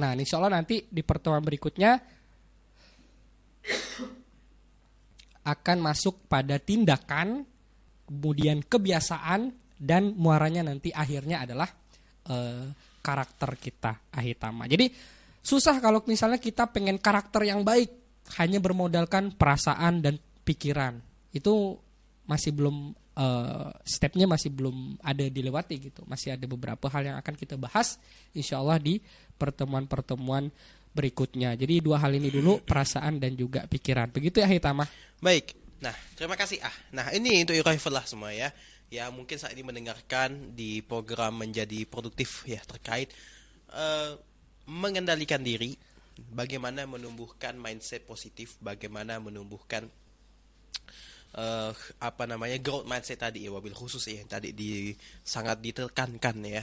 Nah, 0.00 0.16
insya 0.18 0.42
Allah 0.42 0.58
nanti 0.58 0.82
di 0.90 1.02
pertemuan 1.06 1.44
berikutnya 1.44 2.02
akan 5.44 5.78
masuk 5.78 6.26
pada 6.26 6.56
tindakan, 6.58 7.44
kemudian 8.08 8.64
kebiasaan 8.64 9.52
dan 9.76 10.16
muaranya 10.16 10.64
nanti 10.64 10.88
akhirnya 10.90 11.44
adalah 11.44 11.68
eh, 12.26 12.66
karakter 13.04 13.50
kita 13.60 14.08
ahitama. 14.10 14.64
Jadi 14.64 14.88
susah 15.44 15.76
kalau 15.84 16.00
misalnya 16.08 16.40
kita 16.40 16.72
pengen 16.72 16.96
karakter 16.96 17.44
yang 17.44 17.60
baik 17.60 17.92
hanya 18.40 18.58
bermodalkan 18.58 19.36
perasaan 19.36 20.00
dan 20.00 20.16
pikiran. 20.48 20.96
Itu 21.28 21.76
masih 22.24 22.56
belum 22.56 22.96
eh, 23.14 23.70
stepnya 23.86 24.26
masih 24.26 24.50
belum 24.50 24.98
ada 25.02 25.24
dilewati 25.26 25.90
gitu. 25.90 26.02
Masih 26.06 26.34
ada 26.34 26.44
beberapa 26.46 26.86
hal 26.90 27.14
yang 27.14 27.16
akan 27.18 27.34
kita 27.34 27.54
bahas 27.58 27.98
insya 28.34 28.60
Allah 28.60 28.78
di 28.78 28.98
pertemuan-pertemuan 29.38 30.50
berikutnya. 30.94 31.58
Jadi 31.58 31.82
dua 31.82 31.98
hal 31.98 32.14
ini 32.14 32.30
dulu 32.30 32.62
perasaan 32.62 33.18
dan 33.18 33.34
juga 33.34 33.66
pikiran. 33.66 34.14
Begitu 34.14 34.38
ya 34.38 34.46
Hitama. 34.46 34.86
Baik. 35.18 35.58
Nah, 35.82 35.92
terima 36.16 36.38
kasih 36.38 36.62
ah. 36.62 36.72
Nah, 36.94 37.10
ini 37.12 37.42
untuk 37.42 37.58
lah 37.92 38.06
semua 38.06 38.30
ya. 38.30 38.54
Ya, 38.88 39.10
mungkin 39.10 39.36
saat 39.42 39.58
ini 39.58 39.66
mendengarkan 39.66 40.54
di 40.54 40.78
program 40.86 41.34
menjadi 41.34 41.82
produktif 41.82 42.46
ya 42.46 42.62
terkait 42.62 43.10
uh, 43.74 44.14
mengendalikan 44.70 45.42
diri, 45.42 45.74
bagaimana 46.30 46.86
menumbuhkan 46.86 47.58
mindset 47.58 48.06
positif, 48.06 48.54
bagaimana 48.62 49.18
menumbuhkan 49.18 49.90
uh, 51.34 51.70
apa 52.00 52.24
namanya 52.24 52.58
growth 52.62 52.86
mindset 52.86 53.20
tadi 53.20 53.46
ya 53.46 53.50
wabil 53.52 53.74
khusus 53.74 54.02
ya 54.08 54.22
tadi 54.26 54.54
di 54.54 54.94
sangat 55.22 55.60
ditekankan 55.60 56.36
ya. 56.46 56.62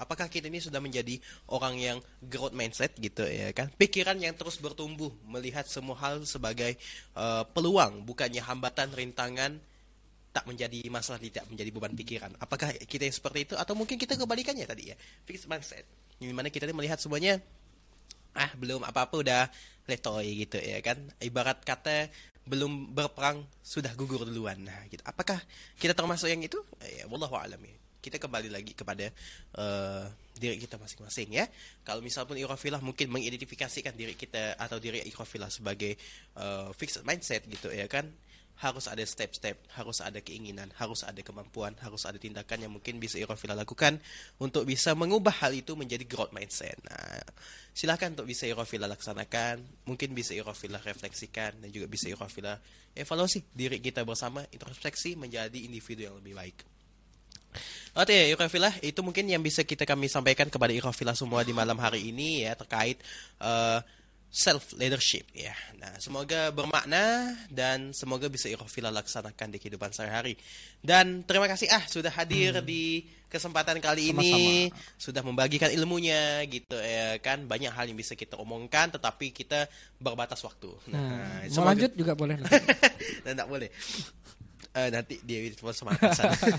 Apakah 0.00 0.32
kita 0.32 0.48
ini 0.48 0.64
sudah 0.64 0.80
menjadi 0.80 1.20
orang 1.52 1.76
yang 1.76 1.98
growth 2.24 2.56
mindset 2.56 2.96
gitu 2.96 3.20
ya 3.28 3.52
kan? 3.52 3.68
Pikiran 3.76 4.16
yang 4.16 4.32
terus 4.32 4.56
bertumbuh 4.56 5.12
melihat 5.28 5.68
semua 5.68 5.92
hal 6.00 6.24
sebagai 6.24 6.72
uh, 7.12 7.44
peluang 7.52 8.00
bukannya 8.08 8.40
hambatan 8.40 8.96
rintangan 8.96 9.60
tak 10.30 10.46
menjadi 10.46 10.86
masalah 10.88 11.18
tidak 11.18 11.44
menjadi 11.50 11.70
beban 11.74 11.92
pikiran. 11.92 12.32
Apakah 12.38 12.72
kita 12.86 13.04
yang 13.04 13.16
seperti 13.16 13.50
itu? 13.50 13.54
Atau 13.58 13.74
mungkin 13.74 13.98
kita 13.98 14.14
kebalikannya 14.14 14.64
tadi 14.64 14.94
ya 14.94 14.96
fixed 15.26 15.50
mindset. 15.50 15.84
Di 16.16 16.32
mana 16.32 16.48
kita 16.48 16.70
melihat 16.70 16.96
semuanya 16.96 17.42
ah 18.30 18.48
belum 18.54 18.86
apa-apa 18.86 19.14
udah 19.20 19.42
letoy 19.90 20.46
gitu 20.46 20.56
ya 20.62 20.78
kan? 20.80 20.96
Ibarat 21.18 21.66
kata 21.66 22.08
belum 22.48 22.96
berperang 22.96 23.44
sudah 23.60 23.92
gugur 23.96 24.24
duluan. 24.24 24.60
Nah 24.60 24.86
gitu. 24.88 25.02
Apakah 25.04 25.40
kita 25.76 25.92
termasuk 25.92 26.28
yang 26.28 26.40
itu? 26.40 26.60
Ya 26.80 27.04
wallahu 27.06 27.36
alam 27.36 27.60
ya. 27.60 27.76
Kita 28.00 28.16
kembali 28.16 28.48
lagi 28.48 28.72
kepada 28.72 29.12
uh, 29.60 30.08
diri 30.32 30.56
kita 30.56 30.80
masing-masing 30.80 31.36
ya. 31.36 31.44
Kalau 31.84 32.00
misal 32.00 32.24
pun 32.24 32.40
irofilah 32.40 32.80
mungkin 32.80 33.12
mengidentifikasikan 33.12 33.92
diri 33.92 34.16
kita 34.16 34.56
atau 34.56 34.80
diri 34.80 35.04
irofilah 35.04 35.52
sebagai 35.52 36.00
uh, 36.40 36.72
fixed 36.72 37.04
mindset 37.04 37.44
gitu 37.44 37.68
ya 37.68 37.84
kan 37.84 38.08
harus 38.60 38.84
ada 38.92 39.00
step-step, 39.00 39.56
harus 39.72 40.04
ada 40.04 40.20
keinginan, 40.20 40.68
harus 40.76 41.00
ada 41.00 41.18
kemampuan, 41.24 41.72
harus 41.80 42.04
ada 42.04 42.20
tindakan 42.20 42.68
yang 42.68 42.72
mungkin 42.76 43.00
bisa 43.00 43.16
Irofila 43.16 43.56
lakukan 43.56 43.96
untuk 44.36 44.68
bisa 44.68 44.92
mengubah 44.92 45.32
hal 45.40 45.56
itu 45.56 45.72
menjadi 45.72 46.04
growth 46.04 46.36
mindset. 46.36 46.76
Nah, 46.84 47.24
silahkan 47.72 48.12
untuk 48.12 48.28
bisa 48.28 48.44
Irofila 48.44 48.84
laksanakan, 48.84 49.64
mungkin 49.88 50.12
bisa 50.12 50.36
Irofila 50.36 50.76
refleksikan 50.84 51.56
dan 51.56 51.68
juga 51.72 51.88
bisa 51.88 52.12
Irofila 52.12 52.60
evaluasi 52.92 53.48
diri 53.56 53.80
kita 53.80 54.04
bersama 54.04 54.44
introspeksi 54.52 55.16
menjadi 55.16 55.56
individu 55.56 56.04
yang 56.04 56.20
lebih 56.20 56.36
baik. 56.36 56.58
Oke, 57.98 58.14
ya, 58.14 58.30
Irafilah, 58.30 58.78
itu 58.86 59.02
mungkin 59.02 59.26
yang 59.26 59.42
bisa 59.42 59.66
kita 59.66 59.82
kami 59.82 60.06
sampaikan 60.06 60.46
kepada 60.46 60.70
Irafilah 60.70 61.18
semua 61.18 61.42
di 61.42 61.50
malam 61.50 61.74
hari 61.82 62.14
ini 62.14 62.46
ya 62.46 62.54
terkait 62.54 63.02
uh, 63.42 63.82
self 64.30 64.78
leadership 64.78 65.26
ya. 65.34 65.52
Nah, 65.76 65.98
semoga 65.98 66.54
bermakna 66.54 67.34
dan 67.50 67.90
semoga 67.90 68.30
bisa 68.30 68.46
Irafilah 68.46 68.94
laksanakan 68.94 69.50
di 69.50 69.58
kehidupan 69.58 69.90
sehari-hari. 69.90 70.38
Dan 70.78 71.26
terima 71.26 71.50
kasih 71.50 71.66
ah 71.68 71.82
sudah 71.90 72.14
hadir 72.14 72.62
hmm. 72.62 72.64
di 72.64 73.04
kesempatan 73.26 73.82
kali 73.82 74.14
Sama-sama. 74.14 74.22
ini, 74.22 74.70
sudah 74.94 75.22
membagikan 75.26 75.70
ilmunya 75.74 76.46
gitu 76.46 76.78
ya 76.78 77.18
kan. 77.18 77.42
Banyak 77.50 77.74
hal 77.74 77.90
yang 77.90 77.98
bisa 77.98 78.14
kita 78.14 78.38
omongkan 78.38 78.94
tetapi 78.94 79.34
kita 79.34 79.66
berbatas 79.98 80.38
waktu. 80.46 80.70
Nah, 80.94 81.42
hmm. 81.44 81.54
Mau 81.58 81.66
lanjut 81.66 81.90
juga 81.98 82.14
boleh. 82.14 82.38
Dan 83.26 83.34
tak 83.34 83.50
boleh 83.50 83.68
uh, 84.74 84.88
nanti 84.90 85.18
dia 85.26 85.42
semangat 85.74 86.14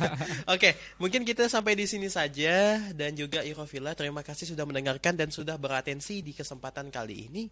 Oke, 0.54 0.76
mungkin 1.00 1.24
kita 1.24 1.48
sampai 1.48 1.76
di 1.76 1.88
sini 1.88 2.12
saja 2.12 2.80
dan 2.92 3.16
juga 3.16 3.44
Irofila 3.44 3.96
terima 3.96 4.22
kasih 4.24 4.52
sudah 4.52 4.68
mendengarkan 4.68 5.16
dan 5.16 5.30
sudah 5.32 5.56
beratensi 5.56 6.20
di 6.20 6.36
kesempatan 6.36 6.92
kali 6.92 7.32
ini. 7.32 7.44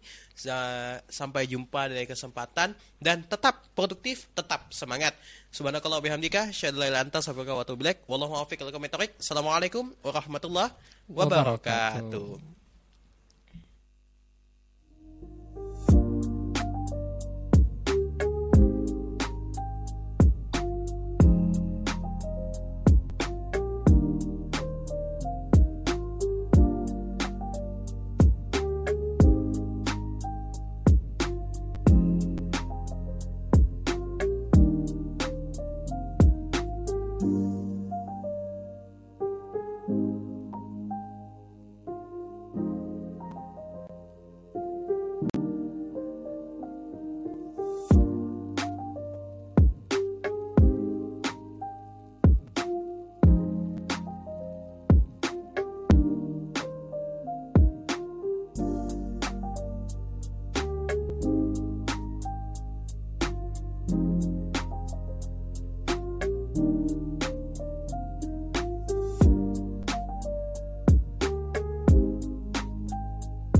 Sampai 1.08 1.48
jumpa 1.48 1.88
dari 1.88 2.04
kesempatan 2.04 2.76
dan 3.00 3.24
tetap 3.24 3.68
produktif, 3.72 4.28
tetap 4.36 4.68
semangat. 4.72 5.16
Subhanakallah 5.50 5.98
bihamdika, 6.04 6.54
syadallah 6.54 7.02
lantas, 7.02 7.26
wabarakatuh. 7.26 8.06
Wallahu 8.06 8.38
a'fiq 8.38 8.62
Assalamualaikum 9.18 9.90
warahmatullahi 10.04 10.70
wabarakatuh. 11.10 12.59